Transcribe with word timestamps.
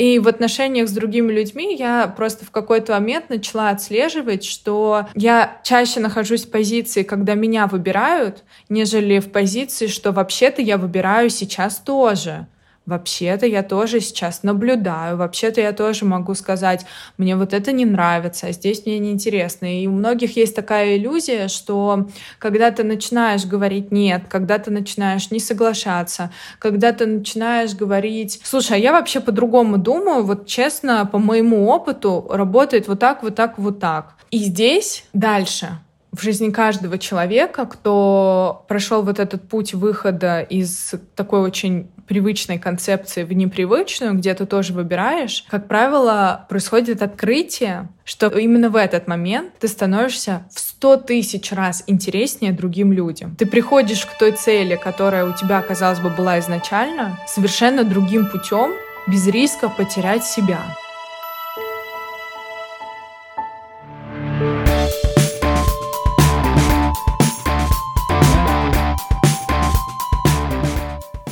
И 0.00 0.18
в 0.18 0.28
отношениях 0.28 0.88
с 0.88 0.92
другими 0.92 1.30
людьми 1.30 1.76
я 1.76 2.06
просто 2.08 2.46
в 2.46 2.50
какой-то 2.50 2.94
момент 2.94 3.28
начала 3.28 3.68
отслеживать, 3.68 4.44
что 4.44 5.08
я 5.14 5.60
чаще 5.62 6.00
нахожусь 6.00 6.46
в 6.46 6.50
позиции, 6.50 7.02
когда 7.02 7.34
меня 7.34 7.66
выбирают, 7.66 8.42
нежели 8.70 9.18
в 9.18 9.30
позиции, 9.30 9.88
что 9.88 10.12
вообще-то 10.12 10.62
я 10.62 10.78
выбираю 10.78 11.28
сейчас 11.28 11.76
тоже 11.76 12.46
вообще-то 12.90 13.46
я 13.46 13.62
тоже 13.62 14.00
сейчас 14.00 14.42
наблюдаю, 14.42 15.16
вообще-то 15.16 15.60
я 15.60 15.72
тоже 15.72 16.04
могу 16.04 16.34
сказать, 16.34 16.84
мне 17.16 17.36
вот 17.36 17.54
это 17.54 17.72
не 17.72 17.86
нравится, 17.86 18.48
а 18.48 18.52
здесь 18.52 18.84
мне 18.84 18.98
неинтересно. 18.98 19.80
И 19.80 19.86
у 19.86 19.92
многих 19.92 20.36
есть 20.36 20.54
такая 20.54 20.96
иллюзия, 20.96 21.48
что 21.48 22.08
когда 22.38 22.70
ты 22.70 22.84
начинаешь 22.84 23.46
говорить 23.46 23.90
«нет», 23.92 24.24
когда 24.28 24.58
ты 24.58 24.70
начинаешь 24.70 25.30
не 25.30 25.40
соглашаться, 25.40 26.30
когда 26.58 26.92
ты 26.92 27.06
начинаешь 27.06 27.74
говорить 27.74 28.40
«слушай, 28.44 28.76
а 28.76 28.80
я 28.80 28.92
вообще 28.92 29.20
по-другому 29.20 29.78
думаю, 29.78 30.24
вот 30.24 30.46
честно, 30.46 31.06
по 31.06 31.18
моему 31.18 31.68
опыту 31.68 32.26
работает 32.28 32.88
вот 32.88 32.98
так, 32.98 33.22
вот 33.22 33.34
так, 33.34 33.58
вот 33.58 33.78
так». 33.80 34.16
И 34.30 34.38
здесь 34.38 35.04
дальше 35.12 35.78
в 36.12 36.22
жизни 36.22 36.50
каждого 36.50 36.98
человека, 36.98 37.66
кто 37.66 38.64
прошел 38.68 39.02
вот 39.02 39.18
этот 39.18 39.48
путь 39.48 39.74
выхода 39.74 40.40
из 40.40 40.94
такой 41.14 41.40
очень 41.40 41.88
привычной 42.10 42.58
концепции 42.58 43.22
в 43.22 43.32
непривычную, 43.32 44.14
где 44.14 44.34
ты 44.34 44.44
тоже 44.44 44.72
выбираешь, 44.72 45.44
как 45.48 45.68
правило, 45.68 46.44
происходит 46.48 47.02
открытие, 47.02 47.88
что 48.04 48.26
именно 48.26 48.68
в 48.68 48.74
этот 48.74 49.06
момент 49.06 49.52
ты 49.60 49.68
становишься 49.68 50.42
в 50.52 50.58
сто 50.58 50.96
тысяч 50.96 51.52
раз 51.52 51.84
интереснее 51.86 52.50
другим 52.50 52.92
людям. 52.92 53.36
Ты 53.36 53.46
приходишь 53.46 54.04
к 54.06 54.18
той 54.18 54.32
цели, 54.32 54.74
которая 54.74 55.24
у 55.24 55.36
тебя, 55.36 55.62
казалось 55.62 56.00
бы, 56.00 56.10
была 56.10 56.40
изначально, 56.40 57.16
совершенно 57.28 57.84
другим 57.84 58.26
путем, 58.26 58.72
без 59.06 59.28
риска 59.28 59.68
потерять 59.68 60.24
себя. 60.24 60.58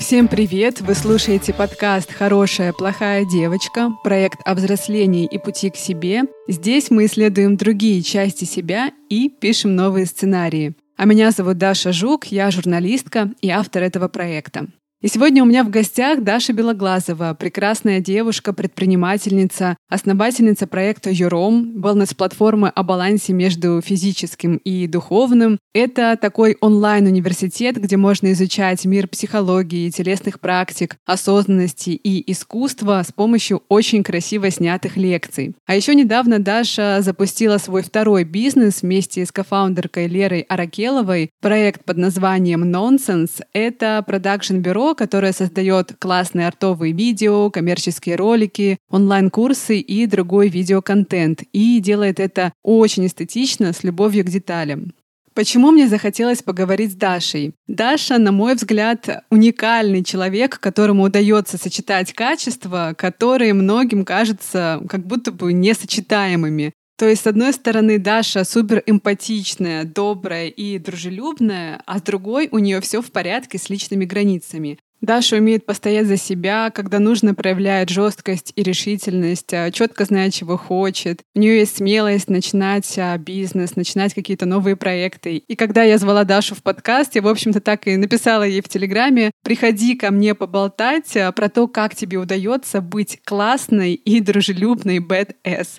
Всем 0.09 0.27
привет! 0.27 0.81
Вы 0.81 0.95
слушаете 0.95 1.53
подкаст 1.53 2.15
«Хорошая, 2.15 2.73
плохая 2.73 3.27
девочка», 3.27 3.91
проект 4.03 4.39
о 4.47 4.55
взрослении 4.55 5.27
и 5.27 5.37
пути 5.37 5.69
к 5.69 5.77
себе. 5.77 6.23
Здесь 6.49 6.91
мы 6.91 7.05
исследуем 7.05 7.59
другие 7.59 8.01
части 8.01 8.47
себя 8.47 8.91
и 9.11 9.29
пишем 9.29 9.77
новые 9.77 10.07
сценарии. 10.07 10.75
А 10.97 11.05
меня 11.05 11.31
зовут 11.31 11.59
Даша 11.59 11.93
Жук, 11.93 12.25
я 12.29 12.51
журналистка 12.51 13.33
и 13.43 13.51
автор 13.51 13.83
этого 13.83 14.09
проекта. 14.09 14.69
И 15.01 15.07
сегодня 15.07 15.45
у 15.45 15.47
меня 15.47 15.63
в 15.63 15.71
гостях 15.71 16.25
Даша 16.25 16.53
Белоглазова, 16.53 17.37
прекрасная 17.39 18.01
девушка, 18.01 18.53
предпринимательница, 18.53 19.77
основательница 19.89 20.67
проекта 20.67 21.11
Юром, 21.11 21.77
wellness-платформы 21.77 22.69
о 22.71 22.83
балансе 22.83 23.33
между 23.33 23.81
физическим 23.81 24.57
и 24.57 24.89
духовным. 24.89 25.61
Это 25.73 26.19
такой 26.21 26.57
онлайн-университет, 26.61 27.77
где 27.81 27.97
можно 27.97 28.33
изучать 28.33 28.85
мир 28.87 29.07
психологии, 29.07 29.89
телесных 29.91 30.41
практик, 30.41 30.97
осознанности 31.07 31.91
и 31.91 32.33
искусства 32.33 33.01
с 33.07 33.13
помощью 33.13 33.63
очень 33.69 34.03
красиво 34.03 34.51
снятых 34.51 34.97
лекций. 34.97 35.55
А 35.67 35.77
еще 35.77 35.95
недавно 35.95 36.41
Даша 36.41 37.03
запустила 37.03 37.59
свой 37.59 37.85
второй 37.85 38.25
бизнес 38.25 38.83
вместе 38.83 39.25
с 39.25 39.31
кофаундеркой 39.31 40.09
Лерой 40.09 40.41
Аракеловой, 40.41 41.31
проект 41.41 41.85
под 41.85 41.99
названием 41.99 42.65
Nonsense. 42.65 43.45
Это 43.53 44.03
продакшн-бюро, 44.05 44.88
которое 44.95 45.33
создает 45.33 45.97
классные 45.99 46.47
артовые 46.47 46.93
видео, 46.93 47.51
коммерческие 47.51 48.17
ролики, 48.17 48.79
онлайн-курсы 48.91 49.79
и 49.79 50.07
другой 50.07 50.49
видеоконтент. 50.49 51.43
И 51.53 51.81
делает 51.81 52.21
это 52.21 52.53
очень 52.63 53.07
эстетично, 53.07 53.73
с 53.73 53.83
любовью 53.85 54.25
к 54.25 54.29
деталям. 54.29 54.93
Почему 55.39 55.71
мне 55.71 55.87
захотелось 55.87 56.43
поговорить 56.43 56.95
с 56.95 56.97
Дашей? 56.97 57.55
Даша, 57.69 58.19
на 58.19 58.33
мой 58.33 58.57
взгляд, 58.57 59.23
уникальный 59.31 60.03
человек, 60.03 60.59
которому 60.59 61.05
удается 61.05 61.59
сочетать 61.59 62.13
качества, 62.13 62.93
которые 62.99 63.55
многим 63.55 64.05
кажутся 64.05 64.83
как 64.89 65.07
будто 65.07 65.31
бы 65.31 65.53
несочетаемыми. 65.53 66.73
То 66.99 67.09
есть, 67.09 67.23
с 67.23 67.27
одной 67.29 67.53
стороны, 67.53 68.01
Даша 68.01 68.43
супер 68.43 68.83
эмпатичная, 68.85 69.85
добрая 69.85 70.49
и 70.49 70.79
дружелюбная, 70.79 71.81
а 71.87 71.99
с 72.01 72.03
другой 72.03 72.49
у 72.51 72.59
нее 72.59 72.81
все 72.81 73.01
в 73.01 73.13
порядке 73.13 73.57
с 73.57 73.71
личными 73.71 74.05
границами. 74.05 74.81
Даша 75.01 75.37
умеет 75.37 75.65
постоять 75.65 76.09
за 76.09 76.17
себя, 76.17 76.71
когда 76.75 76.99
нужно 76.99 77.33
проявляет 77.37 77.89
жесткость 77.89 78.53
и 78.57 78.65
решительность, 78.65 79.55
а, 79.55 79.71
четко 79.71 80.07
знает, 80.07 80.35
чего 80.35 80.57
хочет. 80.57 81.23
У 81.37 81.39
нее 81.39 81.59
есть 81.59 81.77
смелость 81.77 82.29
начинать 82.29 82.99
а, 82.99 83.17
бизнес, 83.17 83.77
начинать 83.77 84.13
какие-то 84.13 84.47
новые 84.47 84.75
проекты. 84.75 85.37
И 85.37 85.55
когда 85.55 85.85
я 85.85 85.99
звала 85.99 86.25
Дашу 86.25 86.57
в 86.57 86.65
подкаст, 86.65 87.15
я, 87.15 87.23
в 87.23 87.29
общем-то, 87.29 87.61
так 87.61 87.87
и 87.87 87.97
написала 87.97 88.43
ей 88.43 88.61
в 88.61 88.69
Телеграме, 88.69 89.31
приходи 89.45 89.95
ко 89.95 90.11
мне 90.11 90.35
поболтать 90.35 91.17
а, 91.17 91.31
про 91.31 91.49
то, 91.49 91.69
как 91.69 91.95
тебе 91.95 92.19
удается 92.19 92.81
быть 92.81 93.21
классной 93.25 93.95
и 93.95 94.19
дружелюбной 94.19 94.99
badass. 94.99 95.79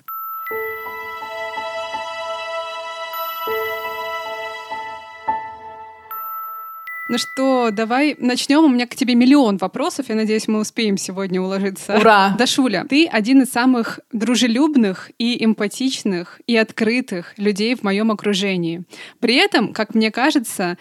Ну 7.10 7.18
что, 7.18 7.70
давай 7.72 8.14
начнем. 8.20 8.62
У 8.62 8.68
меня 8.68 8.86
к 8.86 8.94
тебе 8.94 9.16
миллион 9.16 9.56
вопросов. 9.56 10.06
Я 10.08 10.14
надеюсь, 10.14 10.46
мы 10.46 10.60
успеем 10.60 10.96
сегодня 10.96 11.42
уложиться. 11.42 11.96
Ура! 11.98 12.36
Дашуля, 12.38 12.86
ты 12.88 13.08
один 13.08 13.42
из 13.42 13.50
самых 13.50 13.98
дружелюбных 14.12 15.10
и 15.18 15.44
эмпатичных 15.44 16.40
и 16.46 16.56
открытых 16.56 17.36
людей 17.36 17.74
в 17.74 17.82
моем 17.82 18.12
окружении. 18.12 18.84
При 19.18 19.34
этом, 19.34 19.72
как 19.72 19.96
мне 19.96 20.12
кажется, 20.12 20.78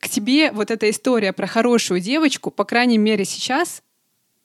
к 0.00 0.08
тебе 0.08 0.50
вот 0.50 0.72
эта 0.72 0.90
история 0.90 1.32
про 1.32 1.46
хорошую 1.46 2.00
девочку, 2.00 2.50
по 2.50 2.64
крайней 2.64 2.98
мере 2.98 3.24
сейчас, 3.24 3.84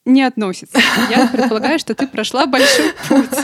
не 0.05 0.21
относится. 0.21 0.79
Я 1.09 1.25
предполагаю, 1.25 1.79
что 1.79 1.95
ты 1.95 2.05
прошла 2.05 2.45
большой 2.45 2.93
путь. 3.09 3.39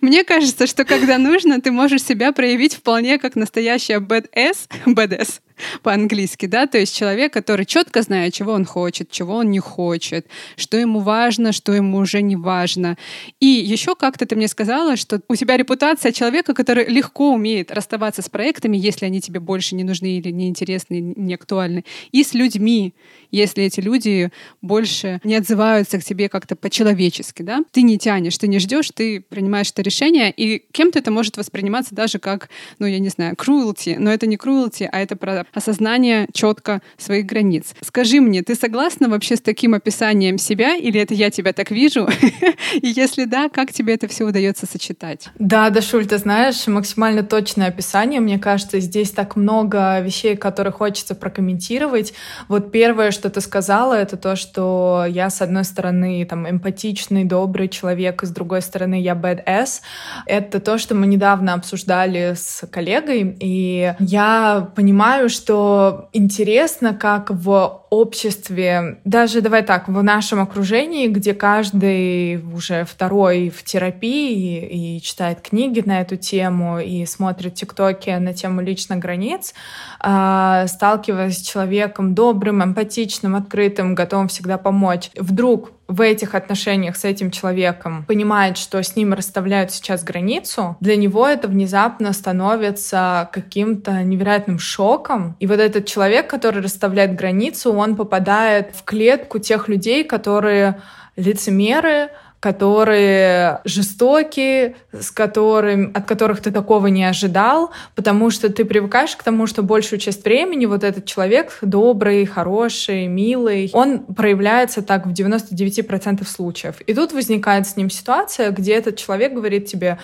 Мне 0.00 0.22
кажется, 0.22 0.68
что 0.68 0.84
когда 0.84 1.18
нужно, 1.18 1.60
ты 1.60 1.72
можешь 1.72 2.04
себя 2.04 2.30
проявить 2.30 2.74
вполне 2.74 3.18
как 3.18 3.34
настоящая 3.34 3.98
badass, 3.98 4.68
badass 4.86 5.40
по-английски, 5.82 6.46
да, 6.46 6.66
то 6.66 6.78
есть 6.78 6.94
человек, 6.94 7.32
который 7.32 7.66
четко 7.66 8.02
знает, 8.02 8.34
чего 8.34 8.52
он 8.52 8.64
хочет, 8.64 9.10
чего 9.10 9.36
он 9.36 9.50
не 9.50 9.58
хочет, 9.58 10.26
что 10.56 10.76
ему 10.76 11.00
важно, 11.00 11.52
что 11.52 11.72
ему 11.72 11.98
уже 11.98 12.22
не 12.22 12.36
важно. 12.36 12.96
И 13.40 13.46
еще 13.46 13.94
как-то 13.94 14.26
ты 14.26 14.36
мне 14.36 14.48
сказала, 14.48 14.96
что 14.96 15.20
у 15.28 15.36
тебя 15.36 15.56
репутация 15.56 16.12
человека, 16.12 16.54
который 16.54 16.86
легко 16.86 17.32
умеет 17.32 17.70
расставаться 17.70 18.22
с 18.22 18.28
проектами, 18.28 18.76
если 18.76 19.06
они 19.06 19.20
тебе 19.20 19.40
больше 19.40 19.74
не 19.74 19.84
нужны 19.84 20.18
или 20.18 20.30
не 20.30 20.48
интересны, 20.48 21.00
не 21.00 21.34
актуальны, 21.34 21.84
и 22.12 22.22
с 22.22 22.34
людьми, 22.34 22.94
если 23.30 23.64
эти 23.64 23.80
люди 23.80 24.30
больше 24.62 25.20
не 25.24 25.36
отзываются 25.36 25.98
к 25.98 26.04
тебе 26.04 26.28
как-то 26.28 26.56
по-человечески, 26.56 27.42
да. 27.42 27.64
Ты 27.72 27.82
не 27.82 27.98
тянешь, 27.98 28.38
ты 28.38 28.48
не 28.48 28.58
ждешь, 28.58 28.90
ты 28.94 29.20
принимаешь 29.20 29.70
это 29.70 29.82
решение, 29.82 30.32
и 30.36 30.64
кем-то 30.72 30.98
это 30.98 31.10
может 31.10 31.36
восприниматься 31.36 31.94
даже 31.94 32.18
как, 32.18 32.48
ну, 32.78 32.86
я 32.86 32.98
не 32.98 33.08
знаю, 33.08 33.34
cruelty, 33.34 33.96
но 33.98 34.12
это 34.12 34.26
не 34.26 34.36
cruelty, 34.36 34.88
а 34.90 35.00
это 35.00 35.16
про 35.16 35.43
осознание 35.52 36.26
четко 36.32 36.80
своих 36.96 37.26
границ. 37.26 37.74
Скажи 37.80 38.20
мне, 38.20 38.42
ты 38.42 38.54
согласна 38.54 39.08
вообще 39.08 39.36
с 39.36 39.40
таким 39.40 39.74
описанием 39.74 40.38
себя, 40.38 40.76
или 40.76 41.00
это 41.00 41.14
я 41.14 41.30
тебя 41.30 41.52
так 41.52 41.70
вижу? 41.70 42.08
И 42.74 42.88
если 42.88 43.24
да, 43.24 43.48
как 43.48 43.72
тебе 43.72 43.94
это 43.94 44.08
все 44.08 44.24
удается 44.24 44.66
сочетать? 44.66 45.28
Да, 45.38 45.70
Дашуль, 45.70 46.06
ты 46.06 46.18
знаешь, 46.18 46.66
максимально 46.66 47.22
точное 47.22 47.68
описание. 47.68 48.20
Мне 48.20 48.38
кажется, 48.38 48.80
здесь 48.80 49.10
так 49.10 49.36
много 49.36 50.00
вещей, 50.00 50.36
которые 50.36 50.72
хочется 50.72 51.14
прокомментировать. 51.14 52.14
Вот 52.48 52.72
первое, 52.72 53.10
что 53.10 53.30
ты 53.30 53.40
сказала, 53.40 53.94
это 53.94 54.16
то, 54.16 54.36
что 54.36 55.04
я, 55.08 55.30
с 55.30 55.42
одной 55.42 55.64
стороны, 55.64 56.24
там, 56.28 56.48
эмпатичный, 56.48 57.24
добрый 57.24 57.68
человек, 57.68 58.22
и 58.22 58.26
с 58.26 58.30
другой 58.30 58.62
стороны, 58.62 59.00
я 59.00 59.14
badass. 59.14 59.80
Это 60.26 60.60
то, 60.60 60.78
что 60.78 60.94
мы 60.94 61.06
недавно 61.06 61.54
обсуждали 61.54 62.34
с 62.36 62.66
коллегой, 62.70 63.36
и 63.40 63.94
я 63.98 64.70
понимаю, 64.74 65.28
что 65.34 66.08
интересно, 66.12 66.94
как 66.94 67.30
в 67.30 67.82
обществе, 67.90 69.00
даже 69.04 69.40
давай 69.40 69.62
так, 69.62 69.88
в 69.88 70.02
нашем 70.02 70.40
окружении, 70.40 71.08
где 71.08 71.34
каждый 71.34 72.42
уже 72.54 72.84
второй 72.84 73.50
в 73.50 73.62
терапии 73.64 74.96
и, 74.96 75.00
читает 75.00 75.40
книги 75.40 75.82
на 75.84 76.00
эту 76.00 76.16
тему 76.16 76.78
и 76.78 77.04
смотрит 77.06 77.54
тиктоки 77.54 78.10
на 78.10 78.32
тему 78.32 78.60
личных 78.62 78.98
границ, 78.98 79.54
э, 80.02 80.64
сталкиваясь 80.68 81.38
с 81.38 81.42
человеком 81.42 82.14
добрым, 82.14 82.62
эмпатичным, 82.62 83.36
открытым, 83.36 83.94
готовым 83.94 84.28
всегда 84.28 84.58
помочь, 84.58 85.10
вдруг 85.16 85.70
в 85.94 86.00
этих 86.00 86.34
отношениях 86.34 86.96
с 86.96 87.04
этим 87.04 87.30
человеком 87.30 88.04
понимает, 88.04 88.58
что 88.58 88.82
с 88.82 88.96
ним 88.96 89.14
расставляют 89.14 89.70
сейчас 89.70 90.02
границу, 90.02 90.76
для 90.80 90.96
него 90.96 91.26
это 91.28 91.46
внезапно 91.46 92.12
становится 92.12 93.28
каким-то 93.32 94.02
невероятным 94.02 94.58
шоком. 94.58 95.36
И 95.38 95.46
вот 95.46 95.60
этот 95.60 95.86
человек, 95.86 96.28
который 96.28 96.62
расставляет 96.62 97.14
границу, 97.14 97.72
он 97.72 97.94
попадает 97.94 98.74
в 98.74 98.82
клетку 98.82 99.38
тех 99.38 99.68
людей, 99.68 100.02
которые 100.02 100.80
лицемеры, 101.16 102.10
которые 102.44 103.62
жестокие, 103.64 104.76
с 104.92 105.10
которым, 105.10 105.92
от 105.94 106.04
которых 106.04 106.42
ты 106.42 106.50
такого 106.50 106.88
не 106.88 107.02
ожидал, 107.02 107.70
потому 107.94 108.28
что 108.28 108.50
ты 108.50 108.66
привыкаешь 108.66 109.16
к 109.16 109.22
тому, 109.22 109.46
что 109.46 109.62
большую 109.62 109.98
часть 109.98 110.22
времени 110.26 110.66
вот 110.66 110.84
этот 110.84 111.06
человек 111.06 111.56
добрый, 111.62 112.26
хороший, 112.26 113.06
милый, 113.06 113.70
он 113.72 114.00
проявляется 114.00 114.82
так 114.82 115.06
в 115.06 115.12
99% 115.12 116.26
случаев. 116.26 116.82
И 116.86 116.92
тут 116.92 117.14
возникает 117.14 117.66
с 117.66 117.78
ним 117.78 117.88
ситуация, 117.88 118.50
где 118.50 118.74
этот 118.74 118.98
человек 118.98 119.32
говорит 119.32 119.64
тебе, 119.64 119.96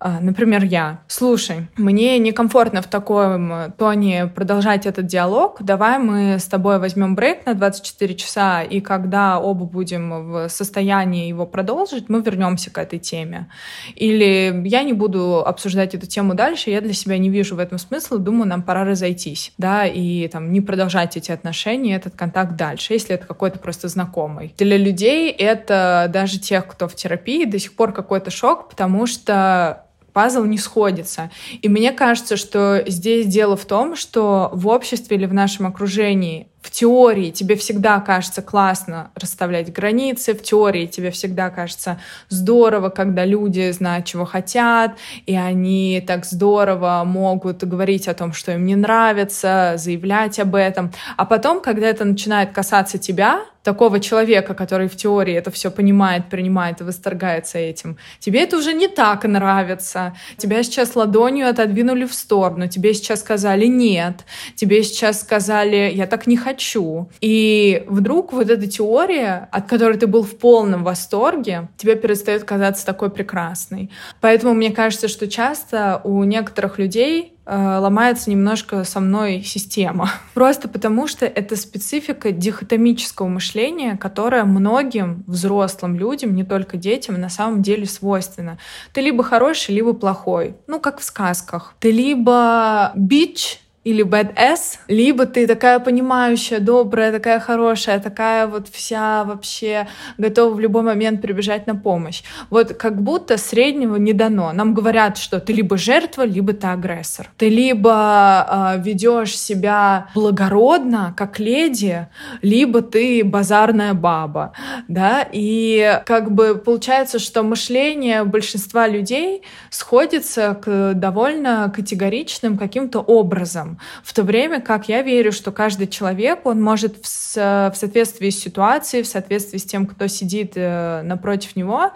например, 0.00 0.64
я, 0.64 1.00
слушай, 1.08 1.68
мне 1.76 2.18
некомфортно 2.18 2.82
в 2.82 2.86
таком 2.86 3.52
э, 3.52 3.70
тоне 3.78 4.26
продолжать 4.26 4.84
этот 4.84 5.06
диалог, 5.06 5.56
давай 5.60 5.98
мы 5.98 6.38
с 6.38 6.44
тобой 6.44 6.78
возьмем 6.78 7.14
брейк 7.14 7.46
на 7.46 7.54
24 7.54 8.14
часа, 8.14 8.62
и 8.62 8.80
когда 8.80 9.38
оба 9.38 9.64
будем 9.64 10.32
в 10.32 10.48
состоянии 10.48 11.28
его 11.28 11.46
продолжить, 11.46 12.08
мы 12.08 12.20
вернемся 12.20 12.70
к 12.70 12.78
этой 12.78 12.98
теме. 12.98 13.48
Или 13.94 14.62
я 14.66 14.82
не 14.82 14.92
буду 14.92 15.44
обсуждать 15.46 15.94
эту 15.94 16.06
тему 16.06 16.34
дальше, 16.34 16.70
я 16.70 16.80
для 16.80 16.92
себя 16.92 17.16
не 17.16 17.30
вижу 17.30 17.56
в 17.56 17.58
этом 17.58 17.78
смысла, 17.78 18.18
думаю, 18.18 18.48
нам 18.48 18.62
пора 18.62 18.84
разойтись, 18.84 19.52
да, 19.56 19.86
и 19.86 20.28
там 20.28 20.52
не 20.52 20.60
продолжать 20.60 21.16
эти 21.16 21.32
отношения, 21.32 21.96
этот 21.96 22.16
контакт 22.16 22.56
дальше, 22.56 22.92
если 22.92 23.14
это 23.14 23.26
какой-то 23.26 23.58
просто 23.58 23.88
знакомый. 23.88 24.54
Для 24.58 24.76
людей 24.76 25.30
это 25.30 26.10
даже 26.12 26.38
тех, 26.38 26.66
кто 26.66 26.86
в 26.86 26.94
терапии, 26.94 27.44
до 27.46 27.58
сих 27.58 27.74
пор 27.74 27.92
какой-то 27.92 28.30
шок, 28.30 28.68
потому 28.68 29.06
что 29.06 29.86
пазл 30.16 30.44
не 30.44 30.56
сходится. 30.56 31.30
И 31.60 31.68
мне 31.68 31.92
кажется, 31.92 32.38
что 32.38 32.82
здесь 32.86 33.26
дело 33.26 33.54
в 33.54 33.66
том, 33.66 33.96
что 33.96 34.48
в 34.54 34.66
обществе 34.66 35.18
или 35.18 35.26
в 35.26 35.34
нашем 35.34 35.66
окружении 35.66 36.48
в 36.66 36.70
теории 36.72 37.30
тебе 37.30 37.54
всегда 37.54 38.00
кажется 38.00 38.42
классно 38.42 39.12
расставлять 39.14 39.72
границы, 39.72 40.34
в 40.34 40.42
теории 40.42 40.86
тебе 40.86 41.12
всегда 41.12 41.48
кажется 41.48 42.00
здорово, 42.28 42.88
когда 42.88 43.24
люди 43.24 43.70
знают, 43.70 44.04
чего 44.04 44.24
хотят, 44.24 44.96
и 45.26 45.36
они 45.36 46.02
так 46.04 46.24
здорово 46.24 47.04
могут 47.06 47.62
говорить 47.62 48.08
о 48.08 48.14
том, 48.14 48.32
что 48.32 48.50
им 48.50 48.66
не 48.66 48.74
нравится, 48.74 49.74
заявлять 49.76 50.40
об 50.40 50.56
этом. 50.56 50.92
А 51.16 51.24
потом, 51.24 51.60
когда 51.60 51.86
это 51.86 52.04
начинает 52.04 52.50
касаться 52.50 52.98
тебя, 52.98 53.44
такого 53.66 53.98
человека, 53.98 54.54
который 54.54 54.86
в 54.86 54.94
теории 54.94 55.34
это 55.34 55.50
все 55.50 55.72
понимает, 55.72 56.30
принимает 56.30 56.80
и 56.80 56.84
восторгается 56.84 57.58
этим, 57.58 57.96
тебе 58.20 58.42
это 58.42 58.58
уже 58.58 58.72
не 58.72 58.86
так 58.86 59.24
нравится. 59.24 60.14
Тебя 60.36 60.62
сейчас 60.62 60.94
ладонью 60.94 61.48
отодвинули 61.48 62.04
в 62.04 62.14
сторону, 62.14 62.68
тебе 62.68 62.94
сейчас 62.94 63.20
сказали 63.20 63.66
нет, 63.66 64.24
тебе 64.54 64.84
сейчас 64.84 65.20
сказали 65.20 65.90
я 65.92 66.06
так 66.06 66.28
не 66.28 66.36
хочу, 66.36 66.55
хочу. 66.56 67.10
И 67.20 67.84
вдруг 67.86 68.32
вот 68.32 68.50
эта 68.50 68.66
теория, 68.66 69.48
от 69.52 69.68
которой 69.68 69.98
ты 69.98 70.06
был 70.06 70.22
в 70.22 70.38
полном 70.38 70.84
восторге, 70.84 71.68
тебе 71.76 71.96
перестает 71.96 72.44
казаться 72.44 72.86
такой 72.86 73.10
прекрасной. 73.10 73.90
Поэтому 74.20 74.54
мне 74.54 74.70
кажется, 74.70 75.08
что 75.08 75.28
часто 75.28 76.00
у 76.04 76.24
некоторых 76.24 76.78
людей 76.78 77.34
э, 77.44 77.78
ломается 77.78 78.30
немножко 78.30 78.84
со 78.84 79.00
мной 79.00 79.42
система. 79.42 80.10
Просто 80.34 80.68
потому, 80.68 81.06
что 81.08 81.26
это 81.26 81.56
специфика 81.56 82.32
дихотомического 82.32 83.28
мышления, 83.28 83.98
которая 83.98 84.44
многим 84.44 85.24
взрослым 85.26 85.98
людям, 85.98 86.34
не 86.34 86.44
только 86.44 86.78
детям, 86.78 87.20
на 87.20 87.28
самом 87.28 87.60
деле 87.60 87.84
свойственна. 87.84 88.58
Ты 88.94 89.02
либо 89.02 89.22
хороший, 89.22 89.74
либо 89.74 89.92
плохой. 89.92 90.54
Ну, 90.66 90.80
как 90.80 91.00
в 91.00 91.04
сказках. 91.04 91.74
Ты 91.80 91.90
либо 91.90 92.92
бич, 92.94 93.60
или 93.86 94.04
badass, 94.04 94.78
либо 94.88 95.26
ты 95.26 95.46
такая 95.46 95.78
понимающая, 95.78 96.58
добрая, 96.58 97.12
такая 97.12 97.38
хорошая, 97.38 98.00
такая 98.00 98.48
вот 98.48 98.66
вся 98.68 99.22
вообще 99.22 99.86
готова 100.18 100.52
в 100.52 100.58
любой 100.58 100.82
момент 100.82 101.22
прибежать 101.22 101.68
на 101.68 101.76
помощь. 101.76 102.24
Вот 102.50 102.74
как 102.74 103.00
будто 103.00 103.36
среднего 103.36 103.94
не 103.94 104.12
дано. 104.12 104.52
Нам 104.52 104.74
говорят, 104.74 105.18
что 105.18 105.38
ты 105.38 105.52
либо 105.52 105.78
жертва, 105.78 106.24
либо 106.26 106.52
ты 106.52 106.66
агрессор. 106.66 107.30
Ты 107.36 107.48
либо 107.48 107.90
э, 107.90 107.94
а, 107.94 108.76
ведешь 108.76 109.38
себя 109.38 110.08
благородно, 110.16 111.14
как 111.16 111.38
леди, 111.38 112.08
либо 112.42 112.82
ты 112.82 113.22
базарная 113.22 113.94
баба, 113.94 114.52
да, 114.88 115.24
и 115.30 116.00
как 116.06 116.32
бы 116.32 116.56
получается, 116.56 117.20
что 117.20 117.44
мышление 117.44 118.24
большинства 118.24 118.88
людей 118.88 119.42
сходится 119.70 120.58
к 120.60 120.94
довольно 120.94 121.72
категоричным 121.72 122.58
каким-то 122.58 122.98
образом. 122.98 123.75
В 124.02 124.12
то 124.12 124.22
время 124.22 124.60
как 124.60 124.88
я 124.88 125.02
верю, 125.02 125.32
что 125.32 125.52
каждый 125.52 125.86
человек, 125.86 126.44
он 126.44 126.62
может 126.62 126.96
в, 126.96 127.06
в 127.06 127.74
соответствии 127.74 128.30
с 128.30 128.40
ситуацией, 128.40 129.02
в 129.02 129.06
соответствии 129.06 129.58
с 129.58 129.64
тем, 129.64 129.86
кто 129.86 130.06
сидит 130.06 130.52
э, 130.54 131.02
напротив 131.02 131.56
него, 131.56 131.92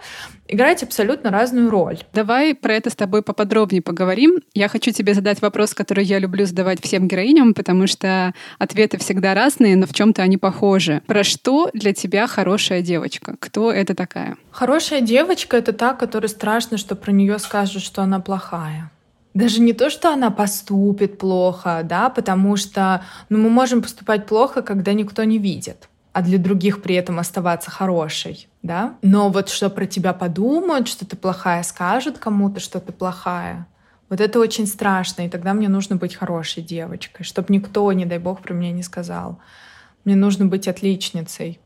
играть 0.47 0.83
абсолютно 0.83 1.29
разную 1.29 1.69
роль. 1.69 1.99
Давай 2.13 2.53
про 2.53 2.73
это 2.73 2.89
с 2.89 2.95
тобой 2.95 3.23
поподробнее 3.23 3.81
поговорим. 3.81 4.41
Я 4.53 4.67
хочу 4.67 4.91
тебе 4.91 5.13
задать 5.13 5.41
вопрос, 5.41 5.73
который 5.73 6.03
я 6.03 6.19
люблю 6.19 6.45
задавать 6.45 6.83
всем 6.83 7.07
героиням, 7.07 7.53
потому 7.53 7.87
что 7.87 8.33
ответы 8.59 8.97
всегда 8.97 9.33
разные, 9.33 9.75
но 9.75 9.87
в 9.87 9.93
чем-то 9.93 10.21
они 10.21 10.37
похожи. 10.37 11.01
Про 11.07 11.23
что 11.23 11.69
для 11.73 11.93
тебя 11.93 12.27
хорошая 12.27 12.81
девочка? 12.81 13.35
Кто 13.39 13.71
это 13.71 13.95
такая? 13.95 14.35
Хорошая 14.51 15.01
девочка— 15.01 15.57
это 15.57 15.71
та, 15.73 15.93
которой 15.93 16.27
страшно, 16.27 16.77
что 16.77 16.95
про 16.95 17.11
нее 17.11 17.39
скажут, 17.39 17.81
что 17.81 18.01
она 18.01 18.19
плохая 18.19 18.91
даже 19.33 19.61
не 19.61 19.73
то, 19.73 19.89
что 19.89 20.11
она 20.11 20.29
поступит 20.31 21.17
плохо, 21.17 21.81
да, 21.83 22.09
потому 22.09 22.57
что 22.57 23.03
ну, 23.29 23.37
мы 23.37 23.49
можем 23.49 23.81
поступать 23.81 24.25
плохо, 24.25 24.61
когда 24.61 24.93
никто 24.93 25.23
не 25.23 25.37
видит, 25.37 25.89
а 26.11 26.21
для 26.21 26.37
других 26.37 26.81
при 26.81 26.95
этом 26.95 27.19
оставаться 27.19 27.71
хорошей, 27.71 28.47
да. 28.61 28.95
Но 29.01 29.29
вот 29.29 29.49
что 29.49 29.69
про 29.69 29.85
тебя 29.85 30.13
подумают, 30.13 30.87
что 30.87 31.05
ты 31.05 31.15
плохая, 31.15 31.63
скажут 31.63 32.17
кому-то, 32.17 32.59
что 32.59 32.79
ты 32.79 32.91
плохая, 32.91 33.67
вот 34.11 34.19
это 34.19 34.41
очень 34.41 34.67
страшно, 34.67 35.25
и 35.25 35.29
тогда 35.29 35.53
мне 35.53 35.69
нужно 35.69 35.95
быть 35.95 36.15
хорошей 36.15 36.61
девочкой, 36.61 37.25
чтобы 37.25 37.53
никто, 37.53 37.89
не 37.93 38.05
дай 38.05 38.19
бог, 38.19 38.41
про 38.41 38.53
меня 38.53 38.73
не 38.73 38.83
сказал. 38.83 39.39
Мне 40.03 40.17
нужно 40.17 40.45
быть 40.47 40.67
отличницей. 40.67 41.61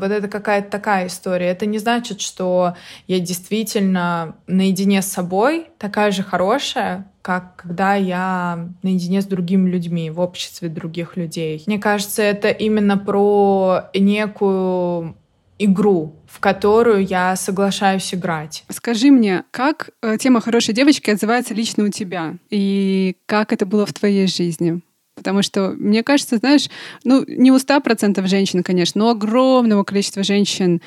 Вот 0.00 0.10
это 0.10 0.28
какая-то 0.28 0.70
такая 0.70 1.06
история. 1.06 1.46
Это 1.46 1.66
не 1.66 1.78
значит, 1.78 2.20
что 2.20 2.76
я 3.06 3.20
действительно 3.20 4.36
наедине 4.46 5.02
с 5.02 5.06
собой 5.06 5.68
такая 5.78 6.10
же 6.10 6.22
хорошая, 6.22 7.10
как 7.22 7.56
когда 7.56 7.94
я 7.94 8.68
наедине 8.82 9.22
с 9.22 9.26
другими 9.26 9.70
людьми, 9.70 10.10
в 10.10 10.20
обществе 10.20 10.68
других 10.68 11.16
людей. 11.16 11.62
Мне 11.66 11.78
кажется, 11.78 12.22
это 12.22 12.48
именно 12.48 12.98
про 12.98 13.84
некую 13.94 15.16
игру, 15.58 16.16
в 16.26 16.40
которую 16.40 17.06
я 17.06 17.36
соглашаюсь 17.36 18.12
играть. 18.14 18.64
Скажи 18.68 19.10
мне, 19.10 19.44
как 19.50 19.90
э, 20.02 20.16
тема 20.18 20.40
хорошей 20.40 20.74
девочки 20.74 21.10
отзывается 21.10 21.54
лично 21.54 21.84
у 21.84 21.88
тебя? 21.88 22.34
И 22.50 23.16
как 23.26 23.52
это 23.52 23.66
было 23.66 23.86
в 23.86 23.92
твоей 23.92 24.26
жизни? 24.26 24.82
Потому 25.14 25.42
что, 25.42 25.74
мне 25.78 26.02
кажется, 26.02 26.38
знаешь, 26.38 26.68
ну, 27.04 27.24
не 27.26 27.52
у 27.52 27.56
100% 27.56 28.26
женщин, 28.26 28.62
конечно, 28.62 29.00
но 29.00 29.10
огромного 29.10 29.84
количества 29.84 30.22
женщин 30.22 30.80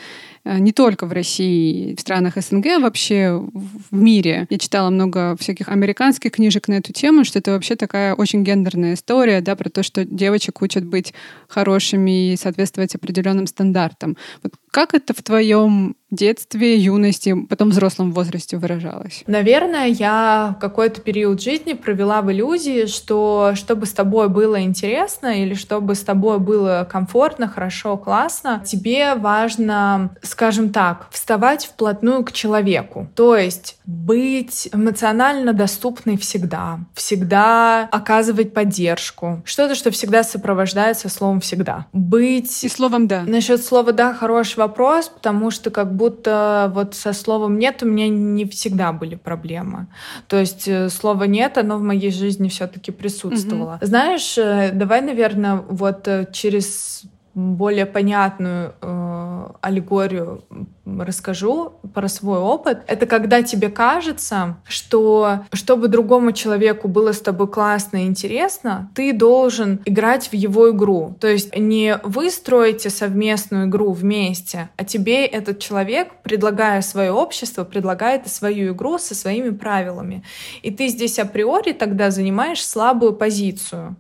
Э, 0.47 0.59
не 0.59 0.71
только 0.71 1.05
в 1.05 1.11
России, 1.11 1.93
в 1.95 1.99
странах 1.99 2.35
СНГ, 2.37 2.65
а 2.67 2.79
вообще 2.79 3.31
в 3.33 3.95
мире. 3.95 4.47
Я 4.49 4.57
читала 4.57 4.89
много 4.89 5.35
всяких 5.37 5.67
американских 5.67 6.31
книжек 6.31 6.69
на 6.69 6.75
эту 6.75 6.93
тему, 6.93 7.25
что 7.25 7.39
это 7.39 7.51
вообще 7.51 7.75
такая 7.75 8.13
очень 8.13 8.43
гендерная 8.43 8.93
история, 8.93 9.41
да, 9.41 9.57
про 9.57 9.69
то, 9.69 9.83
что 9.83 10.05
девочек 10.05 10.61
учат 10.61 10.85
быть 10.85 11.13
хорошими 11.49 12.31
и 12.31 12.37
соответствовать 12.37 12.95
определенным 12.95 13.45
стандартам. 13.45 14.15
Вот 14.41 14.53
как 14.71 14.93
это 14.93 15.13
в 15.13 15.23
твоем 15.23 15.95
детстве, 16.09 16.77
юности, 16.77 17.35
потом 17.49 17.69
взрослом 17.69 18.13
возрасте 18.13 18.57
выражалось? 18.57 19.23
Наверное, 19.27 19.87
я 19.87 20.55
какой-то 20.61 21.01
период 21.01 21.41
жизни 21.41 21.73
провела 21.73 22.21
в 22.21 22.31
иллюзии, 22.31 22.85
что 22.85 23.51
чтобы 23.55 23.85
с 23.85 23.91
тобой 23.91 24.29
было 24.29 24.61
интересно 24.61 25.41
или 25.41 25.53
чтобы 25.53 25.95
с 25.95 26.01
тобой 26.01 26.39
было 26.39 26.87
комфортно, 26.89 27.47
хорошо, 27.47 27.97
классно, 27.97 28.63
тебе 28.65 29.15
важно 29.15 30.11
скажем 30.21 30.69
так, 30.69 31.07
вставать 31.11 31.65
вплотную 31.65 32.23
к 32.23 32.31
человеку. 32.31 33.09
То 33.15 33.35
есть 33.35 33.77
быть 33.85 34.69
эмоционально 34.73 35.53
доступной 35.53 36.17
всегда, 36.17 36.79
всегда 36.93 37.87
оказывать 37.91 38.53
поддержку. 38.53 39.41
Что-то, 39.45 39.75
что 39.75 39.91
всегда 39.91 40.23
сопровождается 40.23 41.09
словом 41.09 41.41
«всегда». 41.41 41.87
Быть... 41.93 42.63
И 42.63 42.69
словом 42.69 43.07
«да». 43.07 43.23
Насчет 43.23 43.63
слова 43.63 43.91
«да» 43.91 44.13
хороший 44.13 44.56
вопрос, 44.57 45.09
потому 45.09 45.51
что 45.51 45.69
как 45.71 45.93
будто 45.95 46.71
вот 46.73 46.95
со 46.95 47.13
словом 47.13 47.57
«нет» 47.59 47.83
у 47.83 47.85
меня 47.85 48.09
не 48.09 48.45
всегда 48.45 48.91
были 48.91 49.15
проблемы. 49.15 49.87
То 50.27 50.37
есть 50.37 50.67
э, 50.67 50.89
слово 50.89 51.23
«нет», 51.25 51.57
оно 51.57 51.77
в 51.77 51.81
моей 51.81 52.11
жизни 52.11 52.49
все 52.49 52.67
таки 52.67 52.91
присутствовало. 52.91 53.75
Угу. 53.75 53.85
Знаешь, 53.85 54.37
э, 54.37 54.71
давай, 54.73 55.01
наверное, 55.01 55.55
вот 55.55 56.07
э, 56.07 56.27
через 56.31 57.03
более 57.37 57.85
понятную 57.85 58.73
э, 58.81 59.47
аллегорию 59.61 60.43
расскажу 60.85 61.73
про 61.93 62.07
свой 62.07 62.39
опыт. 62.39 62.79
Это 62.87 63.05
когда 63.05 63.43
тебе 63.43 63.69
кажется, 63.69 64.57
что 64.63 65.41
чтобы 65.53 65.87
другому 65.87 66.31
человеку 66.31 66.87
было 66.87 67.11
с 67.11 67.21
тобой 67.21 67.47
классно 67.47 67.97
и 67.97 68.07
интересно, 68.07 68.89
ты 68.95 69.13
должен 69.13 69.81
играть 69.85 70.29
в 70.29 70.33
его 70.33 70.71
игру. 70.71 71.15
То 71.19 71.27
есть 71.27 71.55
не 71.55 71.99
вы 72.03 72.31
строите 72.31 72.89
совместную 72.89 73.67
игру 73.67 73.91
вместе, 73.91 74.69
а 74.75 74.83
тебе 74.83 75.23
этот 75.23 75.59
человек, 75.59 76.07
предлагая 76.23 76.81
свое 76.81 77.11
общество, 77.11 77.65
предлагает 77.65 78.27
свою 78.27 78.73
игру 78.73 78.97
со 78.97 79.13
своими 79.13 79.51
правилами. 79.51 80.23
И 80.63 80.71
ты 80.71 80.87
здесь 80.87 81.19
априори 81.19 81.73
тогда 81.73 82.09
занимаешь 82.09 82.65
слабую 82.65 83.13
позицию 83.13 83.95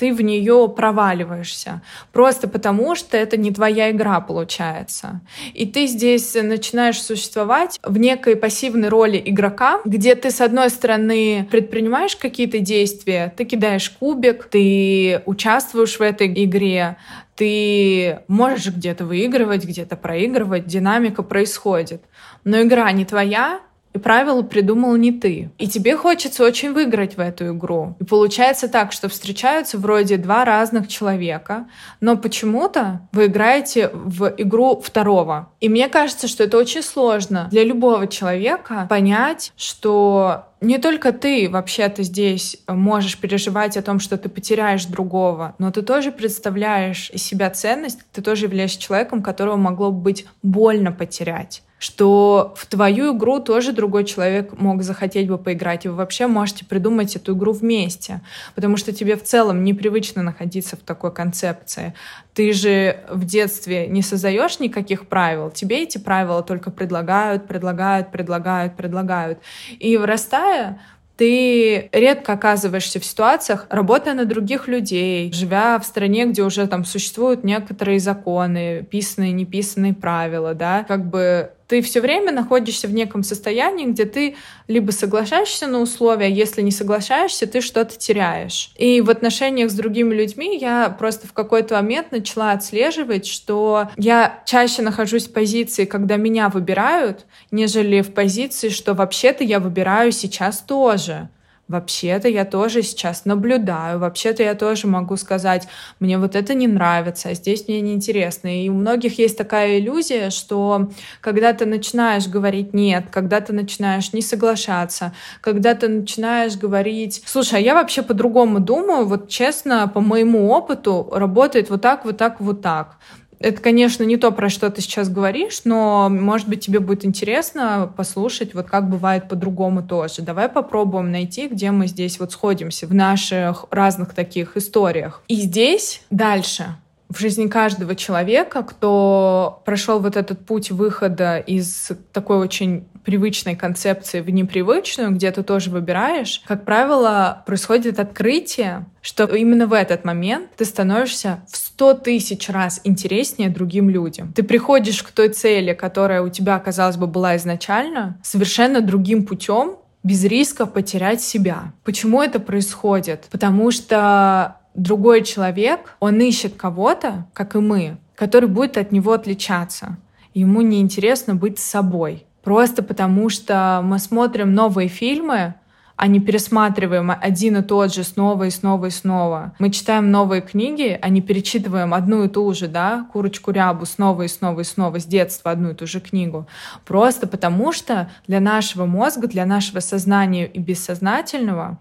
ты 0.00 0.14
в 0.14 0.22
нее 0.22 0.72
проваливаешься. 0.74 1.82
Просто 2.10 2.48
потому, 2.48 2.94
что 2.94 3.18
это 3.18 3.36
не 3.36 3.50
твоя 3.52 3.90
игра 3.90 4.18
получается. 4.22 5.20
И 5.52 5.66
ты 5.66 5.86
здесь 5.86 6.34
начинаешь 6.34 7.02
существовать 7.02 7.78
в 7.82 7.98
некой 7.98 8.34
пассивной 8.34 8.88
роли 8.88 9.22
игрока, 9.22 9.82
где 9.84 10.14
ты, 10.14 10.30
с 10.30 10.40
одной 10.40 10.70
стороны, 10.70 11.46
предпринимаешь 11.50 12.16
какие-то 12.16 12.60
действия, 12.60 13.34
ты 13.36 13.44
кидаешь 13.44 13.90
кубик, 13.90 14.44
ты 14.44 15.20
участвуешь 15.26 15.98
в 15.98 16.00
этой 16.00 16.32
игре, 16.44 16.96
ты 17.36 18.20
можешь 18.26 18.68
где-то 18.68 19.04
выигрывать, 19.04 19.66
где-то 19.66 19.96
проигрывать, 19.96 20.66
динамика 20.66 21.22
происходит. 21.22 22.02
Но 22.44 22.62
игра 22.62 22.90
не 22.92 23.04
твоя, 23.04 23.60
и 23.92 23.98
правила 23.98 24.42
придумал 24.42 24.96
не 24.96 25.12
ты. 25.12 25.50
И 25.58 25.68
тебе 25.68 25.96
хочется 25.96 26.44
очень 26.44 26.72
выиграть 26.72 27.16
в 27.16 27.20
эту 27.20 27.54
игру. 27.54 27.96
И 28.00 28.04
получается 28.04 28.68
так, 28.68 28.92
что 28.92 29.08
встречаются 29.08 29.78
вроде 29.78 30.16
два 30.16 30.44
разных 30.44 30.88
человека, 30.88 31.66
но 32.00 32.16
почему-то 32.16 33.08
вы 33.12 33.26
играете 33.26 33.90
в 33.92 34.32
игру 34.38 34.80
второго. 34.80 35.50
И 35.60 35.68
мне 35.68 35.88
кажется, 35.88 36.28
что 36.28 36.44
это 36.44 36.58
очень 36.58 36.82
сложно 36.82 37.48
для 37.50 37.64
любого 37.64 38.06
человека 38.06 38.86
понять, 38.88 39.52
что 39.56 40.46
не 40.60 40.78
только 40.78 41.12
ты 41.12 41.48
вообще-то 41.48 42.02
здесь 42.02 42.58
можешь 42.68 43.18
переживать 43.18 43.76
о 43.76 43.82
том, 43.82 43.98
что 43.98 44.18
ты 44.18 44.28
потеряешь 44.28 44.84
другого, 44.84 45.54
но 45.58 45.70
ты 45.70 45.82
тоже 45.82 46.12
представляешь 46.12 47.10
из 47.10 47.22
себя 47.22 47.50
ценность, 47.50 48.00
ты 48.12 48.22
тоже 48.22 48.44
являешься 48.44 48.80
человеком, 48.80 49.22
которого 49.22 49.56
могло 49.56 49.90
бы 49.90 50.00
быть 50.00 50.26
больно 50.42 50.92
потерять 50.92 51.62
что 51.80 52.52
в 52.56 52.66
твою 52.66 53.16
игру 53.16 53.40
тоже 53.40 53.72
другой 53.72 54.04
человек 54.04 54.52
мог 54.58 54.82
захотеть 54.82 55.28
бы 55.28 55.38
поиграть, 55.38 55.86
и 55.86 55.88
вы 55.88 55.94
вообще 55.94 56.26
можете 56.26 56.66
придумать 56.66 57.16
эту 57.16 57.34
игру 57.34 57.52
вместе, 57.52 58.20
потому 58.54 58.76
что 58.76 58.92
тебе 58.92 59.16
в 59.16 59.24
целом 59.24 59.64
непривычно 59.64 60.22
находиться 60.22 60.76
в 60.76 60.80
такой 60.80 61.10
концепции. 61.10 61.94
Ты 62.34 62.52
же 62.52 63.00
в 63.08 63.24
детстве 63.24 63.86
не 63.86 64.02
создаешь 64.02 64.60
никаких 64.60 65.06
правил, 65.06 65.50
тебе 65.50 65.82
эти 65.82 65.96
правила 65.96 66.42
только 66.42 66.70
предлагают, 66.70 67.48
предлагают, 67.48 68.12
предлагают, 68.12 68.76
предлагают. 68.76 69.38
И 69.78 69.96
вырастая, 69.96 70.82
ты 71.16 71.88
редко 71.92 72.34
оказываешься 72.34 73.00
в 73.00 73.06
ситуациях, 73.06 73.66
работая 73.70 74.12
на 74.12 74.26
других 74.26 74.68
людей, 74.68 75.32
живя 75.32 75.78
в 75.78 75.84
стране, 75.86 76.26
где 76.26 76.42
уже 76.42 76.66
там 76.66 76.84
существуют 76.84 77.42
некоторые 77.42 78.00
законы, 78.00 78.82
писанные, 78.82 79.32
неписанные 79.32 79.94
правила, 79.94 80.52
да, 80.52 80.84
как 80.84 81.08
бы 81.08 81.52
ты 81.70 81.82
все 81.82 82.00
время 82.00 82.32
находишься 82.32 82.88
в 82.88 82.92
неком 82.92 83.22
состоянии, 83.22 83.86
где 83.86 84.04
ты 84.04 84.34
либо 84.66 84.90
соглашаешься 84.90 85.68
на 85.68 85.78
условия, 85.78 86.28
если 86.28 86.62
не 86.62 86.72
соглашаешься, 86.72 87.46
ты 87.46 87.60
что-то 87.60 87.96
теряешь. 87.96 88.72
И 88.76 89.00
в 89.00 89.08
отношениях 89.08 89.70
с 89.70 89.74
другими 89.74 90.12
людьми 90.12 90.58
я 90.58 90.90
просто 90.90 91.28
в 91.28 91.32
какой-то 91.32 91.76
момент 91.76 92.10
начала 92.10 92.50
отслеживать, 92.50 93.24
что 93.24 93.88
я 93.96 94.42
чаще 94.46 94.82
нахожусь 94.82 95.28
в 95.28 95.32
позиции, 95.32 95.84
когда 95.84 96.16
меня 96.16 96.48
выбирают, 96.48 97.24
нежели 97.52 98.00
в 98.00 98.12
позиции, 98.14 98.68
что 98.68 98.94
вообще-то 98.94 99.44
я 99.44 99.60
выбираю 99.60 100.10
сейчас 100.10 100.58
тоже 100.58 101.28
вообще-то 101.70 102.28
я 102.28 102.44
тоже 102.44 102.82
сейчас 102.82 103.24
наблюдаю, 103.24 104.00
вообще-то 104.00 104.42
я 104.42 104.54
тоже 104.54 104.88
могу 104.88 105.16
сказать, 105.16 105.68
мне 106.00 106.18
вот 106.18 106.34
это 106.34 106.52
не 106.52 106.66
нравится, 106.66 107.28
а 107.28 107.34
здесь 107.34 107.68
мне 107.68 107.80
неинтересно. 107.80 108.64
И 108.64 108.68
у 108.68 108.74
многих 108.74 109.20
есть 109.20 109.38
такая 109.38 109.78
иллюзия, 109.78 110.30
что 110.30 110.90
когда 111.20 111.52
ты 111.52 111.66
начинаешь 111.66 112.26
говорить 112.26 112.74
«нет», 112.74 113.04
когда 113.12 113.40
ты 113.40 113.52
начинаешь 113.52 114.12
не 114.12 114.20
соглашаться, 114.20 115.12
когда 115.40 115.74
ты 115.74 115.86
начинаешь 115.86 116.56
говорить 116.56 117.22
«слушай, 117.24 117.60
а 117.60 117.62
я 117.62 117.74
вообще 117.74 118.02
по-другому 118.02 118.58
думаю, 118.58 119.06
вот 119.06 119.28
честно, 119.28 119.86
по 119.86 120.00
моему 120.00 120.50
опыту 120.50 121.08
работает 121.12 121.70
вот 121.70 121.82
так, 121.82 122.04
вот 122.04 122.16
так, 122.16 122.40
вот 122.40 122.62
так», 122.62 122.96
это, 123.40 123.62
конечно, 123.62 124.04
не 124.04 124.18
то, 124.18 124.30
про 124.32 124.50
что 124.50 124.70
ты 124.70 124.82
сейчас 124.82 125.08
говоришь, 125.08 125.62
но, 125.64 126.10
может 126.10 126.46
быть, 126.46 126.64
тебе 126.64 126.78
будет 126.78 127.06
интересно 127.06 127.90
послушать, 127.96 128.54
вот 128.54 128.66
как 128.66 128.90
бывает 128.90 129.28
по-другому 129.28 129.82
тоже. 129.82 130.20
Давай 130.20 130.50
попробуем 130.50 131.10
найти, 131.10 131.48
где 131.48 131.70
мы 131.70 131.86
здесь 131.86 132.20
вот 132.20 132.32
сходимся 132.32 132.86
в 132.86 132.94
наших 132.94 133.64
разных 133.70 134.14
таких 134.14 134.58
историях. 134.58 135.22
И 135.28 135.36
здесь 135.36 136.02
дальше 136.10 136.76
в 137.08 137.18
жизни 137.18 137.48
каждого 137.48 137.96
человека, 137.96 138.62
кто 138.62 139.62
прошел 139.64 139.98
вот 140.00 140.16
этот 140.16 140.44
путь 140.44 140.70
выхода 140.70 141.38
из 141.38 141.90
такой 142.12 142.38
очень 142.38 142.84
привычной 143.04 143.56
концепции 143.56 144.20
в 144.20 144.30
непривычную, 144.30 145.10
где 145.10 145.30
ты 145.30 145.42
тоже 145.42 145.70
выбираешь, 145.70 146.42
как 146.46 146.64
правило, 146.64 147.42
происходит 147.46 147.98
открытие, 147.98 148.86
что 149.02 149.24
именно 149.24 149.66
в 149.66 149.72
этот 149.72 150.04
момент 150.04 150.50
ты 150.56 150.64
становишься 150.64 151.42
в 151.48 151.56
сто 151.56 151.94
тысяч 151.94 152.48
раз 152.48 152.80
интереснее 152.84 153.48
другим 153.48 153.88
людям. 153.88 154.32
Ты 154.32 154.42
приходишь 154.42 155.02
к 155.02 155.10
той 155.10 155.30
цели, 155.30 155.72
которая 155.72 156.22
у 156.22 156.28
тебя, 156.28 156.58
казалось 156.58 156.96
бы, 156.96 157.06
была 157.06 157.36
изначально, 157.36 158.18
совершенно 158.22 158.80
другим 158.80 159.24
путем, 159.24 159.76
без 160.02 160.24
риска 160.24 160.66
потерять 160.66 161.20
себя. 161.20 161.72
Почему 161.84 162.22
это 162.22 162.40
происходит? 162.40 163.26
Потому 163.30 163.70
что 163.70 164.56
другой 164.74 165.24
человек, 165.24 165.96
он 166.00 166.20
ищет 166.20 166.54
кого-то, 166.56 167.26
как 167.32 167.54
и 167.54 167.58
мы, 167.58 167.98
который 168.14 168.48
будет 168.48 168.76
от 168.78 168.92
него 168.92 169.12
отличаться. 169.12 169.98
Ему 170.32 170.60
неинтересно 170.62 171.34
быть 171.34 171.58
собой. 171.58 172.24
Просто 172.42 172.82
потому 172.82 173.28
что 173.28 173.80
мы 173.84 173.98
смотрим 173.98 174.54
новые 174.54 174.88
фильмы, 174.88 175.54
а 176.00 176.06
не 176.06 176.18
пересматриваем 176.18 177.12
один 177.20 177.58
и 177.58 177.62
тот 177.62 177.92
же 177.92 178.04
снова 178.04 178.44
и 178.44 178.50
снова 178.50 178.86
и 178.86 178.90
снова. 178.90 179.52
Мы 179.58 179.70
читаем 179.70 180.10
новые 180.10 180.40
книги, 180.40 180.98
а 180.98 181.10
не 181.10 181.20
перечитываем 181.20 181.92
одну 181.92 182.24
и 182.24 182.28
ту 182.28 182.54
же, 182.54 182.68
да, 182.68 183.06
курочку 183.12 183.50
рябу 183.50 183.84
снова 183.84 184.22
и 184.22 184.28
снова 184.28 184.60
и 184.60 184.64
снова 184.64 184.98
с 184.98 185.04
детства 185.04 185.50
одну 185.50 185.72
и 185.72 185.74
ту 185.74 185.86
же 185.86 186.00
книгу. 186.00 186.46
Просто 186.86 187.26
потому 187.26 187.72
что 187.72 188.08
для 188.26 188.40
нашего 188.40 188.86
мозга, 188.86 189.26
для 189.26 189.44
нашего 189.44 189.80
сознания 189.80 190.46
и 190.46 190.58
бессознательного 190.58 191.76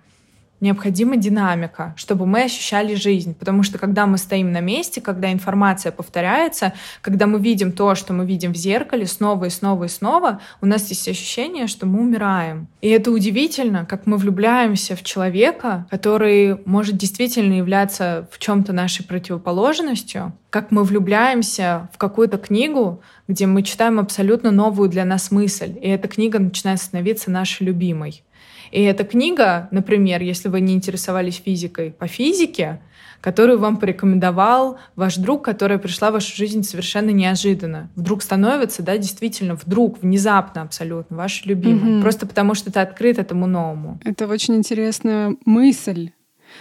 необходима 0.61 1.17
динамика, 1.17 1.93
чтобы 1.95 2.25
мы 2.25 2.43
ощущали 2.43 2.95
жизнь. 2.95 3.33
Потому 3.33 3.63
что 3.63 3.77
когда 3.77 4.05
мы 4.05 4.17
стоим 4.17 4.51
на 4.51 4.59
месте, 4.59 5.01
когда 5.01 5.31
информация 5.31 5.91
повторяется, 5.91 6.73
когда 7.01 7.27
мы 7.27 7.39
видим 7.39 7.71
то, 7.71 7.95
что 7.95 8.13
мы 8.13 8.25
видим 8.25 8.53
в 8.53 8.57
зеркале 8.57 9.05
снова 9.05 9.45
и 9.45 9.49
снова 9.49 9.85
и 9.85 9.87
снова, 9.87 10.41
у 10.61 10.65
нас 10.65 10.89
есть 10.89 11.07
ощущение, 11.07 11.67
что 11.67 11.85
мы 11.85 12.01
умираем. 12.01 12.67
И 12.81 12.89
это 12.89 13.11
удивительно, 13.11 13.85
как 13.85 14.05
мы 14.05 14.17
влюбляемся 14.17 14.95
в 14.95 15.03
человека, 15.03 15.87
который 15.89 16.59
может 16.65 16.97
действительно 16.97 17.53
являться 17.53 18.27
в 18.31 18.39
чем-то 18.39 18.73
нашей 18.73 19.05
противоположностью, 19.05 20.33
как 20.49 20.71
мы 20.71 20.83
влюбляемся 20.83 21.89
в 21.93 21.97
какую-то 21.97 22.37
книгу, 22.37 23.01
где 23.27 23.45
мы 23.45 23.63
читаем 23.63 23.99
абсолютно 23.99 24.51
новую 24.51 24.89
для 24.89 25.05
нас 25.05 25.31
мысль, 25.31 25.77
и 25.81 25.87
эта 25.87 26.07
книга 26.07 26.39
начинает 26.39 26.81
становиться 26.81 27.29
нашей 27.29 27.67
любимой. 27.67 28.23
И 28.71 28.81
эта 28.81 29.03
книга, 29.03 29.67
например, 29.71 30.21
если 30.21 30.49
вы 30.49 30.61
не 30.61 30.73
интересовались 30.73 31.41
физикой, 31.43 31.91
по 31.91 32.07
физике, 32.07 32.79
которую 33.21 33.59
вам 33.59 33.77
порекомендовал 33.77 34.77
ваш 34.95 35.17
друг, 35.17 35.43
которая 35.43 35.77
пришла 35.77 36.09
в 36.09 36.13
вашу 36.13 36.35
жизнь 36.35 36.63
совершенно 36.63 37.09
неожиданно. 37.09 37.89
Вдруг 37.95 38.23
становится, 38.23 38.81
да, 38.81 38.97
действительно, 38.97 39.55
вдруг, 39.55 40.01
внезапно 40.01 40.61
абсолютно, 40.61 41.17
ваш 41.17 41.45
любимый. 41.45 41.95
Угу. 41.95 42.01
Просто 42.01 42.27
потому, 42.27 42.53
что 42.53 42.71
ты 42.71 42.79
открыт 42.79 43.17
этому 43.17 43.45
новому. 43.47 43.99
Это 44.05 44.27
очень 44.27 44.55
интересная 44.55 45.35
мысль. 45.45 46.11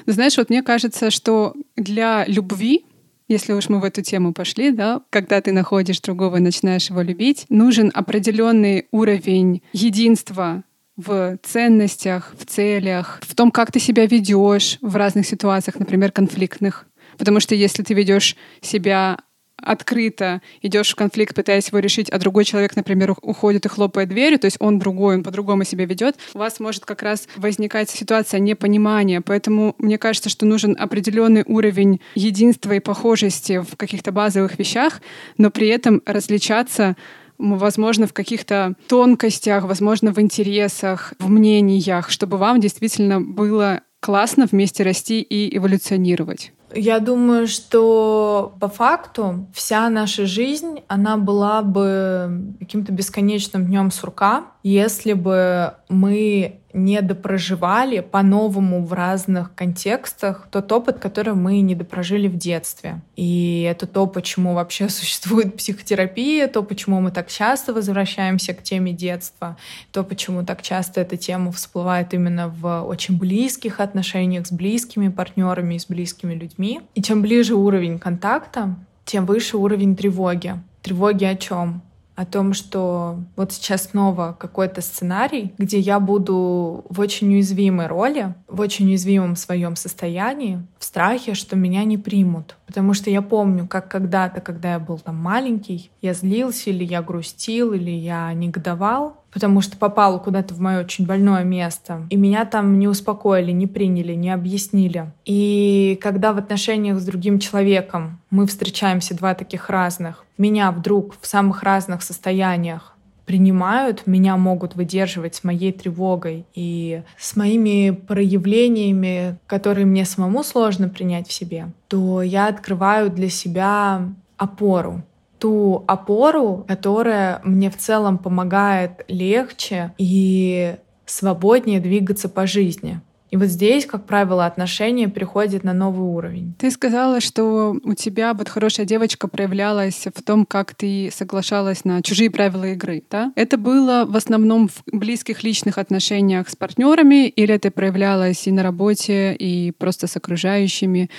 Но 0.06 0.12
знаешь, 0.12 0.36
вот 0.36 0.50
мне 0.50 0.62
кажется, 0.62 1.10
что 1.10 1.54
для 1.76 2.24
любви 2.26 2.84
если 3.30 3.52
уж 3.52 3.68
мы 3.68 3.78
в 3.78 3.84
эту 3.84 4.00
тему 4.00 4.32
пошли, 4.32 4.70
да, 4.70 5.02
когда 5.10 5.42
ты 5.42 5.52
находишь 5.52 6.00
другого 6.00 6.36
и 6.36 6.40
начинаешь 6.40 6.88
его 6.88 7.02
любить, 7.02 7.44
нужен 7.50 7.90
определенный 7.92 8.88
уровень 8.90 9.62
единства 9.74 10.64
в 10.98 11.38
ценностях, 11.42 12.34
в 12.36 12.44
целях, 12.44 13.20
в 13.22 13.34
том, 13.34 13.50
как 13.50 13.72
ты 13.72 13.78
себя 13.78 14.04
ведешь 14.04 14.78
в 14.82 14.96
разных 14.96 15.26
ситуациях, 15.26 15.78
например, 15.78 16.10
конфликтных. 16.10 16.86
Потому 17.16 17.40
что 17.40 17.54
если 17.54 17.82
ты 17.82 17.94
ведешь 17.94 18.36
себя 18.60 19.18
открыто 19.60 20.40
идешь 20.62 20.92
в 20.92 20.94
конфликт, 20.94 21.34
пытаясь 21.34 21.68
его 21.68 21.78
решить, 21.80 22.08
а 22.10 22.18
другой 22.18 22.44
человек, 22.44 22.76
например, 22.76 23.14
уходит 23.22 23.66
и 23.66 23.68
хлопает 23.68 24.08
дверью, 24.08 24.38
то 24.38 24.46
есть 24.46 24.56
он 24.60 24.78
другой, 24.78 25.16
он 25.16 25.22
по-другому 25.24 25.64
себя 25.64 25.84
ведет, 25.84 26.16
у 26.34 26.38
вас 26.38 26.60
может 26.60 26.84
как 26.84 27.02
раз 27.02 27.28
возникать 27.36 27.90
ситуация 27.90 28.40
непонимания. 28.40 29.20
Поэтому 29.20 29.74
мне 29.78 29.98
кажется, 29.98 30.28
что 30.28 30.46
нужен 30.46 30.76
определенный 30.78 31.42
уровень 31.46 32.00
единства 32.14 32.72
и 32.72 32.80
похожести 32.80 33.58
в 33.58 33.76
каких-то 33.76 34.12
базовых 34.12 34.58
вещах, 34.58 35.00
но 35.36 35.50
при 35.50 35.68
этом 35.68 36.02
различаться 36.06 36.96
возможно, 37.38 38.06
в 38.06 38.12
каких-то 38.12 38.74
тонкостях, 38.88 39.64
возможно, 39.64 40.12
в 40.12 40.20
интересах, 40.20 41.14
в 41.18 41.28
мнениях, 41.28 42.10
чтобы 42.10 42.36
вам 42.36 42.60
действительно 42.60 43.20
было 43.20 43.80
классно 44.00 44.46
вместе 44.50 44.82
расти 44.82 45.20
и 45.20 45.56
эволюционировать. 45.56 46.52
Я 46.74 47.00
думаю, 47.00 47.46
что 47.46 48.54
по 48.60 48.68
факту 48.68 49.46
вся 49.54 49.88
наша 49.88 50.26
жизнь, 50.26 50.80
она 50.86 51.16
была 51.16 51.62
бы 51.62 52.54
каким-то 52.58 52.92
бесконечным 52.92 53.66
днем 53.66 53.90
сурка, 53.90 54.44
если 54.68 55.14
бы 55.14 55.74
мы 55.88 56.60
не 56.74 57.00
допроживали 57.00 58.00
по-новому 58.00 58.84
в 58.84 58.92
разных 58.92 59.54
контекстах 59.54 60.48
тот 60.50 60.70
опыт, 60.70 60.98
который 60.98 61.34
мы 61.34 61.60
не 61.60 61.74
допрожили 61.74 62.28
в 62.28 62.36
детстве. 62.36 63.00
И 63.16 63.62
это 63.62 63.86
то, 63.86 64.06
почему 64.06 64.54
вообще 64.54 64.88
существует 64.98 65.56
психотерапия, 65.56 66.46
то, 66.46 66.62
почему 66.62 67.00
мы 67.00 67.10
так 67.10 67.28
часто 67.28 67.72
возвращаемся 67.72 68.52
к 68.52 68.62
теме 68.62 68.92
детства, 68.92 69.56
то, 69.90 70.04
почему 70.04 70.44
так 70.44 70.62
часто 70.62 71.00
эта 71.00 71.16
тема 71.16 71.50
всплывает 71.52 72.12
именно 72.12 72.48
в 72.48 72.82
очень 72.82 73.16
близких 73.18 73.80
отношениях 73.80 74.46
с 74.46 74.52
близкими 74.52 75.08
партнерами 75.08 75.76
и 75.76 75.78
с 75.78 75.86
близкими 75.86 76.34
людьми. 76.34 76.82
И 76.94 77.02
чем 77.02 77.22
ближе 77.22 77.54
уровень 77.54 77.98
контакта, 77.98 78.76
тем 79.06 79.24
выше 79.24 79.56
уровень 79.56 79.96
тревоги. 79.96 80.54
Тревоги 80.82 81.24
о 81.24 81.34
чем? 81.34 81.82
О 82.18 82.24
том, 82.24 82.52
что 82.52 83.20
вот 83.36 83.52
сейчас 83.52 83.90
снова 83.90 84.36
какой-то 84.40 84.80
сценарий, 84.80 85.54
где 85.56 85.78
я 85.78 86.00
буду 86.00 86.84
в 86.88 86.98
очень 86.98 87.32
уязвимой 87.32 87.86
роли, 87.86 88.34
в 88.48 88.58
очень 88.58 88.88
уязвимом 88.88 89.36
своем 89.36 89.76
состоянии, 89.76 90.60
в 90.80 90.84
страхе, 90.84 91.34
что 91.34 91.54
меня 91.54 91.84
не 91.84 91.96
примут. 91.96 92.56
Потому 92.66 92.92
что 92.92 93.08
я 93.08 93.22
помню, 93.22 93.68
как 93.68 93.88
когда-то, 93.88 94.40
когда 94.40 94.72
я 94.72 94.78
был 94.80 94.98
там 94.98 95.14
маленький, 95.14 95.92
я 96.02 96.12
злился 96.12 96.70
или 96.70 96.82
я 96.82 97.02
грустил, 97.02 97.72
или 97.72 97.92
я 97.92 98.32
негодовал, 98.32 99.22
потому 99.32 99.60
что 99.60 99.76
попала 99.76 100.18
куда-то 100.18 100.54
в 100.54 100.60
мое 100.60 100.80
очень 100.80 101.06
больное 101.06 101.44
место. 101.44 102.04
И 102.10 102.16
меня 102.16 102.44
там 102.46 102.80
не 102.80 102.88
успокоили, 102.88 103.52
не 103.52 103.68
приняли, 103.68 104.14
не 104.14 104.30
объяснили. 104.30 105.12
И 105.24 105.96
когда 106.02 106.32
в 106.32 106.38
отношениях 106.38 106.98
с 106.98 107.04
другим 107.04 107.38
человеком 107.38 108.18
мы 108.30 108.48
встречаемся 108.48 109.16
два 109.16 109.34
таких 109.34 109.70
разных, 109.70 110.24
меня 110.38 110.70
вдруг 110.72 111.16
в 111.20 111.26
самых 111.26 111.62
разных 111.62 112.02
состояниях 112.02 112.94
принимают, 113.26 114.06
меня 114.06 114.38
могут 114.38 114.74
выдерживать 114.74 115.34
с 115.34 115.44
моей 115.44 115.70
тревогой 115.70 116.46
и 116.54 117.02
с 117.18 117.36
моими 117.36 117.90
проявлениями, 117.90 119.38
которые 119.46 119.84
мне 119.84 120.06
самому 120.06 120.42
сложно 120.42 120.88
принять 120.88 121.28
в 121.28 121.32
себе, 121.32 121.72
то 121.88 122.22
я 122.22 122.46
открываю 122.46 123.10
для 123.10 123.28
себя 123.28 124.08
опору 124.38 125.02
ту 125.38 125.84
опору, 125.86 126.64
которая 126.66 127.40
мне 127.44 127.70
в 127.70 127.76
целом 127.76 128.18
помогает 128.18 129.04
легче 129.08 129.94
и 129.98 130.76
свободнее 131.06 131.80
двигаться 131.80 132.28
по 132.28 132.46
жизни. 132.46 133.00
И 133.30 133.36
вот 133.36 133.48
здесь, 133.48 133.86
как 133.86 134.06
правило, 134.06 134.46
отношения 134.46 135.08
переходят 135.08 135.64
на 135.64 135.72
новый 135.72 136.08
уровень. 136.08 136.54
Ты 136.58 136.70
сказала, 136.70 137.20
что 137.20 137.76
у 137.82 137.94
тебя 137.94 138.32
вот 138.34 138.48
хорошая 138.48 138.86
девочка 138.86 139.28
проявлялась 139.28 140.06
в 140.06 140.22
том, 140.22 140.46
как 140.46 140.74
ты 140.74 141.10
соглашалась 141.12 141.84
на 141.84 142.02
чужие 142.02 142.30
правила 142.30 142.64
игры, 142.64 143.02
да? 143.10 143.32
Это 143.36 143.58
было 143.58 144.06
в 144.08 144.16
основном 144.16 144.68
в 144.68 144.82
близких 144.92 145.42
личных 145.42 145.78
отношениях 145.78 146.48
с 146.48 146.56
партнерами, 146.56 147.28
или 147.28 147.54
это 147.54 147.70
проявлялось 147.70 148.46
и 148.46 148.52
на 148.52 148.62
работе, 148.62 149.34
и 149.34 149.72
просто 149.72 150.06
с 150.06 150.16
окружающими, 150.16 151.10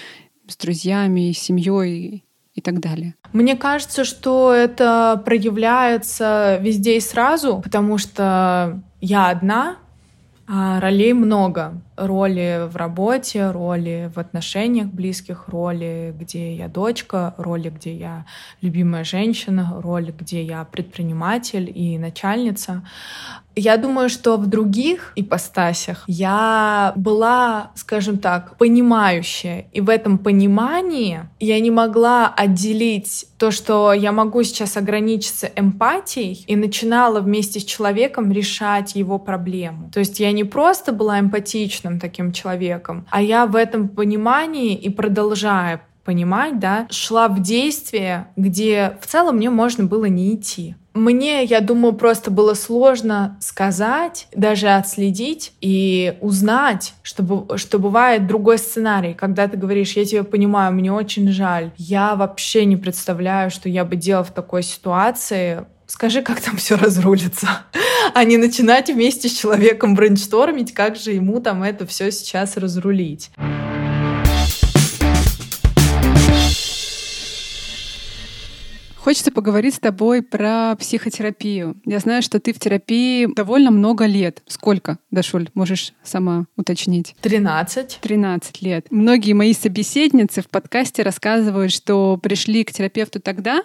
с 0.48 0.58
друзьями, 0.58 1.32
с 1.32 1.40
семьей? 1.40 2.24
и 2.56 2.62
так 2.62 2.80
далее. 2.80 3.16
Мне 3.32 3.56
кажется, 3.56 4.04
что 4.04 4.54
это 4.54 5.22
проявляется 5.24 6.58
везде 6.62 6.98
и 6.98 7.00
сразу, 7.00 7.62
потому 7.64 7.98
что 7.98 8.82
я 9.00 9.30
одна, 9.30 9.78
ролей 10.50 11.14
много. 11.14 11.82
Роли 11.96 12.68
в 12.68 12.76
работе, 12.76 13.52
роли 13.52 14.12
в 14.14 14.18
отношениях 14.18 14.88
близких, 14.88 15.48
роли, 15.48 16.14
где 16.20 16.56
я 16.56 16.68
дочка, 16.68 17.36
роли, 17.38 17.70
где 17.70 17.94
я 17.94 18.26
любимая 18.62 19.04
женщина, 19.04 19.80
роли, 19.82 20.14
где 20.18 20.44
я 20.44 20.64
предприниматель 20.66 21.72
и 21.74 22.00
начальница. 22.00 22.82
Я 23.56 23.78
думаю, 23.78 24.10
что 24.10 24.38
в 24.38 24.48
других 24.48 25.12
ипостасях 25.16 26.04
я 26.08 26.94
была, 26.96 27.72
скажем 27.76 28.18
так, 28.18 28.58
понимающая. 28.58 29.66
И 29.74 29.82
в 29.82 29.90
этом 29.90 30.18
понимании 30.18 31.22
я 31.40 31.60
не 31.60 31.72
могла 31.72 32.28
отделить 32.28 33.26
то, 33.38 33.52
что 33.52 33.94
я 33.94 34.12
могу 34.12 34.44
сейчас 34.44 34.78
ограничиться 34.78 35.50
эмпатией, 35.56 36.44
и 36.48 36.56
начинала 36.56 37.22
вместе 37.22 37.60
с 37.60 37.64
человеком 37.64 38.32
решать 38.32 38.96
его 38.96 39.18
проблему. 39.18 39.90
То 39.94 40.00
есть 40.00 40.20
я 40.20 40.32
не 40.32 40.44
просто 40.44 40.92
была 40.92 41.20
эмпатичным 41.20 42.00
таким 42.00 42.32
человеком, 42.32 43.06
а 43.10 43.22
я 43.22 43.46
в 43.46 43.56
этом 43.56 43.90
понимании 43.90 44.76
и 44.76 44.90
продолжая 44.90 45.82
понимать, 46.10 46.58
да, 46.58 46.88
шла 46.90 47.28
в 47.28 47.40
действие, 47.40 48.30
где 48.36 48.98
в 49.00 49.06
целом 49.06 49.36
мне 49.36 49.52
можно 49.52 49.84
было 49.84 50.06
не 50.06 50.34
идти. 50.34 50.74
Мне, 50.96 51.44
я 51.44 51.62
думаю, 51.62 51.94
просто 51.94 52.32
было 52.32 52.56
сложно 52.56 53.38
сказать, 53.42 54.28
даже 54.34 54.70
отследить 54.70 55.54
и 55.62 56.18
узнать, 56.20 56.96
что, 57.04 57.48
что 57.58 57.78
бывает 57.78 58.26
другой 58.26 58.58
сценарий, 58.58 59.14
когда 59.14 59.48
ты 59.48 59.56
говоришь, 59.56 59.94
я 59.94 60.04
тебя 60.04 60.24
понимаю, 60.24 60.74
мне 60.74 60.92
очень 60.92 61.32
жаль, 61.32 61.74
я 61.78 62.16
вообще 62.16 62.66
не 62.66 62.76
представляю, 62.76 63.52
что 63.52 63.70
я 63.70 63.86
бы 63.86 63.96
делал 63.96 64.24
в 64.24 64.32
такой 64.32 64.64
ситуации, 64.64 65.66
скажи, 65.86 66.24
как 66.24 66.42
там 66.42 66.58
все 66.58 66.76
разрулится, 66.76 67.50
а 68.16 68.24
не 68.24 68.38
начинать 68.38 68.90
вместе 68.90 69.30
с 69.30 69.38
человеком 69.38 69.94
брейнштормить, 69.94 70.74
как 70.74 70.96
же 70.96 71.12
ему 71.12 71.40
там 71.40 71.62
это 71.62 71.86
все 71.86 72.12
сейчас 72.12 72.58
разрулить. 72.58 73.30
Хочется 79.10 79.32
поговорить 79.32 79.74
с 79.74 79.80
тобой 79.80 80.22
про 80.22 80.76
психотерапию. 80.76 81.82
Я 81.84 81.98
знаю, 81.98 82.22
что 82.22 82.40
ты 82.40 82.54
в 82.54 82.60
терапии 82.60 83.26
довольно 83.26 83.72
много 83.72 84.06
лет. 84.06 84.44
Сколько, 84.46 85.00
Дашуль, 85.10 85.50
можешь 85.56 85.96
сама 86.04 86.46
уточнить? 86.56 87.16
Тринадцать. 87.20 87.98
Тринадцать 88.04 88.62
лет. 88.62 88.86
Многие 88.92 89.34
мои 89.34 89.56
собеседницы 89.56 90.44
в 90.44 90.48
подкасте 90.48 91.02
рассказывают, 91.02 91.72
что 91.72 92.18
пришли 92.18 92.64
к 92.64 92.72
терапевту 92.72 93.20
тогда, 93.20 93.64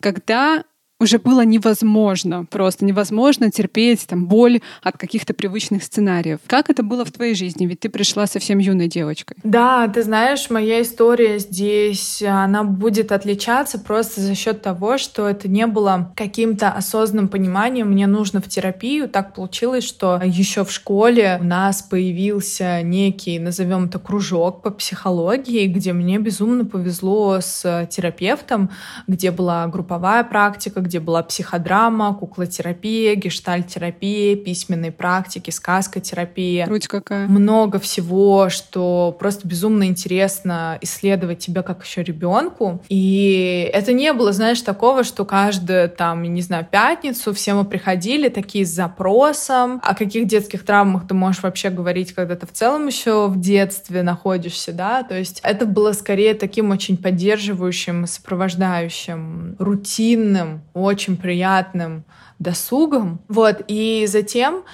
когда 0.00 0.64
уже 0.98 1.18
было 1.18 1.44
невозможно, 1.44 2.46
просто 2.46 2.84
невозможно 2.84 3.50
терпеть 3.50 4.06
там 4.06 4.26
боль 4.26 4.60
от 4.82 4.96
каких-то 4.96 5.34
привычных 5.34 5.82
сценариев. 5.82 6.40
Как 6.46 6.70
это 6.70 6.82
было 6.82 7.04
в 7.04 7.12
твоей 7.12 7.34
жизни? 7.34 7.66
Ведь 7.66 7.80
ты 7.80 7.90
пришла 7.90 8.26
совсем 8.26 8.58
юной 8.58 8.88
девочкой. 8.88 9.36
Да, 9.42 9.88
ты 9.88 10.02
знаешь, 10.02 10.48
моя 10.48 10.80
история 10.80 11.38
здесь, 11.38 12.22
она 12.22 12.64
будет 12.64 13.12
отличаться 13.12 13.78
просто 13.78 14.22
за 14.22 14.34
счет 14.34 14.62
того, 14.62 14.96
что 14.96 15.28
это 15.28 15.48
не 15.48 15.66
было 15.66 16.12
каким-то 16.16 16.70
осознанным 16.70 17.28
пониманием, 17.28 17.90
мне 17.90 18.06
нужно 18.06 18.40
в 18.40 18.48
терапию. 18.48 19.08
Так 19.08 19.34
получилось, 19.34 19.84
что 19.84 20.20
еще 20.24 20.64
в 20.64 20.72
школе 20.72 21.38
у 21.40 21.44
нас 21.44 21.82
появился 21.82 22.80
некий, 22.82 23.38
назовем 23.38 23.84
это, 23.84 23.98
кружок 23.98 24.62
по 24.62 24.70
психологии, 24.70 25.66
где 25.66 25.92
мне 25.92 26.18
безумно 26.18 26.64
повезло 26.64 27.40
с 27.42 27.86
терапевтом, 27.90 28.70
где 29.06 29.30
была 29.30 29.66
групповая 29.66 30.24
практика, 30.24 30.80
где 30.86 31.00
была 31.00 31.22
психодрама, 31.22 32.14
куклотерапия, 32.14 33.14
гештальтерапия, 33.14 34.36
письменные 34.36 34.92
практики, 34.92 35.50
сказкотерапия. 35.50 36.66
Круть 36.66 36.86
какая. 36.86 37.26
Много 37.26 37.78
всего, 37.78 38.48
что 38.48 39.14
просто 39.18 39.46
безумно 39.46 39.86
интересно 39.86 40.78
исследовать 40.80 41.40
тебя 41.40 41.62
как 41.62 41.84
еще 41.84 42.02
ребенку. 42.02 42.82
И 42.88 43.68
это 43.72 43.92
не 43.92 44.12
было, 44.12 44.32
знаешь, 44.32 44.62
такого, 44.62 45.04
что 45.04 45.24
каждую 45.24 45.88
там, 45.88 46.22
не 46.22 46.42
знаю, 46.42 46.66
пятницу 46.70 47.32
все 47.34 47.54
мы 47.54 47.64
приходили 47.64 48.28
такие 48.28 48.64
с 48.64 48.70
запросом, 48.70 49.80
о 49.82 49.94
каких 49.94 50.26
детских 50.26 50.64
травмах 50.64 51.06
ты 51.06 51.14
можешь 51.14 51.42
вообще 51.42 51.70
говорить, 51.70 52.12
когда 52.12 52.36
ты 52.36 52.46
в 52.46 52.52
целом 52.52 52.86
еще 52.86 53.28
в 53.28 53.40
детстве 53.40 54.02
находишься, 54.02 54.72
да, 54.72 55.02
то 55.02 55.18
есть 55.18 55.40
это 55.42 55.66
было 55.66 55.92
скорее 55.92 56.34
таким 56.34 56.70
очень 56.70 56.96
поддерживающим, 56.96 58.06
сопровождающим, 58.06 59.56
рутинным 59.58 60.60
очень 60.76 61.16
приятным 61.16 62.04
досугом. 62.38 63.20
Вот, 63.28 63.62
и 63.66 64.06
затем 64.06 64.64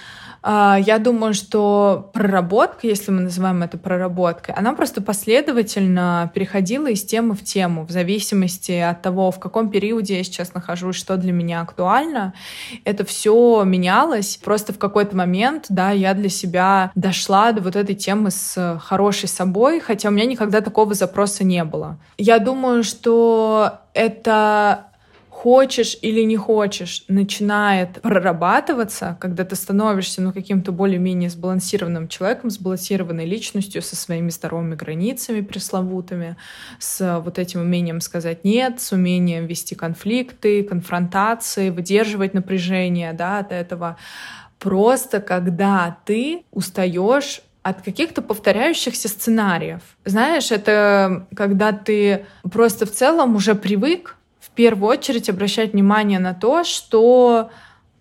А, 0.42 0.76
я 0.76 0.98
думаю, 0.98 1.34
что 1.34 2.10
проработка, 2.12 2.86
если 2.88 3.12
мы 3.12 3.20
называем 3.20 3.62
это 3.62 3.78
проработкой, 3.78 4.54
она 4.54 4.72
просто 4.72 5.00
последовательно 5.00 6.30
переходила 6.34 6.88
из 6.88 7.04
темы 7.04 7.34
в 7.34 7.44
тему, 7.44 7.86
в 7.86 7.90
зависимости 7.90 8.72
от 8.72 9.02
того, 9.02 9.30
в 9.30 9.38
каком 9.38 9.70
периоде 9.70 10.16
я 10.18 10.24
сейчас 10.24 10.52
нахожусь, 10.52 10.96
что 10.96 11.16
для 11.16 11.32
меня 11.32 11.60
актуально. 11.60 12.34
Это 12.84 13.04
все 13.04 13.62
менялось. 13.62 14.36
Просто 14.42 14.72
в 14.72 14.78
какой-то 14.78 15.16
момент, 15.16 15.66
да, 15.68 15.92
я 15.92 16.12
для 16.14 16.28
себя 16.28 16.90
дошла 16.96 17.52
до 17.52 17.60
вот 17.60 17.76
этой 17.76 17.94
темы 17.94 18.32
с 18.32 18.80
хорошей 18.82 19.28
собой, 19.28 19.78
хотя 19.78 20.08
у 20.08 20.12
меня 20.12 20.26
никогда 20.26 20.60
такого 20.60 20.94
запроса 20.94 21.44
не 21.44 21.62
было. 21.62 21.98
Я 22.18 22.40
думаю, 22.40 22.82
что 22.82 23.78
это 23.94 24.86
хочешь 25.42 25.98
или 26.02 26.20
не 26.20 26.36
хочешь, 26.36 27.04
начинает 27.08 28.00
прорабатываться, 28.00 29.16
когда 29.20 29.44
ты 29.44 29.56
становишься 29.56 30.22
ну, 30.22 30.32
каким-то 30.32 30.70
более-менее 30.70 31.30
сбалансированным 31.30 32.06
человеком, 32.06 32.48
сбалансированной 32.48 33.26
личностью, 33.26 33.82
со 33.82 33.96
своими 33.96 34.30
здоровыми 34.30 34.76
границами 34.76 35.40
пресловутыми, 35.40 36.36
с 36.78 37.20
вот 37.24 37.40
этим 37.40 37.62
умением 37.62 38.00
сказать 38.00 38.44
«нет», 38.44 38.80
с 38.80 38.92
умением 38.92 39.46
вести 39.46 39.74
конфликты, 39.74 40.62
конфронтации, 40.62 41.70
выдерживать 41.70 42.34
напряжение 42.34 43.12
да, 43.12 43.40
от 43.40 43.50
этого. 43.50 43.96
Просто 44.60 45.20
когда 45.20 45.96
ты 46.04 46.44
устаешь 46.52 47.42
от 47.64 47.82
каких-то 47.82 48.22
повторяющихся 48.22 49.08
сценариев. 49.08 49.80
Знаешь, 50.04 50.52
это 50.52 51.26
когда 51.34 51.72
ты 51.72 52.26
просто 52.42 52.86
в 52.86 52.92
целом 52.92 53.34
уже 53.34 53.56
привык 53.56 54.16
первую 54.54 54.90
очередь 54.90 55.28
обращать 55.28 55.72
внимание 55.72 56.18
на 56.18 56.34
то, 56.34 56.64
что 56.64 57.50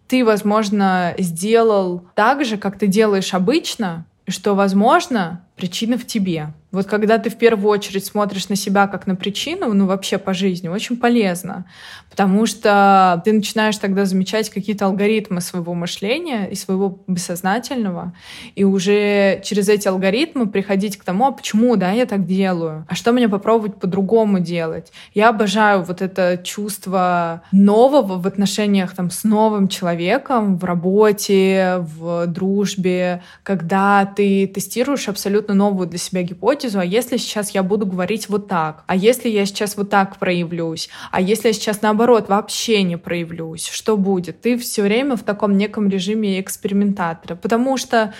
ты, 0.07 0.25
возможно, 0.25 1.15
сделал 1.17 2.05
так 2.15 2.43
же, 2.43 2.57
как 2.57 2.77
ты 2.77 2.87
делаешь 2.87 3.33
обычно, 3.33 4.05
и 4.25 4.31
что, 4.31 4.55
возможно, 4.55 5.45
причина 5.55 5.97
в 5.97 6.05
тебе. 6.05 6.53
Вот 6.71 6.85
когда 6.85 7.17
ты 7.17 7.29
в 7.29 7.35
первую 7.35 7.69
очередь 7.69 8.05
смотришь 8.05 8.47
на 8.49 8.55
себя 8.55 8.87
как 8.87 9.05
на 9.05 9.15
причину, 9.15 9.73
ну 9.73 9.85
вообще 9.85 10.17
по 10.17 10.33
жизни, 10.33 10.69
очень 10.69 10.97
полезно, 10.97 11.65
потому 12.09 12.45
что 12.45 13.21
ты 13.25 13.33
начинаешь 13.33 13.77
тогда 13.77 14.05
замечать 14.05 14.49
какие-то 14.49 14.85
алгоритмы 14.85 15.41
своего 15.41 15.73
мышления 15.73 16.47
и 16.49 16.55
своего 16.55 16.99
бессознательного, 17.07 18.13
и 18.55 18.63
уже 18.63 19.41
через 19.43 19.67
эти 19.67 19.87
алгоритмы 19.87 20.47
приходить 20.47 20.97
к 20.97 21.03
тому, 21.03 21.27
а 21.27 21.31
почему, 21.31 21.75
да, 21.75 21.91
я 21.91 22.05
так 22.05 22.25
делаю, 22.25 22.85
а 22.87 22.95
что 22.95 23.11
мне 23.11 23.27
попробовать 23.27 23.75
по-другому 23.75 24.39
делать. 24.39 24.91
Я 25.13 25.29
обожаю 25.29 25.83
вот 25.83 26.01
это 26.01 26.39
чувство 26.41 27.41
нового 27.51 28.17
в 28.17 28.27
отношениях 28.27 28.95
там 28.95 29.09
с 29.09 29.23
новым 29.25 29.67
человеком, 29.67 30.57
в 30.57 30.63
работе, 30.63 31.77
в 31.79 32.27
дружбе, 32.27 33.23
когда 33.43 34.05
ты 34.05 34.47
тестируешь 34.47 35.09
абсолютно 35.09 35.53
новую 35.53 35.87
для 35.87 35.99
себя 35.99 36.23
гипотезу, 36.23 36.60
гипотезу, 36.61 36.79
а 36.79 36.85
если 36.85 37.17
сейчас 37.17 37.51
я 37.51 37.63
буду 37.63 37.85
говорить 37.85 38.29
вот 38.29 38.47
так, 38.47 38.83
а 38.87 38.95
если 38.95 39.29
я 39.29 39.45
сейчас 39.45 39.77
вот 39.77 39.89
так 39.89 40.17
проявлюсь, 40.17 40.89
а 41.11 41.21
если 41.21 41.49
я 41.49 41.53
сейчас 41.53 41.81
наоборот 41.81 42.29
вообще 42.29 42.83
не 42.83 42.97
проявлюсь, 42.97 43.67
что 43.67 43.97
будет? 43.97 44.41
Ты 44.41 44.57
все 44.57 44.83
время 44.83 45.15
в 45.15 45.23
таком 45.23 45.57
неком 45.57 45.89
режиме 45.89 46.39
экспериментатора, 46.39 47.35
потому 47.35 47.77
что 47.77 48.13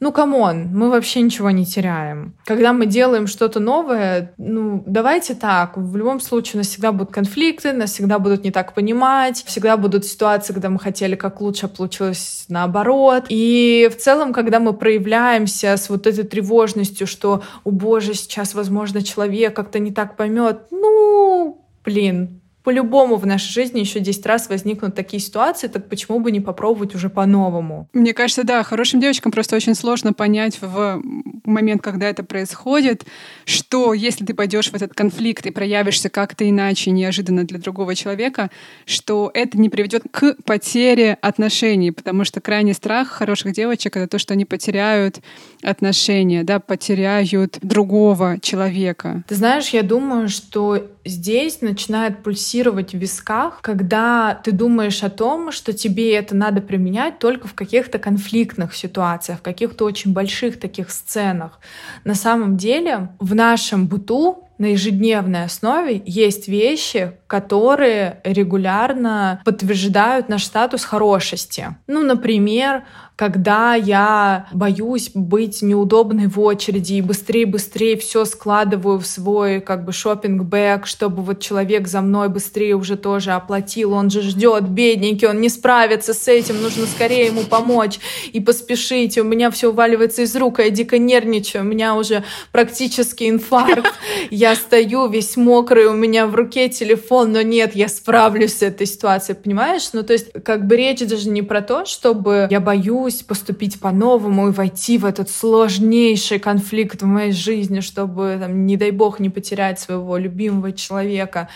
ну, 0.00 0.12
come 0.12 0.44
on, 0.44 0.68
мы 0.72 0.90
вообще 0.90 1.22
ничего 1.22 1.50
не 1.50 1.64
теряем. 1.64 2.34
Когда 2.44 2.72
мы 2.72 2.86
делаем 2.86 3.26
что-то 3.26 3.60
новое, 3.60 4.34
ну, 4.36 4.82
давайте 4.86 5.34
так, 5.34 5.76
в 5.76 5.96
любом 5.96 6.20
случае 6.20 6.54
у 6.54 6.58
нас 6.58 6.68
всегда 6.68 6.92
будут 6.92 7.12
конфликты, 7.12 7.72
нас 7.72 7.92
всегда 7.92 8.18
будут 8.18 8.44
не 8.44 8.50
так 8.50 8.74
понимать, 8.74 9.42
всегда 9.44 9.76
будут 9.76 10.04
ситуации, 10.04 10.52
когда 10.52 10.68
мы 10.68 10.78
хотели 10.78 11.14
как 11.14 11.40
лучше, 11.40 11.66
а 11.66 11.68
получилось 11.68 12.44
наоборот. 12.48 13.24
И 13.28 13.88
в 13.92 13.96
целом, 13.96 14.32
когда 14.32 14.60
мы 14.60 14.72
проявляемся 14.72 15.76
с 15.76 15.88
вот 15.88 16.06
этой 16.06 16.24
тревожностью, 16.24 17.06
что, 17.06 17.42
о 17.64 17.70
боже, 17.70 18.14
сейчас, 18.14 18.54
возможно, 18.54 19.02
человек 19.02 19.56
как-то 19.56 19.78
не 19.78 19.92
так 19.92 20.16
поймет, 20.16 20.66
ну, 20.70 21.64
блин, 21.84 22.42
по-любому 22.66 23.14
в 23.14 23.24
нашей 23.24 23.52
жизни 23.52 23.78
еще 23.78 24.00
10 24.00 24.26
раз 24.26 24.48
возникнут 24.48 24.96
такие 24.96 25.20
ситуации, 25.20 25.68
так 25.68 25.88
почему 25.88 26.18
бы 26.18 26.32
не 26.32 26.40
попробовать 26.40 26.96
уже 26.96 27.08
по-новому? 27.08 27.88
Мне 27.92 28.12
кажется, 28.12 28.42
да, 28.42 28.64
хорошим 28.64 29.00
девочкам 29.00 29.30
просто 29.30 29.54
очень 29.54 29.76
сложно 29.76 30.12
понять 30.12 30.58
в 30.60 31.00
момент, 31.44 31.80
когда 31.80 32.08
это 32.08 32.24
происходит, 32.24 33.04
что 33.44 33.94
если 33.94 34.24
ты 34.24 34.34
пойдешь 34.34 34.72
в 34.72 34.74
этот 34.74 34.94
конфликт 34.94 35.46
и 35.46 35.52
проявишься 35.52 36.08
как-то 36.08 36.50
иначе, 36.50 36.90
неожиданно 36.90 37.44
для 37.44 37.60
другого 37.60 37.94
человека, 37.94 38.50
что 38.84 39.30
это 39.32 39.56
не 39.58 39.68
приведет 39.68 40.02
к 40.10 40.34
потере 40.44 41.18
отношений, 41.20 41.92
потому 41.92 42.24
что 42.24 42.40
крайний 42.40 42.74
страх 42.74 43.10
хороших 43.10 43.52
девочек— 43.52 43.96
это 43.96 44.08
то, 44.08 44.18
что 44.18 44.34
они 44.34 44.44
потеряют 44.44 45.20
отношения, 45.62 46.42
да, 46.42 46.58
потеряют 46.58 47.58
другого 47.62 48.40
человека. 48.40 49.22
Ты 49.28 49.36
знаешь, 49.36 49.68
я 49.68 49.84
думаю, 49.84 50.28
что 50.28 50.90
здесь 51.04 51.60
начинает 51.60 52.24
пульсировать 52.24 52.55
в 52.62 52.98
висках, 52.98 53.60
когда 53.60 54.34
ты 54.34 54.52
думаешь 54.52 55.02
о 55.02 55.10
том, 55.10 55.52
что 55.52 55.72
тебе 55.72 56.14
это 56.14 56.34
надо 56.34 56.60
применять 56.60 57.18
только 57.18 57.48
в 57.48 57.54
каких-то 57.54 57.98
конфликтных 57.98 58.74
ситуациях, 58.74 59.38
в 59.38 59.42
каких-то 59.42 59.84
очень 59.84 60.12
больших 60.12 60.58
таких 60.58 60.90
сценах. 60.90 61.60
На 62.04 62.14
самом 62.14 62.56
деле 62.56 63.10
в 63.18 63.34
нашем 63.34 63.86
быту 63.86 64.45
на 64.58 64.66
ежедневной 64.66 65.44
основе 65.44 66.02
есть 66.04 66.48
вещи, 66.48 67.12
которые 67.26 68.20
регулярно 68.24 69.40
подтверждают 69.44 70.28
наш 70.28 70.44
статус 70.44 70.84
хорошести. 70.84 71.76
Ну, 71.86 72.02
например, 72.02 72.84
когда 73.16 73.74
я 73.74 74.46
боюсь 74.52 75.10
быть 75.14 75.62
неудобной 75.62 76.26
в 76.26 76.38
очереди 76.38 76.94
и 76.94 77.00
быстрее-быстрее 77.00 77.96
все 77.96 78.26
складываю 78.26 78.98
в 78.98 79.06
свой 79.06 79.60
как 79.62 79.86
бы 79.86 79.92
шопинг 79.92 80.42
бэк 80.42 80.84
чтобы 80.84 81.22
вот 81.22 81.40
человек 81.40 81.88
за 81.88 82.02
мной 82.02 82.28
быстрее 82.28 82.74
уже 82.74 82.96
тоже 82.96 83.32
оплатил, 83.32 83.94
он 83.94 84.10
же 84.10 84.20
ждет, 84.20 84.68
бедненький, 84.68 85.28
он 85.28 85.40
не 85.40 85.48
справится 85.48 86.12
с 86.12 86.28
этим, 86.28 86.60
нужно 86.60 86.86
скорее 86.86 87.26
ему 87.26 87.42
помочь 87.44 87.98
и 88.32 88.40
поспешить, 88.40 89.16
у 89.16 89.24
меня 89.24 89.50
все 89.50 89.70
уваливается 89.70 90.22
из 90.22 90.36
рук, 90.36 90.58
а 90.58 90.64
я 90.64 90.70
дико 90.70 90.98
нервничаю, 90.98 91.64
у 91.64 91.66
меня 91.66 91.94
уже 91.94 92.22
практически 92.52 93.30
инфаркт, 93.30 93.94
я 94.30 94.45
стою 94.54 95.08
весь 95.08 95.36
мокрый, 95.36 95.86
у 95.86 95.94
меня 95.94 96.26
в 96.26 96.34
руке 96.34 96.68
телефон, 96.68 97.32
но 97.32 97.42
нет, 97.42 97.74
я 97.74 97.88
справлюсь 97.88 98.58
с 98.58 98.62
этой 98.62 98.86
ситуацией, 98.86 99.36
понимаешь? 99.36 99.90
Ну, 99.92 100.02
то 100.02 100.12
есть, 100.12 100.32
как 100.44 100.66
бы 100.66 100.76
речь 100.76 101.00
даже 101.00 101.28
не 101.28 101.42
про 101.42 101.62
то, 101.62 101.84
чтобы 101.84 102.46
я 102.50 102.60
боюсь 102.60 103.22
поступить 103.22 103.80
по-новому 103.80 104.48
и 104.48 104.52
войти 104.52 104.98
в 104.98 105.04
этот 105.04 105.30
сложнейший 105.30 106.38
конфликт 106.38 107.02
в 107.02 107.06
моей 107.06 107.32
жизни, 107.32 107.80
чтобы, 107.80 108.36
там, 108.40 108.66
не 108.66 108.76
дай 108.76 108.90
бог, 108.90 109.18
не 109.18 109.30
потерять 109.30 109.80
своего 109.80 110.16
любимого 110.16 110.72
человека. 110.72 111.48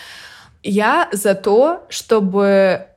Я 0.63 1.09
за 1.11 1.35
то, 1.35 1.85
чтобы 1.89 2.87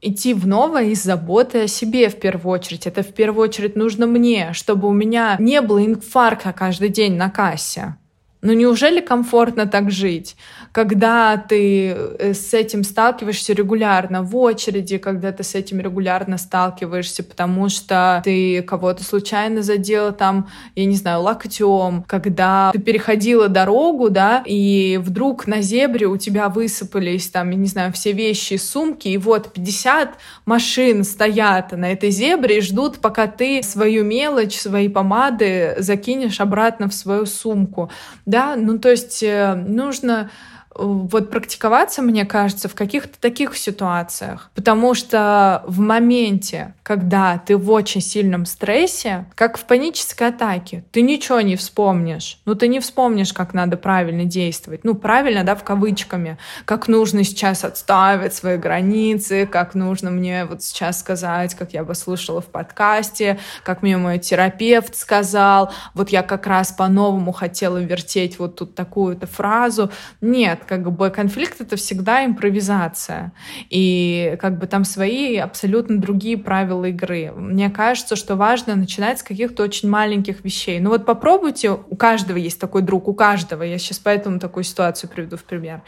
идти 0.00 0.34
в 0.34 0.46
новое 0.46 0.84
из 0.84 1.02
заботы 1.02 1.62
о 1.62 1.68
себе 1.68 2.08
в 2.08 2.20
первую 2.20 2.54
очередь. 2.54 2.86
Это 2.86 3.02
в 3.02 3.12
первую 3.12 3.48
очередь 3.48 3.76
нужно 3.76 4.06
мне, 4.06 4.52
чтобы 4.52 4.88
у 4.88 4.92
меня 4.92 5.36
не 5.38 5.60
было 5.60 5.84
инфаркта 5.84 6.52
каждый 6.52 6.88
день 6.88 7.16
на 7.16 7.30
кассе. 7.30 7.96
Ну 8.40 8.52
неужели 8.52 9.00
комфортно 9.00 9.66
так 9.66 9.90
жить? 9.90 10.36
когда 10.72 11.36
ты 11.36 11.88
э, 11.90 12.34
с 12.34 12.52
этим 12.54 12.84
сталкиваешься 12.84 13.52
регулярно 13.52 14.22
в 14.22 14.36
очереди, 14.36 14.98
когда 14.98 15.32
ты 15.32 15.42
с 15.42 15.54
этим 15.54 15.80
регулярно 15.80 16.38
сталкиваешься, 16.38 17.24
потому 17.24 17.68
что 17.68 18.20
ты 18.24 18.62
кого-то 18.62 19.02
случайно 19.02 19.62
задел 19.62 20.12
там, 20.12 20.48
я 20.76 20.84
не 20.84 20.96
знаю, 20.96 21.22
локтем, 21.22 22.04
когда 22.06 22.70
ты 22.72 22.78
переходила 22.78 23.48
дорогу, 23.48 24.10
да, 24.10 24.42
и 24.46 25.00
вдруг 25.02 25.46
на 25.46 25.62
зебре 25.62 26.06
у 26.06 26.16
тебя 26.16 26.48
высыпались 26.48 27.28
там, 27.28 27.50
я 27.50 27.56
не 27.56 27.66
знаю, 27.66 27.92
все 27.92 28.12
вещи 28.12 28.54
и 28.54 28.58
сумки, 28.58 29.08
и 29.08 29.18
вот 29.18 29.52
50 29.52 30.14
машин 30.44 31.04
стоят 31.04 31.72
на 31.72 31.92
этой 31.92 32.10
зебре 32.10 32.58
и 32.58 32.60
ждут, 32.60 32.98
пока 32.98 33.26
ты 33.26 33.62
свою 33.62 34.04
мелочь, 34.04 34.56
свои 34.56 34.88
помады 34.88 35.76
закинешь 35.78 36.40
обратно 36.40 36.88
в 36.88 36.94
свою 36.94 37.26
сумку, 37.26 37.90
да, 38.28 38.56
ну 38.56 38.78
то 38.78 38.90
есть 38.90 39.22
э, 39.22 39.54
нужно 39.54 40.30
вот 40.78 41.30
практиковаться, 41.30 42.02
мне 42.02 42.24
кажется, 42.24 42.68
в 42.68 42.74
каких-то 42.74 43.18
таких 43.20 43.56
ситуациях. 43.56 44.50
Потому 44.54 44.94
что 44.94 45.62
в 45.66 45.80
моменте, 45.80 46.74
когда 46.82 47.38
ты 47.38 47.56
в 47.56 47.70
очень 47.70 48.00
сильном 48.00 48.46
стрессе, 48.46 49.26
как 49.34 49.58
в 49.58 49.64
панической 49.64 50.28
атаке, 50.28 50.84
ты 50.92 51.02
ничего 51.02 51.40
не 51.40 51.56
вспомнишь. 51.56 52.40
Ну, 52.44 52.54
ты 52.54 52.68
не 52.68 52.80
вспомнишь, 52.80 53.32
как 53.32 53.54
надо 53.54 53.76
правильно 53.76 54.24
действовать. 54.24 54.84
Ну, 54.84 54.94
правильно, 54.94 55.44
да, 55.44 55.54
в 55.54 55.64
кавычками. 55.64 56.38
Как 56.64 56.88
нужно 56.88 57.24
сейчас 57.24 57.64
отставить 57.64 58.32
свои 58.32 58.56
границы, 58.56 59.46
как 59.46 59.74
нужно 59.74 60.10
мне 60.10 60.44
вот 60.44 60.62
сейчас 60.62 61.00
сказать, 61.00 61.54
как 61.54 61.72
я 61.72 61.84
бы 61.84 61.94
слушала 61.94 62.40
в 62.40 62.46
подкасте, 62.46 63.38
как 63.64 63.82
мне 63.82 63.96
мой 63.96 64.18
терапевт 64.18 64.96
сказал. 64.96 65.72
Вот 65.94 66.10
я 66.10 66.22
как 66.22 66.46
раз 66.46 66.72
по-новому 66.72 67.32
хотела 67.32 67.78
вертеть 67.78 68.38
вот 68.38 68.56
тут 68.56 68.74
такую-то 68.74 69.26
фразу. 69.26 69.90
Нет, 70.20 70.60
Как 70.68 70.92
бы 70.92 71.10
конфликт— 71.10 71.60
это 71.62 71.76
всегда 71.76 72.26
импровизация. 72.26 73.32
И 73.70 74.36
как 74.40 74.58
бы 74.58 74.66
там 74.66 74.84
свои 74.84 75.36
абсолютно 75.36 75.98
другие 75.98 76.36
правила 76.36 76.84
игры. 76.84 77.32
Мне 77.34 77.70
кажется, 77.70 78.16
что 78.16 78.36
важно 78.36 78.76
начинать 78.76 79.20
с 79.20 79.22
каких-то 79.22 79.62
очень 79.62 79.88
маленьких 79.88 80.44
вещей. 80.44 80.78
Ну 80.78 80.90
вот 80.90 81.06
попробуйте, 81.06 81.70
у 81.70 81.96
каждого 81.96 82.36
есть 82.36 82.60
такой 82.60 82.82
друг, 82.82 83.08
у 83.08 83.14
каждого. 83.14 83.62
Я 83.62 83.78
сейчас 83.78 83.98
поэтому 83.98 84.38
такую 84.38 84.64
ситуацию 84.64 85.08
приведу 85.08 85.36
в 85.36 85.44
пример 85.44 85.82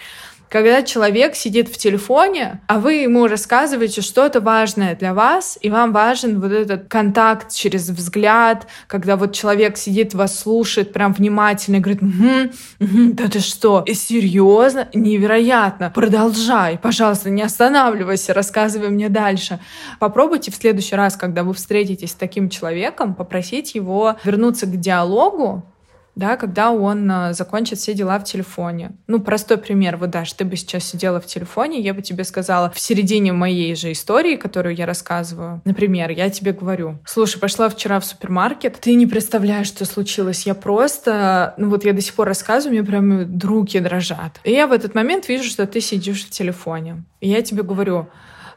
когда 0.50 0.82
человек 0.82 1.36
сидит 1.36 1.68
в 1.68 1.78
телефоне, 1.78 2.60
а 2.66 2.80
вы 2.80 2.94
ему 2.94 3.28
рассказываете 3.28 4.00
что-то 4.00 4.40
важное 4.40 4.96
для 4.96 5.14
вас, 5.14 5.56
и 5.60 5.70
вам 5.70 5.92
важен 5.92 6.40
вот 6.40 6.50
этот 6.50 6.88
контакт 6.88 7.54
через 7.54 7.88
взгляд, 7.88 8.66
когда 8.88 9.16
вот 9.16 9.32
человек 9.32 9.76
сидит, 9.76 10.12
вас 10.12 10.38
слушает 10.38 10.92
прям 10.92 11.12
внимательно 11.12 11.76
и 11.76 11.80
говорит, 11.80 12.02
угу, 12.02 12.50
угу, 12.80 13.12
да 13.12 13.28
ты 13.28 13.38
что, 13.38 13.84
серьезно, 13.86 14.88
невероятно, 14.92 15.92
продолжай, 15.94 16.78
пожалуйста, 16.78 17.30
не 17.30 17.42
останавливайся, 17.42 18.34
рассказывай 18.34 18.88
мне 18.88 19.08
дальше. 19.08 19.60
Попробуйте 20.00 20.50
в 20.50 20.56
следующий 20.56 20.96
раз, 20.96 21.16
когда 21.16 21.44
вы 21.44 21.54
встретитесь 21.54 22.10
с 22.10 22.14
таким 22.14 22.48
человеком, 22.48 23.14
попросить 23.14 23.76
его 23.76 24.16
вернуться 24.24 24.66
к 24.66 24.76
диалогу, 24.76 25.69
да, 26.14 26.36
когда 26.36 26.70
он 26.70 27.10
э, 27.10 27.32
закончит 27.32 27.78
все 27.78 27.94
дела 27.94 28.18
в 28.18 28.24
телефоне. 28.24 28.92
Ну, 29.06 29.20
простой 29.20 29.58
пример, 29.58 29.96
вот, 29.96 30.10
Даш, 30.10 30.32
ты 30.32 30.44
бы 30.44 30.56
сейчас 30.56 30.84
сидела 30.84 31.20
в 31.20 31.26
телефоне, 31.26 31.80
я 31.80 31.94
бы 31.94 32.02
тебе 32.02 32.24
сказала 32.24 32.70
в 32.70 32.78
середине 32.78 33.32
моей 33.32 33.74
же 33.74 33.92
истории, 33.92 34.36
которую 34.36 34.74
я 34.74 34.86
рассказываю, 34.86 35.62
например, 35.64 36.10
я 36.10 36.30
тебе 36.30 36.52
говорю, 36.52 36.98
слушай, 37.04 37.38
пошла 37.38 37.68
вчера 37.68 38.00
в 38.00 38.04
супермаркет, 38.04 38.78
ты 38.80 38.94
не 38.94 39.06
представляешь, 39.06 39.66
что 39.66 39.84
случилось, 39.84 40.46
я 40.46 40.54
просто, 40.54 41.54
ну 41.56 41.70
вот 41.70 41.84
я 41.84 41.92
до 41.92 42.00
сих 42.00 42.14
пор 42.14 42.28
рассказываю, 42.28 42.78
мне 42.78 42.86
прям 42.86 43.40
руки 43.42 43.78
дрожат. 43.78 44.40
И 44.44 44.52
я 44.52 44.66
в 44.66 44.72
этот 44.72 44.94
момент 44.94 45.28
вижу, 45.28 45.44
что 45.44 45.66
ты 45.66 45.80
сидишь 45.80 46.24
в 46.26 46.30
телефоне. 46.30 47.04
И 47.20 47.28
я 47.28 47.42
тебе 47.42 47.62
говорю, 47.62 48.08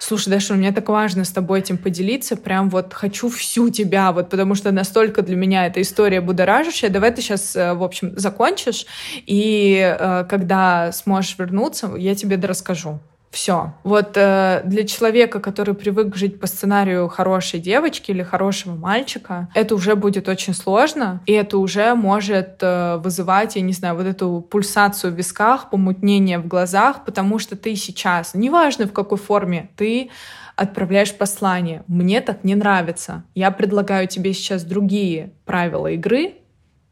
Слушай, 0.06 0.32
Даша, 0.32 0.56
мне 0.56 0.74
так 0.74 0.90
важно 0.90 1.24
с 1.24 1.32
тобой 1.32 1.60
этим 1.60 1.78
поделиться. 1.78 2.36
Прям 2.36 2.70
вот 2.70 2.94
хочу 2.94 3.30
всю 3.30 3.70
тебя, 3.70 4.12
вот 4.12 4.30
потому 4.30 4.54
что 4.54 4.74
настолько 4.74 5.22
для 5.22 5.38
меня 5.38 5.66
эта 5.66 5.82
история 5.82 6.20
будоражащая. 6.20 6.92
Давай 6.92 7.12
ты 7.12 7.22
сейчас, 7.22 7.56
э, 7.56 7.74
в 7.74 7.82
общем, 7.82 8.12
закончишь, 8.18 8.86
и 9.26 9.78
э, 9.98 10.26
когда 10.28 10.92
сможешь 10.92 11.40
вернуться, 11.40 11.90
я 11.96 12.16
тебе 12.16 12.36
расскажу. 12.36 13.00
Все. 13.34 13.74
Вот 13.84 14.12
э, 14.16 14.62
для 14.64 14.86
человека, 14.86 15.40
который 15.40 15.74
привык 15.74 16.16
жить 16.16 16.40
по 16.40 16.46
сценарию 16.46 17.08
хорошей 17.08 17.60
девочки 17.60 18.12
или 18.12 18.22
хорошего 18.22 18.76
мальчика, 18.76 19.50
это 19.56 19.74
уже 19.74 19.96
будет 19.96 20.30
очень 20.30 20.54
сложно, 20.54 21.20
и 21.26 21.34
это 21.34 21.58
уже 21.58 21.96
может 21.96 22.60
э, 22.62 22.98
вызывать, 22.98 23.56
я 23.56 23.64
не 23.64 23.74
знаю, 23.74 23.96
вот 23.96 24.06
эту 24.06 24.46
пульсацию 24.48 25.12
в 25.12 25.16
висках, 25.16 25.72
помутнение 25.72 26.38
в 26.38 26.48
глазах, 26.48 27.06
потому 27.06 27.40
что 27.40 27.56
ты 27.56 27.76
сейчас, 27.76 28.36
неважно 28.36 28.86
в 28.86 28.94
какой 28.94 29.18
форме, 29.18 29.72
ты 29.78 30.12
отправляешь 30.56 31.16
послание. 31.16 31.84
Мне 31.88 32.22
так 32.22 32.44
не 32.44 32.54
нравится. 32.54 33.24
Я 33.34 33.50
предлагаю 33.50 34.08
тебе 34.08 34.34
сейчас 34.34 34.64
другие 34.64 35.32
правила 35.46 35.88
игры, 35.88 36.36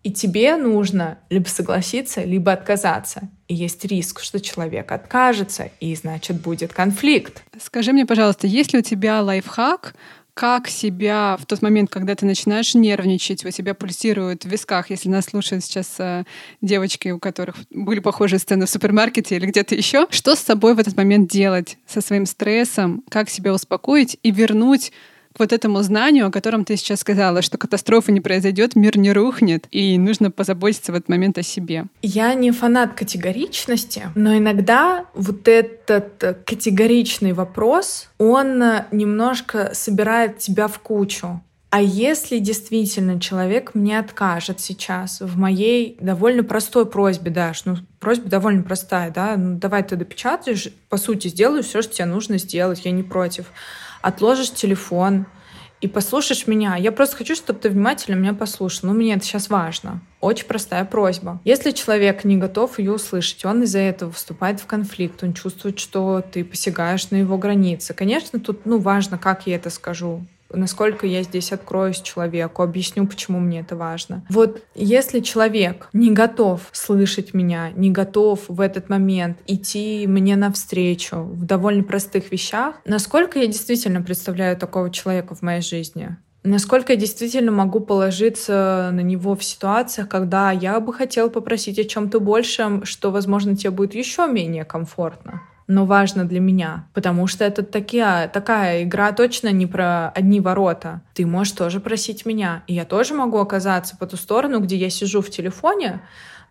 и 0.03 0.11
тебе 0.11 0.55
нужно 0.55 1.19
либо 1.29 1.47
согласиться, 1.47 2.23
либо 2.23 2.51
отказаться. 2.51 3.29
И 3.47 3.53
есть 3.53 3.85
риск, 3.85 4.21
что 4.21 4.39
человек 4.39 4.91
откажется, 4.91 5.69
и 5.79 5.95
значит 5.95 6.41
будет 6.41 6.73
конфликт. 6.73 7.43
Скажи 7.59 7.93
мне, 7.93 8.05
пожалуйста, 8.05 8.47
есть 8.47 8.73
ли 8.73 8.79
у 8.79 8.81
тебя 8.81 9.21
лайфхак, 9.21 9.93
как 10.33 10.69
себя 10.69 11.37
в 11.39 11.45
тот 11.45 11.61
момент, 11.61 11.89
когда 11.89 12.15
ты 12.15 12.25
начинаешь 12.25 12.73
нервничать, 12.73 13.45
у 13.45 13.51
тебя 13.51 13.73
пульсирует 13.73 14.43
в 14.43 14.49
висках, 14.49 14.89
если 14.89 15.09
нас 15.09 15.25
слушают 15.25 15.63
сейчас 15.63 15.95
э, 15.99 16.23
девочки, 16.61 17.09
у 17.09 17.19
которых 17.19 17.57
были 17.69 17.99
похожие 17.99 18.39
сцены 18.39 18.65
в 18.65 18.69
супермаркете 18.69 19.35
или 19.35 19.45
где-то 19.45 19.75
еще, 19.75 20.07
что 20.09 20.35
с 20.35 20.39
собой 20.39 20.73
в 20.73 20.79
этот 20.79 20.95
момент 20.95 21.29
делать, 21.29 21.77
со 21.85 22.01
своим 22.01 22.25
стрессом, 22.25 23.03
как 23.09 23.29
себя 23.29 23.53
успокоить 23.53 24.17
и 24.23 24.31
вернуть 24.31 24.91
к 25.33 25.39
вот 25.39 25.53
этому 25.53 25.81
знанию, 25.81 26.27
о 26.27 26.31
котором 26.31 26.65
ты 26.65 26.77
сейчас 26.77 26.99
сказала, 26.99 27.41
что 27.41 27.57
катастрофа 27.57 28.11
не 28.11 28.21
произойдет, 28.21 28.75
мир 28.75 28.97
не 28.97 29.11
рухнет, 29.13 29.67
и 29.71 29.97
нужно 29.97 30.31
позаботиться 30.31 30.91
в 30.91 30.95
этот 30.95 31.09
момент 31.09 31.37
о 31.37 31.43
себе. 31.43 31.85
Я 32.01 32.33
не 32.33 32.51
фанат 32.51 32.93
категоричности, 32.93 34.03
но 34.15 34.37
иногда 34.37 35.05
вот 35.13 35.47
этот 35.47 36.43
категоричный 36.45 37.33
вопрос, 37.33 38.09
он 38.17 38.63
немножко 38.91 39.71
собирает 39.73 40.37
тебя 40.39 40.67
в 40.67 40.79
кучу. 40.79 41.41
А 41.71 41.81
если 41.81 42.39
действительно 42.39 43.17
человек 43.21 43.73
мне 43.75 43.97
откажет 43.97 44.59
сейчас 44.59 45.21
в 45.21 45.37
моей 45.37 45.97
довольно 46.01 46.43
простой 46.43 46.85
просьбе, 46.85 47.31
Даш, 47.31 47.63
ну, 47.63 47.77
просьба 48.01 48.27
довольно 48.27 48.61
простая, 48.61 49.09
да, 49.09 49.37
ну, 49.37 49.57
давай 49.57 49.81
ты 49.81 49.95
допечатаешь, 49.95 50.67
по 50.89 50.97
сути, 50.97 51.29
сделаю 51.29 51.63
все, 51.63 51.81
что 51.81 51.93
тебе 51.93 52.07
нужно 52.07 52.39
сделать, 52.39 52.83
я 52.83 52.91
не 52.91 53.03
против 53.03 53.45
отложишь 54.01 54.51
телефон 54.51 55.25
и 55.81 55.87
послушаешь 55.87 56.47
меня. 56.47 56.75
Я 56.75 56.91
просто 56.91 57.17
хочу, 57.17 57.35
чтобы 57.35 57.59
ты 57.59 57.69
внимательно 57.69 58.15
меня 58.15 58.33
послушал. 58.33 58.89
Ну, 58.89 58.93
мне 58.93 59.15
это 59.15 59.25
сейчас 59.25 59.49
важно. 59.49 59.99
Очень 60.19 60.45
простая 60.45 60.85
просьба. 60.85 61.39
Если 61.43 61.71
человек 61.71 62.23
не 62.23 62.37
готов 62.37 62.77
ее 62.77 62.93
услышать, 62.93 63.43
он 63.45 63.63
из-за 63.63 63.79
этого 63.79 64.11
вступает 64.11 64.59
в 64.59 64.67
конфликт, 64.67 65.23
он 65.23 65.33
чувствует, 65.33 65.79
что 65.79 66.21
ты 66.21 66.45
посягаешь 66.45 67.09
на 67.09 67.15
его 67.15 67.37
границы. 67.37 67.95
Конечно, 67.95 68.39
тут 68.39 68.65
ну, 68.65 68.77
важно, 68.77 69.17
как 69.17 69.47
я 69.47 69.55
это 69.55 69.71
скажу 69.71 70.23
насколько 70.53 71.05
я 71.05 71.23
здесь 71.23 71.51
откроюсь 71.51 72.01
человеку, 72.01 72.63
объясню, 72.63 73.07
почему 73.07 73.39
мне 73.39 73.61
это 73.61 73.75
важно. 73.75 74.25
Вот 74.29 74.63
если 74.75 75.19
человек 75.19 75.89
не 75.93 76.11
готов 76.11 76.61
слышать 76.71 77.33
меня, 77.33 77.71
не 77.75 77.91
готов 77.91 78.41
в 78.47 78.61
этот 78.61 78.89
момент 78.89 79.37
идти 79.47 80.05
мне 80.07 80.35
навстречу 80.35 81.17
в 81.17 81.45
довольно 81.45 81.83
простых 81.83 82.31
вещах, 82.31 82.75
насколько 82.85 83.39
я 83.39 83.47
действительно 83.47 84.01
представляю 84.01 84.57
такого 84.57 84.89
человека 84.89 85.35
в 85.35 85.41
моей 85.41 85.61
жизни? 85.61 86.17
Насколько 86.43 86.93
я 86.93 86.99
действительно 86.99 87.51
могу 87.51 87.81
положиться 87.81 88.89
на 88.91 89.01
него 89.01 89.35
в 89.35 89.43
ситуациях, 89.43 90.09
когда 90.09 90.51
я 90.51 90.79
бы 90.79 90.91
хотел 90.91 91.29
попросить 91.29 91.77
о 91.77 91.83
чем-то 91.83 92.19
большем, 92.19 92.83
что, 92.83 93.11
возможно, 93.11 93.55
тебе 93.55 93.69
будет 93.69 93.93
еще 93.93 94.27
менее 94.27 94.65
комфортно 94.65 95.43
но 95.71 95.85
важно 95.85 96.25
для 96.25 96.39
меня, 96.39 96.85
потому 96.93 97.27
что 97.27 97.45
это 97.45 97.63
такие, 97.63 98.29
такая 98.33 98.83
игра 98.83 99.11
точно 99.13 99.51
не 99.51 99.65
про 99.65 100.09
одни 100.09 100.41
ворота. 100.41 101.01
Ты 101.13 101.25
можешь 101.25 101.53
тоже 101.53 101.79
просить 101.79 102.25
меня, 102.25 102.63
и 102.67 102.73
я 102.73 102.85
тоже 102.85 103.13
могу 103.13 103.37
оказаться 103.37 103.95
по 103.97 104.05
ту 104.05 104.17
сторону, 104.17 104.59
где 104.59 104.75
я 104.75 104.89
сижу 104.89 105.21
в 105.21 105.29
телефоне, 105.29 106.01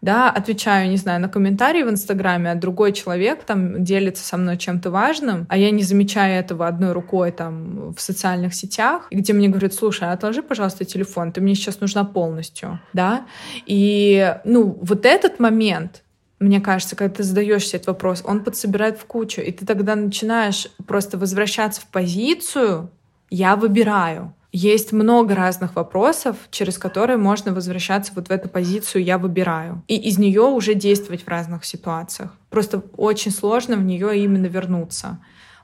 да, 0.01 0.31
отвечаю, 0.31 0.89
не 0.89 0.97
знаю, 0.97 1.21
на 1.21 1.29
комментарии 1.29 1.83
в 1.83 1.91
Инстаграме, 1.91 2.51
а 2.51 2.55
другой 2.55 2.93
человек 2.93 3.45
там 3.45 3.85
делится 3.85 4.25
со 4.25 4.39
мной 4.39 4.57
чем-то 4.57 4.91
важным, 4.91 5.47
а 5.51 5.59
я 5.59 5.71
не 5.71 5.83
замечаю 5.83 6.41
этого 6.41 6.67
одной 6.67 6.93
рукой 6.93 7.33
там 7.33 7.93
в 7.93 8.01
социальных 8.01 8.55
сетях, 8.55 9.09
где 9.11 9.35
мне 9.35 9.49
говорят, 9.49 9.75
слушай, 9.75 10.11
отложи, 10.11 10.43
пожалуйста, 10.43 10.87
телефон, 10.87 11.33
ты 11.33 11.43
мне 11.43 11.55
сейчас 11.55 11.81
нужна 11.81 12.05
полностью, 12.05 12.81
да, 12.95 13.27
и, 13.67 14.37
ну, 14.45 14.79
вот 14.81 15.05
этот 15.05 15.39
момент, 15.39 16.03
мне 16.41 16.61
кажется, 16.61 16.97
когда 16.97 17.17
ты 17.17 17.23
задаешься 17.23 17.77
этот 17.77 17.89
вопрос, 17.89 18.23
он 18.27 18.43
подсобирает 18.43 18.99
в 18.99 19.05
кучу, 19.05 19.43
и 19.43 19.53
ты 19.53 19.67
тогда 19.67 19.95
начинаешь 19.95 20.69
просто 20.87 21.19
возвращаться 21.19 21.83
в 21.83 21.87
позицию 21.87 22.91
«я 23.29 23.57
выбираю». 23.57 24.35
Есть 24.53 24.91
много 24.91 25.37
разных 25.37 25.77
вопросов, 25.77 26.37
через 26.51 26.77
которые 26.77 27.19
можно 27.19 27.53
возвращаться 27.53 28.13
вот 28.17 28.29
в 28.29 28.31
эту 28.33 28.49
позицию 28.49 29.05
«я 29.05 29.19
выбираю». 29.19 29.85
И 29.87 29.97
из 29.97 30.19
нее 30.19 30.43
уже 30.43 30.75
действовать 30.75 31.23
в 31.23 31.29
разных 31.29 31.65
ситуациях. 31.65 32.35
Просто 32.49 32.83
очень 32.97 33.31
сложно 33.31 33.77
в 33.77 33.85
нее 33.85 34.19
именно 34.19 34.47
вернуться. 34.47 35.19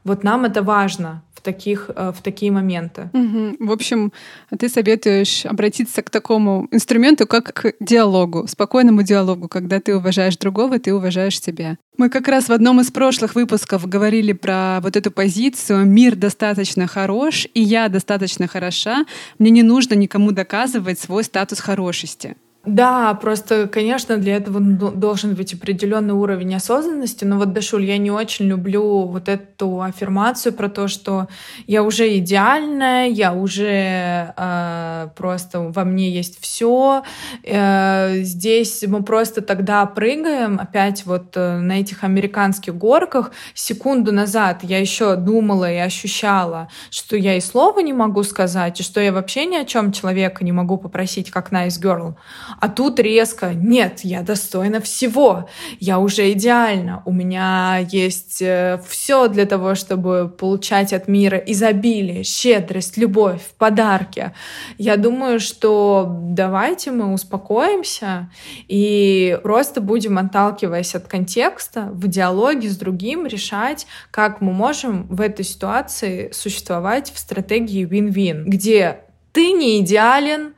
Вот 0.06 0.22
нам 0.22 0.44
это 0.44 0.62
важно 0.62 1.24
в, 1.34 1.40
таких, 1.40 1.90
э, 1.94 2.12
в 2.16 2.22
такие 2.22 2.52
моменты. 2.52 3.10
Угу. 3.12 3.66
В 3.66 3.72
общем, 3.72 4.12
ты 4.56 4.68
советуешь 4.68 5.44
обратиться 5.44 6.00
к 6.02 6.10
такому 6.10 6.68
инструменту, 6.70 7.26
как 7.26 7.52
к 7.52 7.72
диалогу, 7.80 8.46
спокойному 8.46 9.02
диалогу, 9.02 9.48
когда 9.48 9.80
ты 9.80 9.96
уважаешь 9.96 10.36
другого, 10.36 10.78
ты 10.78 10.94
уважаешь 10.94 11.40
себя. 11.40 11.76
Мы 11.98 12.08
как 12.08 12.28
раз 12.28 12.48
в 12.48 12.52
одном 12.52 12.80
из 12.80 12.92
прошлых 12.92 13.34
выпусков 13.34 13.88
говорили 13.88 14.32
про 14.32 14.78
вот 14.80 14.96
эту 14.96 15.10
позицию 15.10 15.86
«мир 15.86 16.14
достаточно 16.14 16.86
хорош, 16.86 17.48
и 17.52 17.60
я 17.60 17.88
достаточно 17.88 18.46
хороша, 18.46 19.04
мне 19.40 19.50
не 19.50 19.64
нужно 19.64 19.94
никому 19.94 20.30
доказывать 20.30 21.00
свой 21.00 21.24
статус 21.24 21.58
хорошести». 21.58 22.36
Да, 22.66 23.14
просто, 23.14 23.68
конечно, 23.68 24.16
для 24.16 24.36
этого 24.36 24.60
должен 24.60 25.36
быть 25.36 25.54
определенный 25.54 26.14
уровень 26.14 26.56
осознанности. 26.56 27.24
Но 27.24 27.38
вот, 27.38 27.52
Дашуль, 27.52 27.84
я 27.84 27.96
не 27.96 28.10
очень 28.10 28.46
люблю 28.46 29.04
вот 29.04 29.28
эту 29.28 29.82
аффирмацию 29.82 30.52
про 30.52 30.68
то, 30.68 30.88
что 30.88 31.28
я 31.68 31.84
уже 31.84 32.18
идеальная, 32.18 33.06
я 33.06 33.34
уже 33.34 34.34
э, 34.36 35.08
просто 35.14 35.60
во 35.60 35.84
мне 35.84 36.10
есть 36.10 36.40
все. 36.40 37.04
Э, 37.44 38.22
здесь 38.22 38.82
мы 38.88 39.04
просто 39.04 39.42
тогда 39.42 39.86
прыгаем 39.86 40.58
опять 40.60 41.06
вот 41.06 41.36
э, 41.36 41.58
на 41.58 41.78
этих 41.78 42.02
американских 42.02 42.74
горках. 42.74 43.30
Секунду 43.54 44.10
назад 44.10 44.64
я 44.64 44.80
еще 44.80 45.14
думала 45.14 45.70
и 45.72 45.76
ощущала, 45.76 46.68
что 46.90 47.16
я 47.16 47.36
и 47.36 47.40
слова 47.40 47.78
не 47.78 47.92
могу 47.92 48.24
сказать, 48.24 48.80
и 48.80 48.82
что 48.82 49.00
я 49.00 49.12
вообще 49.12 49.46
ни 49.46 49.54
о 49.54 49.64
чем 49.64 49.92
человека 49.92 50.44
не 50.44 50.50
могу 50.50 50.78
попросить, 50.78 51.30
как 51.30 51.52
nice 51.52 51.80
girl. 51.80 52.16
А 52.60 52.68
тут 52.68 52.98
резко, 52.98 53.52
нет, 53.54 54.00
я 54.02 54.22
достойна 54.22 54.80
всего, 54.80 55.48
я 55.78 55.98
уже 55.98 56.32
идеальна, 56.32 57.02
у 57.04 57.12
меня 57.12 57.78
есть 57.90 58.40
э, 58.40 58.80
все 58.88 59.28
для 59.28 59.44
того, 59.44 59.74
чтобы 59.74 60.28
получать 60.28 60.92
от 60.92 61.06
мира 61.06 61.36
изобилие, 61.36 62.24
щедрость, 62.24 62.96
любовь, 62.96 63.42
подарки. 63.58 64.32
Я 64.78 64.96
думаю, 64.96 65.38
что 65.38 66.06
давайте 66.08 66.92
мы 66.92 67.12
успокоимся 67.12 68.30
и 68.68 69.38
просто 69.42 69.80
будем, 69.80 70.18
отталкиваясь 70.18 70.94
от 70.94 71.06
контекста, 71.08 71.90
в 71.92 72.08
диалоге 72.08 72.70
с 72.70 72.76
другим 72.76 73.26
решать, 73.26 73.86
как 74.10 74.40
мы 74.40 74.52
можем 74.52 75.06
в 75.08 75.20
этой 75.20 75.44
ситуации 75.44 76.30
существовать 76.32 77.12
в 77.12 77.18
стратегии 77.18 77.86
win-win, 77.86 78.44
где 78.44 79.00
ты 79.32 79.52
не 79.52 79.80
идеален, 79.80 80.54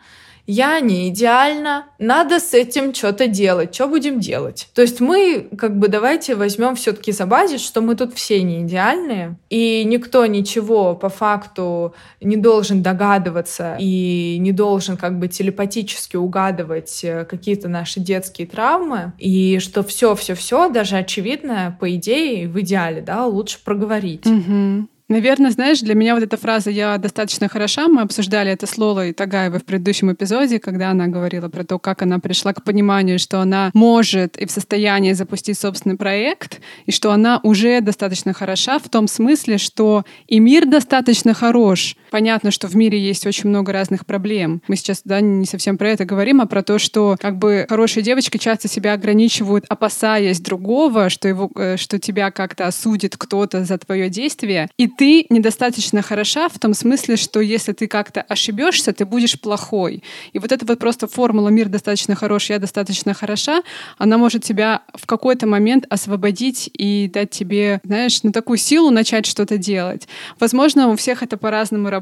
я 0.48 0.80
не 0.80 1.10
идеальна, 1.10 1.84
надо 1.98 2.40
с 2.40 2.54
этим 2.54 2.94
что-то 2.94 3.26
делать, 3.26 3.74
что 3.74 3.86
будем 3.86 4.18
делать? 4.18 4.68
То 4.74 4.80
есть 4.80 4.98
мы 4.98 5.46
как 5.58 5.78
бы 5.78 5.88
давайте 5.88 6.34
возьмем 6.34 6.74
все-таки 6.74 7.12
за 7.12 7.26
базис, 7.26 7.60
что 7.60 7.82
мы 7.82 7.94
тут 7.94 8.14
все 8.14 8.42
не 8.42 8.62
идеальные, 8.62 9.36
и 9.50 9.84
никто 9.84 10.24
ничего 10.24 10.94
по 10.94 11.10
факту 11.10 11.94
не 12.22 12.36
должен 12.36 12.82
догадываться 12.82 13.76
и 13.78 14.38
не 14.40 14.52
должен 14.52 14.96
как 14.96 15.18
бы 15.18 15.28
телепатически 15.28 16.16
угадывать 16.16 17.04
э, 17.04 17.26
какие-то 17.26 17.68
наши 17.68 18.00
детские 18.00 18.46
травмы, 18.46 19.12
и 19.18 19.58
что 19.58 19.82
все-все-все, 19.82 20.70
даже 20.70 20.96
очевидно, 20.96 21.76
по 21.78 21.94
идее, 21.94 22.48
в 22.48 22.58
идеале, 22.60 23.02
да, 23.02 23.26
лучше 23.26 23.58
проговорить. 23.62 24.24
Mm-hmm. 24.24 24.86
Наверное, 25.08 25.50
знаешь, 25.50 25.80
для 25.80 25.94
меня 25.94 26.14
вот 26.14 26.22
эта 26.22 26.36
фраза 26.36 26.68
«я 26.70 26.98
достаточно 26.98 27.48
хороша», 27.48 27.88
мы 27.88 28.02
обсуждали 28.02 28.50
это 28.50 28.66
с 28.66 28.76
Лолой 28.76 29.14
Тагаевой 29.14 29.58
в 29.58 29.64
предыдущем 29.64 30.12
эпизоде, 30.12 30.58
когда 30.58 30.90
она 30.90 31.06
говорила 31.06 31.48
про 31.48 31.64
то, 31.64 31.78
как 31.78 32.02
она 32.02 32.18
пришла 32.18 32.52
к 32.52 32.62
пониманию, 32.62 33.18
что 33.18 33.40
она 33.40 33.70
может 33.72 34.36
и 34.36 34.44
в 34.44 34.50
состоянии 34.50 35.14
запустить 35.14 35.58
собственный 35.58 35.96
проект, 35.96 36.60
и 36.84 36.92
что 36.92 37.10
она 37.10 37.40
уже 37.42 37.80
достаточно 37.80 38.34
хороша 38.34 38.78
в 38.78 38.90
том 38.90 39.08
смысле, 39.08 39.56
что 39.56 40.04
и 40.26 40.40
мир 40.40 40.66
достаточно 40.66 41.32
хорош. 41.32 41.96
Понятно, 42.10 42.50
что 42.50 42.68
в 42.68 42.74
мире 42.74 42.98
есть 42.98 43.26
очень 43.26 43.48
много 43.48 43.72
разных 43.72 44.06
проблем. 44.06 44.62
Мы 44.68 44.76
сейчас 44.76 45.02
да, 45.04 45.20
не 45.20 45.46
совсем 45.46 45.76
про 45.76 45.90
это 45.90 46.04
говорим, 46.04 46.40
а 46.40 46.46
про 46.46 46.62
то, 46.62 46.78
что 46.78 47.16
как 47.20 47.38
бы 47.38 47.66
хорошие 47.68 48.02
девочки 48.02 48.38
часто 48.38 48.68
себя 48.68 48.94
ограничивают, 48.94 49.64
опасаясь 49.68 50.40
другого, 50.40 51.10
что, 51.10 51.28
его, 51.28 51.50
э, 51.54 51.76
что 51.76 51.98
тебя 51.98 52.30
как-то 52.30 52.66
осудит 52.66 53.16
кто-то 53.16 53.64
за 53.64 53.78
твое 53.78 54.08
действие. 54.08 54.68
И 54.78 54.86
ты 54.86 55.26
недостаточно 55.28 56.02
хороша 56.02 56.48
в 56.48 56.58
том 56.58 56.74
смысле, 56.74 57.16
что 57.16 57.40
если 57.40 57.72
ты 57.72 57.86
как-то 57.86 58.22
ошибешься, 58.22 58.92
ты 58.92 59.04
будешь 59.04 59.38
плохой. 59.40 60.02
И 60.32 60.38
вот 60.38 60.52
эта 60.52 60.64
вот 60.64 60.78
просто 60.78 61.06
формула 61.06 61.48
«мир 61.48 61.68
достаточно 61.68 62.14
хорош, 62.14 62.50
я 62.50 62.58
достаточно 62.58 63.14
хороша», 63.14 63.62
она 63.98 64.18
может 64.18 64.44
тебя 64.44 64.82
в 64.94 65.06
какой-то 65.06 65.46
момент 65.46 65.84
освободить 65.90 66.70
и 66.72 67.10
дать 67.12 67.30
тебе, 67.30 67.80
знаешь, 67.84 68.22
ну 68.22 68.32
такую 68.32 68.58
силу 68.58 68.90
начать 68.90 69.26
что-то 69.26 69.58
делать. 69.58 70.08
Возможно, 70.40 70.88
у 70.88 70.96
всех 70.96 71.22
это 71.22 71.36
по-разному 71.36 71.90
работает. 71.90 71.97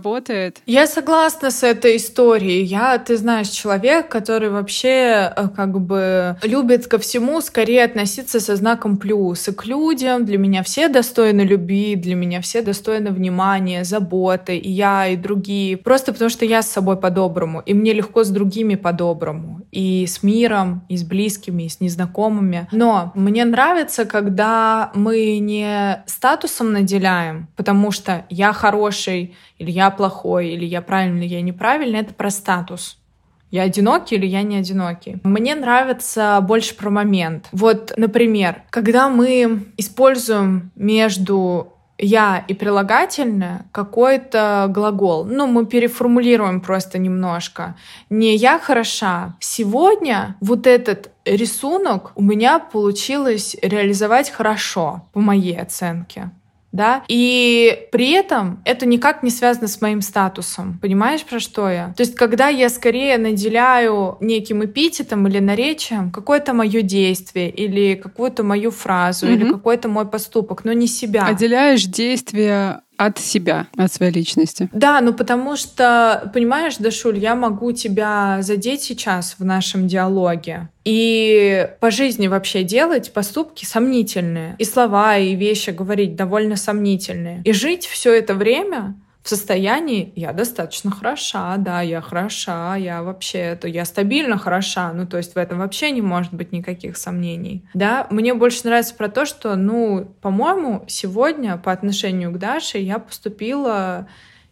Я 0.67 0.87
согласна 0.87 1.51
с 1.51 1.63
этой 1.63 1.97
историей. 1.97 2.63
Я, 2.63 2.99
ты 2.99 3.17
знаешь, 3.17 3.49
человек, 3.49 4.09
который 4.09 4.51
вообще 4.51 5.33
э, 5.35 5.49
как 5.55 5.81
бы 5.81 6.37
любит 6.43 6.87
ко 6.87 6.99
всему 6.99 7.41
скорее 7.41 7.85
относиться 7.85 8.41
со 8.41 8.57
знаком 8.57 8.97
плюс. 8.97 9.49
И 9.49 9.53
к 9.53 9.67
людям 9.67 10.25
для 10.25 10.39
меня 10.39 10.63
все 10.63 10.89
достойны 10.89 11.43
любви, 11.43 11.97
для 11.97 12.15
меня 12.15 12.41
все 12.41 12.63
достойны 12.63 13.11
внимания, 13.11 13.85
заботы, 13.85 14.57
и 14.57 14.71
я, 14.71 15.09
и 15.09 15.17
другие. 15.17 15.77
Просто 15.77 16.13
потому 16.13 16.31
что 16.31 16.45
я 16.45 16.63
с 16.63 16.71
собой 16.71 16.97
по-доброму, 16.97 17.61
и 17.61 17.75
мне 17.75 17.93
легко 17.93 18.25
с 18.25 18.31
другими 18.31 18.75
по-доброму. 18.75 19.63
И 19.73 20.07
с 20.07 20.23
миром, 20.23 20.85
и 20.89 20.97
с 20.97 21.03
близкими, 21.03 21.65
и 21.65 21.69
с 21.69 21.81
незнакомыми. 21.81 22.69
Но 22.73 23.13
мне 23.15 23.45
нравится, 23.45 24.05
когда 24.05 24.91
мы 24.95 25.39
не 25.39 26.03
статусом 26.07 26.73
наделяем, 26.73 27.49
потому 27.57 27.91
что 27.91 28.25
я 28.31 28.53
хороший, 28.53 29.35
или 29.59 29.71
я 29.71 29.86
плохой, 29.90 30.49
или 30.49 30.64
я 30.64 30.83
правильный, 30.83 31.27
или 31.27 31.35
я 31.35 31.42
неправильный. 31.42 32.01
Это 32.01 32.14
про 32.14 32.31
статус. 32.31 32.99
Я 33.51 33.62
одинокий 33.62 34.16
или 34.16 34.27
я 34.27 34.42
не 34.42 34.57
одинокий. 34.57 35.18
Мне 35.22 35.55
нравится 35.55 36.40
больше 36.42 36.75
про 36.75 36.90
момент. 36.90 37.49
Вот, 37.53 37.92
например, 37.96 38.62
когда 38.70 39.09
мы 39.09 39.66
используем 39.77 40.72
между 40.75 41.72
я 41.99 42.44
и 42.46 42.55
прилагательное 42.55 43.66
какой-то 43.72 44.66
глагол. 44.68 45.25
Ну, 45.25 45.46
мы 45.46 45.64
переформулируем 45.64 46.61
просто 46.61 46.99
немножко. 46.99 47.77
Не 48.11 48.37
я 48.37 48.59
хороша. 48.59 49.37
Сегодня 49.40 50.37
вот 50.40 50.66
этот 50.66 51.11
рисунок 51.25 52.12
у 52.14 52.22
меня 52.22 52.59
получилось 52.59 53.57
реализовать 53.62 54.31
хорошо, 54.31 55.07
по 55.12 55.20
моей 55.20 55.59
оценке 55.59 56.31
да, 56.77 57.03
и 57.09 57.87
при 57.91 58.11
этом 58.12 58.62
это 58.65 58.87
никак 58.87 59.23
не 59.23 59.31
связано 59.31 59.69
с 59.69 59.81
моим 59.81 60.01
статусом. 60.01 60.79
Понимаешь, 60.81 61.25
про 61.25 61.41
что 61.41 61.69
я? 61.69 61.95
То 61.97 62.03
есть, 62.03 62.15
когда 62.15 62.49
я 62.49 62.69
скорее 62.69 63.19
наделяю 63.19 64.19
неким 64.21 64.65
эпитетом 64.65 65.27
или 65.27 65.39
наречием 65.39 66.11
какое-то 66.11 66.53
мое 66.53 66.83
действие 66.83 67.51
или 67.51 67.95
какую-то 67.95 68.43
мою 68.45 68.71
фразу 68.71 69.27
mm-hmm. 69.27 69.35
или 69.35 69.51
какой-то 69.51 69.89
мой 69.89 70.07
поступок, 70.07 70.65
но 70.65 70.73
не 70.73 70.87
себя. 70.87 71.27
Отделяешь 71.27 71.85
действие 71.85 72.81
от 72.97 73.19
себя, 73.19 73.67
от 73.77 73.93
своей 73.93 74.13
личности. 74.13 74.69
Да, 74.73 75.01
ну 75.01 75.13
потому 75.13 75.57
что, 75.57 76.31
понимаешь, 76.33 76.77
Дашуль, 76.77 77.19
я 77.19 77.35
могу 77.35 77.73
тебя 77.73 78.39
задеть 78.43 78.83
сейчас 78.83 79.37
в 79.39 79.45
нашем 79.45 79.87
диалоге 79.87 80.69
и 80.85 81.69
по 81.81 81.91
жизни 81.91 82.29
вообще 82.29 82.63
делать 82.63 83.13
поступки 83.13 83.65
сомнительные, 83.65 84.55
и 84.59 84.65
слова, 84.65 85.17
и 85.19 85.35
вещи 85.35 85.71
говорить 85.71 86.15
довольно 86.15 86.57
сомнительные. 86.57 87.43
И 87.45 87.53
жить 87.53 87.87
все 87.87 88.17
это 88.17 88.35
время 88.35 88.95
в 89.27 89.29
состоянии 89.29 90.12
я 90.15 90.33
достаточно 90.33 90.93
хороша, 90.93 91.57
да, 91.57 91.81
я 91.81 92.01
хороша, 92.01 92.77
я 92.77 93.03
вообще 93.03 93.39
это, 93.39 93.67
я 93.67 93.85
стабильно 93.85 94.39
хороша, 94.39 94.93
ну, 94.93 95.05
то 95.05 95.17
есть 95.17 95.35
в 95.35 95.37
этом 95.37 95.59
вообще 95.59 95.91
не 95.91 96.01
может 96.01 96.33
быть 96.33 96.53
никаких 96.53 96.97
сомнений, 96.97 97.65
да. 97.75 98.07
Мне 98.11 98.35
больше 98.35 98.61
нравится 98.65 98.95
про 98.95 99.09
то, 99.09 99.27
что, 99.27 99.57
ну, 99.57 100.15
по-моему, 100.23 100.85
сегодня 100.87 101.57
по 101.57 101.73
отношению 101.73 102.31
к 102.31 102.39
Даше 102.39 102.79
я 102.79 103.01
поступила 103.01 104.07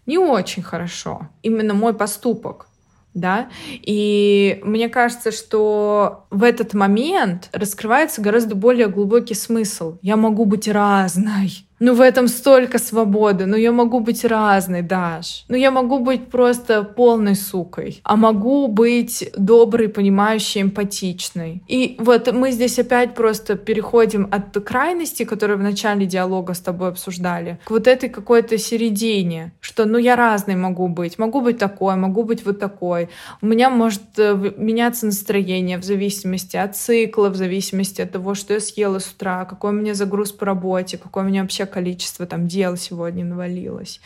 не 0.06 0.18
очень 0.18 0.64
хорошо. 0.64 1.28
Именно 1.42 1.74
мой 1.74 1.94
поступок 1.94 2.66
да, 3.14 3.48
и 3.70 4.60
мне 4.64 4.88
кажется, 4.88 5.30
что 5.30 6.26
в 6.30 6.42
этот 6.42 6.74
момент 6.74 7.48
раскрывается 7.52 8.20
гораздо 8.20 8.56
более 8.56 8.88
глубокий 8.88 9.34
смысл. 9.34 9.98
Я 10.02 10.16
могу 10.16 10.44
быть 10.44 10.66
разной, 10.66 11.64
ну, 11.84 11.94
в 11.94 12.00
этом 12.00 12.28
столько 12.28 12.78
свободы. 12.78 13.44
Ну, 13.44 13.56
я 13.56 13.70
могу 13.70 14.00
быть 14.00 14.24
разной, 14.24 14.80
Даш. 14.80 15.44
Ну, 15.48 15.56
я 15.56 15.70
могу 15.70 15.98
быть 15.98 16.30
просто 16.30 16.82
полной 16.82 17.34
сукой. 17.34 18.00
А 18.04 18.16
могу 18.16 18.68
быть 18.68 19.30
доброй, 19.36 19.88
понимающей, 19.88 20.62
эмпатичной. 20.62 21.62
И 21.68 21.96
вот 21.98 22.32
мы 22.32 22.52
здесь 22.52 22.78
опять 22.78 23.14
просто 23.14 23.56
переходим 23.56 24.28
от 24.30 24.64
крайности, 24.64 25.24
которые 25.24 25.58
в 25.58 25.62
начале 25.62 26.06
диалога 26.06 26.54
с 26.54 26.60
тобой 26.60 26.88
обсуждали, 26.88 27.58
к 27.64 27.70
вот 27.70 27.86
этой 27.86 28.08
какой-то 28.08 28.56
середине, 28.56 29.52
что, 29.60 29.84
ну, 29.84 29.98
я 29.98 30.16
разной 30.16 30.56
могу 30.56 30.88
быть. 30.88 31.18
Могу 31.18 31.42
быть 31.42 31.58
такой, 31.58 31.96
могу 31.96 32.24
быть 32.24 32.46
вот 32.46 32.58
такой. 32.58 33.10
У 33.42 33.46
меня 33.46 33.68
может 33.68 34.00
э, 34.16 34.52
меняться 34.56 35.04
настроение 35.04 35.76
в 35.76 35.84
зависимости 35.84 36.56
от 36.56 36.76
цикла, 36.76 37.28
в 37.28 37.36
зависимости 37.36 38.00
от 38.00 38.12
того, 38.12 38.34
что 38.34 38.54
я 38.54 38.60
съела 38.60 39.00
с 39.00 39.12
утра, 39.12 39.44
какой 39.44 39.70
у 39.70 39.74
меня 39.74 39.92
загруз 39.92 40.32
по 40.32 40.46
работе, 40.46 40.96
какой 40.96 41.24
у 41.24 41.26
меня 41.26 41.42
вообще 41.42 41.66
количество 41.74 42.24
там 42.24 42.46
дел 42.46 42.76
сегодня 42.76 43.24
навалилось. 43.24 44.00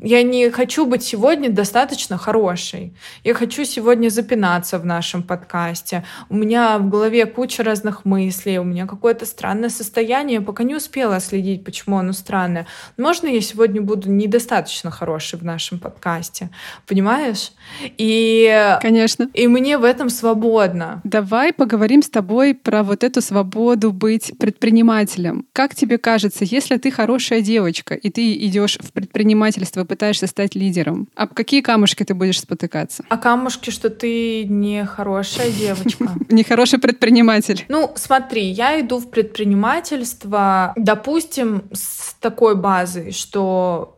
Я 0.00 0.22
не 0.22 0.48
хочу 0.50 0.86
быть 0.86 1.02
сегодня 1.02 1.50
достаточно 1.50 2.16
хорошей. 2.16 2.94
Я 3.24 3.34
хочу 3.34 3.64
сегодня 3.64 4.10
запинаться 4.10 4.78
в 4.78 4.86
нашем 4.86 5.24
подкасте. 5.24 6.04
У 6.28 6.36
меня 6.36 6.78
в 6.78 6.88
голове 6.88 7.26
куча 7.26 7.64
разных 7.64 8.04
мыслей, 8.04 8.60
у 8.60 8.64
меня 8.64 8.86
какое-то 8.86 9.26
странное 9.26 9.70
состояние. 9.70 10.36
Я 10.38 10.42
пока 10.42 10.62
не 10.62 10.76
успела 10.76 11.18
следить, 11.18 11.64
почему 11.64 11.98
оно 11.98 12.12
странное. 12.12 12.68
Можно 12.96 13.26
я 13.26 13.40
сегодня 13.40 13.82
буду 13.82 14.08
недостаточно 14.08 14.92
хорошей 14.92 15.36
в 15.36 15.44
нашем 15.44 15.80
подкасте? 15.80 16.50
Понимаешь? 16.86 17.50
И... 17.82 18.76
Конечно. 18.80 19.28
И 19.34 19.48
мне 19.48 19.78
в 19.78 19.84
этом 19.84 20.10
свободно. 20.10 21.00
Давай 21.02 21.52
поговорим 21.52 22.02
с 22.02 22.08
тобой 22.08 22.54
про 22.54 22.84
вот 22.84 23.02
эту 23.02 23.20
свободу 23.20 23.90
быть 23.90 24.32
предпринимателем. 24.38 25.44
Как 25.52 25.74
тебе 25.74 25.98
кажется, 25.98 26.44
если 26.44 26.76
ты 26.76 26.92
хорошая 26.92 27.40
девочка, 27.40 27.94
и 27.94 28.10
ты 28.10 28.34
идешь 28.34 28.78
в 28.80 28.92
предпринимательство 28.92 29.87
пытаешься 29.88 30.26
стать 30.26 30.54
лидером. 30.54 31.08
Об 31.16 31.34
какие 31.34 31.60
камушки 31.60 32.04
ты 32.04 32.14
будешь 32.14 32.40
спотыкаться? 32.40 33.04
А 33.08 33.16
камушки, 33.16 33.70
что 33.70 33.90
ты 33.90 34.44
не 34.44 34.84
хорошая 34.84 35.50
девочка. 35.50 36.10
Не 36.28 36.44
хороший 36.44 36.78
предприниматель. 36.78 37.64
Ну, 37.68 37.92
смотри, 37.96 38.50
я 38.50 38.80
иду 38.80 38.98
в 38.98 39.10
предпринимательство, 39.10 40.72
допустим, 40.76 41.64
с 41.72 42.14
такой 42.20 42.54
базой, 42.54 43.12
что 43.12 43.97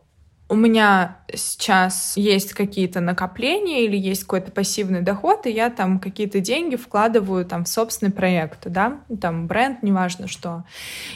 у 0.51 0.55
меня 0.55 1.19
сейчас 1.33 2.17
есть 2.17 2.51
какие-то 2.51 2.99
накопления 2.99 3.85
или 3.85 3.95
есть 3.95 4.23
какой-то 4.23 4.51
пассивный 4.51 5.01
доход, 5.01 5.47
и 5.47 5.49
я 5.49 5.69
там 5.69 5.97
какие-то 5.97 6.41
деньги 6.41 6.75
вкладываю 6.75 7.45
там 7.45 7.63
в 7.63 7.69
собственный 7.69 8.11
проект, 8.11 8.67
да, 8.67 8.99
там 9.21 9.47
бренд, 9.47 9.81
неважно 9.81 10.27
что. 10.27 10.65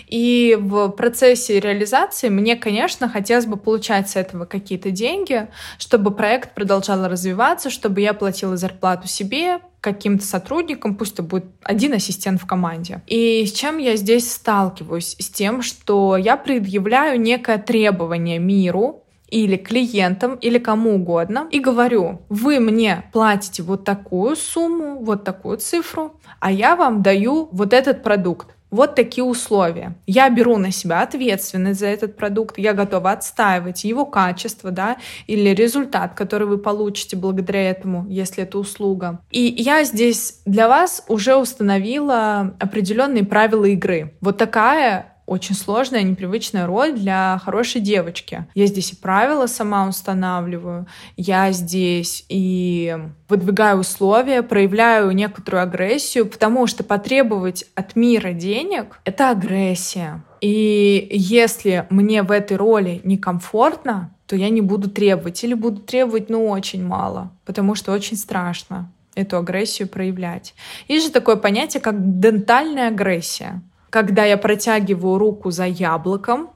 И 0.08 0.58
в 0.58 0.88
процессе 0.88 1.60
реализации 1.60 2.30
мне, 2.30 2.56
конечно, 2.56 3.10
хотелось 3.10 3.46
бы 3.46 3.58
получать 3.58 4.10
с 4.10 4.16
этого 4.16 4.46
какие-то 4.46 4.90
деньги, 4.90 5.50
чтобы 5.80 6.12
проект 6.12 6.56
продолжал 6.56 7.06
развиваться, 7.06 7.70
чтобы 7.70 8.00
я 8.00 8.14
платила 8.14 8.56
зарплату 8.56 9.10
себе, 9.10 9.60
каким-то 9.82 10.26
сотрудникам, 10.26 10.96
пусть 10.96 11.14
это 11.14 11.24
будет 11.24 11.46
один 11.62 11.94
ассистент 11.94 12.42
в 12.42 12.48
команде. 12.48 13.02
И 13.06 13.46
с 13.46 13.52
чем 13.52 13.80
я 13.80 13.98
здесь 13.98 14.32
сталкиваюсь? 14.32 15.18
С 15.20 15.30
тем, 15.30 15.62
что 15.62 16.16
я 16.16 16.38
предъявляю 16.38 17.20
некое 17.20 17.58
требование 17.58 18.40
миру, 18.40 19.05
или 19.30 19.58
клиентам, 19.58 20.36
или 20.36 20.58
кому 20.58 20.96
угодно, 20.96 21.48
и 21.52 21.60
говорю, 21.60 22.22
вы 22.30 22.60
мне 22.60 23.06
платите 23.12 23.64
вот 23.64 23.84
такую 23.84 24.36
сумму, 24.36 25.04
вот 25.04 25.24
такую 25.24 25.58
цифру, 25.58 26.20
а 26.40 26.52
я 26.52 26.76
вам 26.76 27.02
даю 27.02 27.50
вот 27.52 27.74
этот 27.74 28.04
продукт. 28.04 28.56
Вот 28.72 28.96
такие 28.96 29.24
условия. 29.24 29.96
Я 30.06 30.30
беру 30.30 30.58
на 30.58 30.70
себя 30.72 31.02
ответственность 31.02 31.80
за 31.80 31.88
этот 31.88 32.18
продукт, 32.18 32.58
я 32.58 32.74
готова 32.74 33.12
отстаивать 33.12 33.86
его 33.86 34.06
качество, 34.06 34.70
да, 34.70 34.98
или 35.28 35.52
результат, 35.52 36.14
который 36.14 36.46
вы 36.46 36.58
получите 36.58 37.16
благодаря 37.16 37.70
этому, 37.70 38.06
если 38.10 38.44
это 38.44 38.58
услуга. 38.58 39.22
И 39.32 39.40
я 39.40 39.86
здесь 39.86 40.42
для 40.46 40.68
вас 40.68 41.06
уже 41.08 41.36
установила 41.36 42.56
определенные 42.60 43.24
правила 43.24 43.64
игры. 43.64 44.18
Вот 44.20 44.38
такая 44.38 45.15
очень 45.26 45.56
сложная, 45.56 46.04
непривычная 46.04 46.68
роль 46.68 46.94
для 46.94 47.42
хорошей 47.44 47.82
девочки. 47.82 48.46
Я 48.54 48.68
здесь 48.68 48.94
и 48.94 48.96
правила 48.96 49.48
сама 49.48 49.88
устанавливаю, 49.88 50.88
я 51.18 51.52
здесь 51.52 52.26
и 52.30 52.96
выдвигаю 53.28 53.80
условия, 53.80 54.44
проявляю 54.44 55.12
некоторую 55.12 55.64
агрессию, 55.64 56.28
потому 56.28 56.68
что 56.68 56.84
потребовать 56.84 57.66
от 57.76 57.96
мира 57.96 58.34
денег— 58.34 59.00
это 59.04 59.32
агрессия. 59.32 60.24
И 60.42 61.08
если 61.12 61.88
мне 61.90 62.22
в 62.22 62.32
этой 62.32 62.58
роли 62.58 63.02
некомфортно, 63.04 64.12
то 64.28 64.36
я 64.36 64.50
не 64.50 64.62
буду 64.62 64.90
требовать 64.90 65.44
или 65.44 65.54
буду 65.54 65.82
требовать, 65.82 66.30
ну, 66.30 66.48
очень 66.50 66.86
мало, 66.86 67.32
потому 67.46 67.76
что 67.76 67.92
очень 67.92 68.18
страшно 68.18 68.92
эту 69.16 69.38
агрессию 69.38 69.88
проявлять. 69.88 70.54
Есть 70.88 71.08
же 71.08 71.12
такое 71.12 71.36
понятие, 71.38 71.82
как 71.82 72.20
дентальная 72.20 72.90
агрессия 72.90 73.62
когда 73.96 74.26
я 74.26 74.36
протягиваю 74.36 75.18
руку 75.18 75.52
за 75.52 75.64
яблоком, 75.64 76.50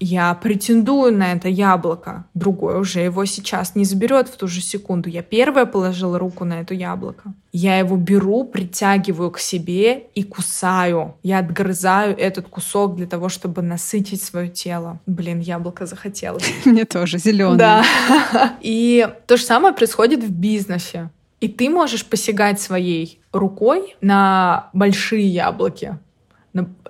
я 0.00 0.34
претендую 0.34 1.16
на 1.16 1.34
это 1.34 1.48
яблоко. 1.48 2.24
Другой 2.34 2.80
уже 2.80 2.98
его 2.98 3.24
сейчас 3.26 3.76
не 3.76 3.84
заберет 3.84 4.28
в 4.28 4.36
ту 4.36 4.48
же 4.48 4.60
секунду. 4.60 5.08
Я 5.08 5.22
первая 5.22 5.66
положила 5.66 6.18
руку 6.18 6.44
на 6.44 6.60
это 6.60 6.74
яблоко. 6.74 7.32
Я 7.52 7.78
его 7.78 7.96
беру, 7.96 8.42
притягиваю 8.42 9.30
к 9.30 9.38
себе 9.38 10.06
и 10.16 10.24
кусаю. 10.24 11.14
Я 11.22 11.38
отгрызаю 11.38 12.18
этот 12.18 12.48
кусок 12.48 12.96
для 12.96 13.06
того, 13.06 13.28
чтобы 13.28 13.62
насытить 13.62 14.22
свое 14.22 14.48
тело. 14.48 14.98
Блин, 15.06 15.38
яблоко 15.38 15.86
захотелось. 15.86 16.52
Мне 16.64 16.86
тоже 16.86 17.18
зеленое. 17.18 17.56
Да. 17.56 17.84
И 18.62 19.08
то 19.28 19.36
же 19.36 19.44
самое 19.44 19.72
происходит 19.72 20.24
в 20.24 20.32
бизнесе. 20.32 21.10
И 21.40 21.46
ты 21.46 21.70
можешь 21.70 22.04
посягать 22.04 22.60
своей 22.60 23.20
рукой 23.32 23.94
на 24.00 24.70
большие 24.72 25.28
яблоки 25.28 25.96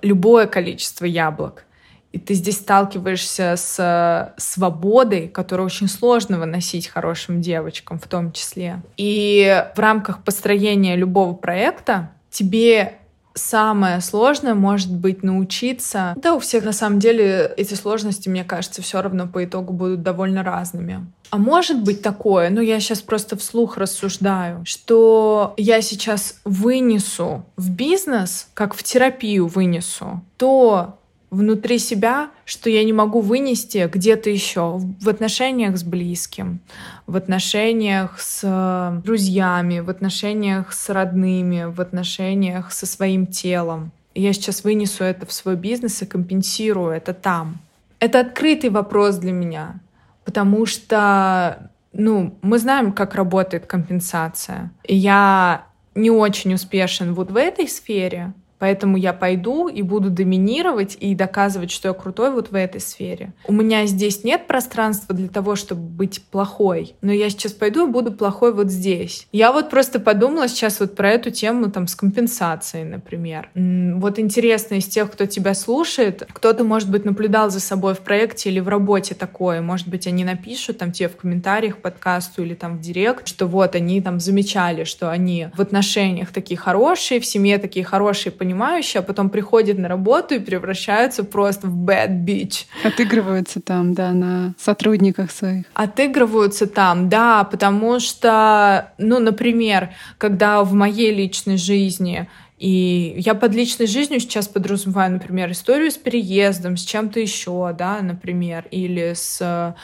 любое 0.01 0.47
количество 0.47 1.05
яблок. 1.05 1.65
И 2.11 2.19
ты 2.19 2.33
здесь 2.33 2.57
сталкиваешься 2.57 3.55
с 3.55 3.77
э, 3.79 4.33
свободой, 4.37 5.29
которую 5.29 5.65
очень 5.65 5.87
сложно 5.87 6.39
выносить 6.39 6.87
хорошим 6.87 7.39
девочкам 7.39 7.99
в 7.99 8.07
том 8.07 8.33
числе. 8.33 8.81
И 8.97 9.65
в 9.75 9.79
рамках 9.79 10.23
построения 10.23 10.97
любого 10.97 11.33
проекта 11.33 12.11
тебе 12.29 12.97
самое 13.33 14.01
сложное 14.01 14.53
может 14.53 14.93
быть 14.93 15.23
научиться. 15.23 16.13
Да, 16.17 16.35
у 16.35 16.39
всех 16.39 16.65
на 16.65 16.73
самом 16.73 16.99
деле 16.99 17.51
эти 17.57 17.73
сложности, 17.73 18.29
мне 18.29 18.43
кажется, 18.43 18.81
все 18.81 19.01
равно 19.01 19.27
по 19.27 19.43
итогу 19.43 19.73
будут 19.73 20.03
довольно 20.03 20.43
разными. 20.43 21.05
А 21.29 21.37
может 21.37 21.81
быть 21.81 22.01
такое, 22.01 22.49
ну 22.49 22.59
я 22.59 22.79
сейчас 22.81 23.01
просто 23.01 23.37
вслух 23.37 23.77
рассуждаю, 23.77 24.63
что 24.65 25.53
я 25.55 25.81
сейчас 25.81 26.41
вынесу 26.43 27.45
в 27.55 27.71
бизнес, 27.71 28.49
как 28.53 28.73
в 28.73 28.83
терапию 28.83 29.47
вынесу, 29.47 30.21
то 30.35 30.97
внутри 31.31 31.79
себя, 31.79 32.29
что 32.45 32.69
я 32.69 32.83
не 32.83 32.93
могу 32.93 33.21
вынести 33.21 33.89
где-то 33.91 34.29
еще 34.29 34.77
в 34.77 35.09
отношениях 35.09 35.77
с 35.77 35.83
близким, 35.83 36.59
в 37.07 37.15
отношениях 37.15 38.19
с 38.19 39.01
друзьями, 39.03 39.79
в 39.79 39.89
отношениях 39.89 40.73
с 40.73 40.89
родными, 40.89 41.63
в 41.63 41.79
отношениях 41.79 42.73
со 42.73 42.85
своим 42.85 43.25
телом. 43.25 43.91
Я 44.13 44.33
сейчас 44.33 44.65
вынесу 44.65 45.05
это 45.05 45.25
в 45.25 45.31
свой 45.31 45.55
бизнес 45.55 46.01
и 46.01 46.05
компенсирую 46.05 46.91
это 46.91 47.13
там. 47.13 47.59
Это 47.99 48.19
открытый 48.19 48.69
вопрос 48.69 49.15
для 49.15 49.31
меня. 49.31 49.79
Потому 50.25 50.65
что, 50.65 51.71
ну, 51.93 52.37
мы 52.41 52.59
знаем, 52.59 52.91
как 52.91 53.15
работает 53.15 53.65
компенсация. 53.65 54.71
Я 54.85 55.65
не 55.95 56.11
очень 56.11 56.53
успешен 56.53 57.13
вот 57.13 57.31
в 57.31 57.37
этой 57.37 57.67
сфере, 57.67 58.33
Поэтому 58.61 58.95
я 58.95 59.11
пойду 59.11 59.67
и 59.67 59.81
буду 59.81 60.11
доминировать 60.11 60.95
и 60.99 61.15
доказывать, 61.15 61.71
что 61.71 61.87
я 61.87 61.95
крутой 61.95 62.29
вот 62.29 62.51
в 62.51 62.55
этой 62.55 62.79
сфере. 62.79 63.33
У 63.47 63.53
меня 63.53 63.87
здесь 63.87 64.23
нет 64.23 64.45
пространства 64.45 65.15
для 65.15 65.29
того, 65.29 65.55
чтобы 65.55 65.81
быть 65.81 66.21
плохой, 66.29 66.93
но 67.01 67.11
я 67.11 67.31
сейчас 67.31 67.53
пойду 67.53 67.87
и 67.87 67.91
буду 67.91 68.11
плохой 68.11 68.53
вот 68.53 68.69
здесь. 68.69 69.27
Я 69.31 69.51
вот 69.51 69.71
просто 69.71 69.99
подумала 69.99 70.47
сейчас 70.47 70.79
вот 70.79 70.95
про 70.95 71.09
эту 71.09 71.31
тему 71.31 71.71
там 71.71 71.87
с 71.87 71.95
компенсацией, 71.95 72.83
например. 72.83 73.49
Вот 73.55 74.19
интересно 74.19 74.75
из 74.75 74.85
тех, 74.85 75.11
кто 75.11 75.25
тебя 75.25 75.55
слушает, 75.55 76.27
кто-то, 76.31 76.63
может 76.63 76.91
быть, 76.91 77.03
наблюдал 77.03 77.49
за 77.49 77.59
собой 77.59 77.95
в 77.95 78.01
проекте 78.01 78.51
или 78.51 78.59
в 78.59 78.67
работе 78.67 79.15
такое, 79.15 79.63
может 79.63 79.87
быть, 79.87 80.05
они 80.05 80.23
напишут 80.23 80.77
там 80.77 80.91
тебе 80.91 81.09
в 81.09 81.17
комментариях 81.17 81.77
подкасту 81.77 82.43
или 82.43 82.53
там 82.53 82.77
в 82.77 82.81
директ, 82.81 83.27
что 83.27 83.47
вот 83.47 83.73
они 83.73 84.01
там 84.01 84.19
замечали, 84.19 84.83
что 84.83 85.09
они 85.09 85.47
в 85.55 85.61
отношениях 85.61 86.31
такие 86.31 86.59
хорошие, 86.59 87.19
в 87.19 87.25
семье 87.25 87.57
такие 87.57 87.83
хорошие, 87.83 88.31
понимающие, 88.51 88.99
а 88.99 89.03
потом 89.03 89.29
приходят 89.29 89.77
на 89.77 89.87
работу 89.87 90.35
и 90.35 90.39
превращаются 90.39 91.23
просто 91.23 91.67
в 91.67 91.85
bad 91.85 92.25
bitch. 92.25 92.65
Отыгрываются 92.83 93.61
там, 93.61 93.93
да, 93.93 94.11
на 94.11 94.53
сотрудниках 94.57 95.31
своих. 95.31 95.65
Отыгрываются 95.73 96.67
там, 96.67 97.07
да, 97.07 97.45
потому 97.45 97.99
что, 97.99 98.91
ну, 98.97 99.19
например, 99.19 99.89
когда 100.17 100.63
в 100.63 100.73
моей 100.73 101.13
личной 101.13 101.57
жизни 101.57 102.27
и 102.61 103.15
я 103.17 103.33
под 103.33 103.55
личной 103.55 103.87
жизнью 103.87 104.19
сейчас 104.19 104.47
подразумеваю, 104.47 105.13
например, 105.13 105.51
историю 105.51 105.89
с 105.89 105.97
переездом, 105.97 106.77
с 106.77 106.83
чем-то 106.83 107.19
еще, 107.19 107.75
да, 107.75 108.03
например, 108.03 108.65
или 108.69 109.13
с 109.15 109.75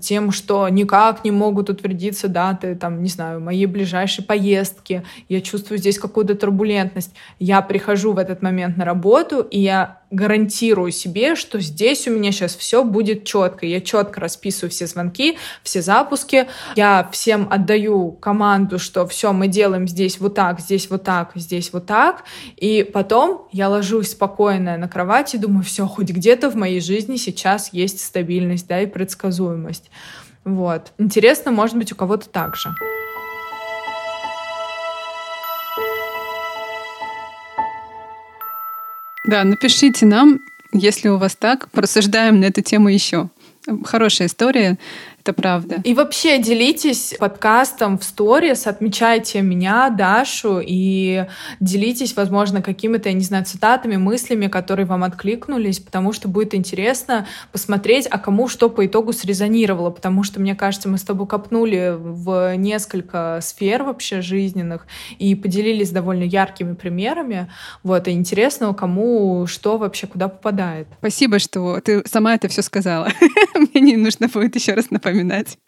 тем, 0.00 0.32
что 0.32 0.68
никак 0.68 1.24
не 1.24 1.30
могут 1.30 1.70
утвердиться 1.70 2.26
даты, 2.26 2.74
там, 2.74 3.04
не 3.04 3.08
знаю, 3.08 3.40
моей 3.40 3.66
ближайшей 3.66 4.24
поездки. 4.24 5.04
Я 5.28 5.40
чувствую 5.42 5.78
здесь 5.78 5.96
какую-то 5.96 6.34
турбулентность. 6.34 7.14
Я 7.38 7.62
прихожу 7.62 8.12
в 8.12 8.18
этот 8.18 8.42
момент 8.42 8.76
на 8.76 8.84
работу, 8.84 9.40
и 9.40 9.60
я 9.60 10.00
гарантирую 10.14 10.92
себе, 10.92 11.34
что 11.34 11.60
здесь 11.60 12.06
у 12.08 12.10
меня 12.10 12.32
сейчас 12.32 12.54
все 12.54 12.84
будет 12.84 13.24
четко. 13.24 13.66
Я 13.66 13.80
четко 13.80 14.20
расписываю 14.20 14.70
все 14.70 14.86
звонки, 14.86 15.38
все 15.62 15.82
запуски. 15.82 16.48
Я 16.76 17.08
всем 17.12 17.48
отдаю 17.50 18.12
команду, 18.12 18.78
что 18.78 19.06
все, 19.06 19.32
мы 19.32 19.48
делаем 19.48 19.88
здесь 19.88 20.20
вот 20.20 20.34
так, 20.34 20.60
здесь 20.60 20.88
вот 20.90 21.04
так, 21.04 21.32
здесь 21.34 21.72
вот 21.72 21.86
так. 21.86 22.24
И 22.56 22.82
потом 22.82 23.48
я 23.52 23.68
ложусь 23.68 24.10
спокойно 24.10 24.76
на 24.76 24.88
кровати 24.88 25.36
думаю, 25.36 25.64
все, 25.64 25.86
хоть 25.86 26.10
где-то 26.10 26.50
в 26.50 26.56
моей 26.56 26.80
жизни 26.80 27.16
сейчас 27.16 27.72
есть 27.72 28.00
стабильность, 28.04 28.66
да, 28.68 28.80
и 28.80 28.86
предсказуемость. 28.86 29.90
Вот. 30.44 30.92
Интересно, 30.98 31.50
может 31.50 31.76
быть, 31.76 31.92
у 31.92 31.96
кого-то 31.96 32.28
так 32.28 32.56
же. 32.56 32.70
Да, 39.24 39.42
напишите 39.44 40.06
нам, 40.06 40.40
если 40.72 41.08
у 41.08 41.16
вас 41.16 41.34
так, 41.36 41.70
порассуждаем 41.70 42.40
на 42.40 42.46
эту 42.46 42.60
тему 42.60 42.88
еще. 42.88 43.30
Хорошая 43.84 44.28
история. 44.28 44.78
Это 45.24 45.32
правда. 45.32 45.80
И 45.84 45.94
вообще 45.94 46.38
делитесь 46.38 47.14
подкастом 47.18 47.98
в 47.98 48.04
сторис, 48.04 48.66
отмечайте 48.66 49.40
меня, 49.40 49.88
Дашу, 49.88 50.60
и 50.62 51.24
делитесь, 51.60 52.14
возможно, 52.14 52.60
какими-то, 52.60 53.08
я 53.08 53.14
не 53.14 53.24
знаю, 53.24 53.46
цитатами, 53.46 53.96
мыслями, 53.96 54.48
которые 54.48 54.84
вам 54.84 55.02
откликнулись, 55.02 55.80
потому 55.80 56.12
что 56.12 56.28
будет 56.28 56.54
интересно 56.54 57.26
посмотреть, 57.52 58.06
а 58.10 58.18
кому 58.18 58.48
что 58.48 58.68
по 58.68 58.84
итогу 58.84 59.14
срезонировало, 59.14 59.88
потому 59.88 60.24
что, 60.24 60.40
мне 60.40 60.54
кажется, 60.54 60.90
мы 60.90 60.98
с 60.98 61.02
тобой 61.02 61.26
копнули 61.26 61.94
в 61.98 62.54
несколько 62.56 63.38
сфер 63.40 63.82
вообще 63.82 64.20
жизненных 64.20 64.86
и 65.18 65.34
поделились 65.34 65.88
довольно 65.88 66.24
яркими 66.24 66.74
примерами. 66.74 67.50
Вот, 67.82 68.08
и 68.08 68.10
интересно, 68.10 68.74
кому 68.74 69.46
что 69.46 69.78
вообще 69.78 70.06
куда 70.06 70.28
попадает. 70.28 70.86
Спасибо, 70.98 71.38
что 71.38 71.80
ты 71.80 72.02
сама 72.06 72.34
это 72.34 72.48
все 72.48 72.60
сказала. 72.60 73.08
Мне 73.54 73.80
не 73.80 73.96
нужно 73.96 74.28
будет 74.28 74.54
еще 74.54 74.74
раз 74.74 74.90
напоминать. 74.90 75.13
запоминать. 75.14 75.58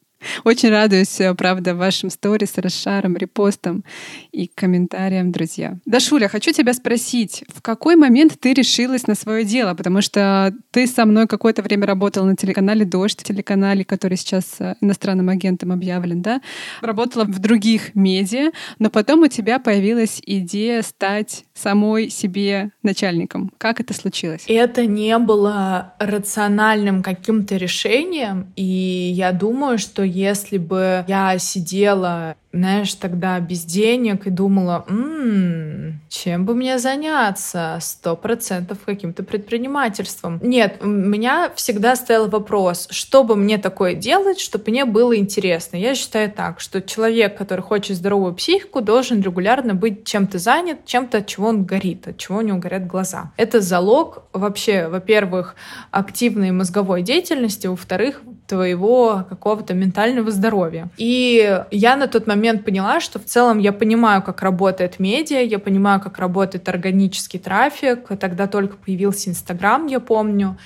Очень 0.45 0.71
радуюсь, 0.71 1.21
э, 1.21 1.35
правда, 1.35 1.75
вашим 1.75 2.11
сторис, 2.11 2.53
расшарам, 2.57 3.17
репостам 3.17 3.85
и 4.33 4.51
комментариям, 4.55 5.33
друзья. 5.33 5.79
Дашуля, 5.87 6.29
хочу 6.29 6.53
тебя 6.53 6.73
спросить, 6.75 7.45
в 7.55 7.63
какой 7.63 7.97
момент 7.97 8.39
ты 8.41 8.55
решилась 8.55 9.07
на 9.07 9.15
свое 9.15 9.45
дело? 9.45 9.75
Потому 9.75 10.01
что 10.03 10.55
ты 10.71 10.87
со 10.87 11.05
мной 11.05 11.27
какое-то 11.27 11.63
время 11.63 11.87
работала 11.87 12.25
на 12.25 12.37
телеканале 12.37 12.85
«Дождь», 12.85 13.23
телеканале, 13.23 13.85
который 13.85 14.17
сейчас 14.17 14.57
э, 14.61 14.77
иностранным 14.81 15.29
агентом 15.29 15.73
объявлен, 15.73 16.23
да? 16.23 16.41
Работала 16.81 17.25
в 17.25 17.39
других 17.39 17.95
медиа, 17.95 18.51
но 18.79 18.91
потом 18.91 19.23
у 19.23 19.29
тебя 19.29 19.59
появилась 19.59 20.21
идея 20.25 20.83
стать 20.83 21.45
самой 21.55 22.11
себе 22.11 22.71
начальником. 22.83 23.53
Как 23.59 23.81
это 23.81 23.95
случилось? 23.95 24.45
Это 24.47 24.87
не 24.87 25.19
было 25.19 25.95
рациональным 25.99 27.03
каким-то 27.03 27.57
решением, 27.57 28.53
и 28.57 28.63
я 28.63 29.33
думаю, 29.33 29.79
что 29.79 30.03
если 30.17 30.57
бы 30.57 31.05
я 31.07 31.39
сидела 31.39 32.37
знаешь, 32.57 32.95
тогда 32.95 33.39
без 33.41 33.65
денег 33.65 34.27
и 34.27 34.31
думала, 34.31 34.85
м-м, 34.89 36.01
чем 36.09 36.45
бы 36.45 36.55
мне 36.55 36.79
заняться? 36.79 37.79
Сто 37.81 38.17
процентов 38.17 38.79
каким-то 38.85 39.23
предпринимательством. 39.23 40.41
Нет, 40.43 40.79
у 40.81 40.87
меня 40.87 41.51
всегда 41.55 41.97
стоял 41.97 42.29
вопрос, 42.29 42.89
что 42.91 43.25
бы 43.25 43.37
мне 43.37 43.59
такое 43.59 43.95
делать, 43.95 44.41
чтобы 44.41 44.65
мне 44.69 44.85
было 44.85 45.17
интересно. 45.17 45.77
Я 45.77 45.95
считаю 45.95 46.31
так, 46.31 46.61
что 46.61 46.81
человек, 46.81 47.37
который 47.37 47.61
хочет 47.61 47.97
здоровую 47.97 48.35
психику, 48.35 48.81
должен 48.81 49.21
регулярно 49.21 49.75
быть 49.75 50.05
чем-то 50.05 50.39
занят, 50.39 50.87
чем-то, 50.87 51.19
от 51.19 51.27
чего 51.27 51.49
он 51.49 51.65
горит, 51.65 52.09
от 52.09 52.19
чего 52.19 52.39
у 52.39 52.41
него 52.41 52.59
горят 52.59 52.87
глаза. 52.87 53.33
Это 53.37 53.61
залог 53.61 54.25
вообще, 54.33 54.89
во-первых, 54.89 55.57
активной 55.91 56.51
мозговой 56.53 57.03
деятельности, 57.03 57.67
во-вторых, 57.67 58.23
твоего 58.47 59.25
какого-то 59.29 59.75
ментального 59.75 60.31
здоровья. 60.31 60.89
И 60.97 61.63
я 61.71 61.97
на 61.97 62.07
тот 62.07 62.27
момент 62.27 62.46
момент 62.47 62.65
поняла, 62.65 63.01
что 63.01 63.19
в 63.19 63.25
целом 63.25 63.59
я 63.59 63.73
понимаю, 63.73 64.23
как 64.23 64.43
работает 64.43 64.99
медиа, 64.99 65.41
я 65.41 65.59
понимаю, 65.59 66.01
как 66.01 66.19
работает 66.19 66.69
органический 66.69 67.39
трафик. 67.39 68.09
Тогда 68.21 68.47
только 68.47 68.77
появился 68.77 69.31
Инстаграм, 69.31 69.87
я 69.87 70.01
помню. 70.01 70.57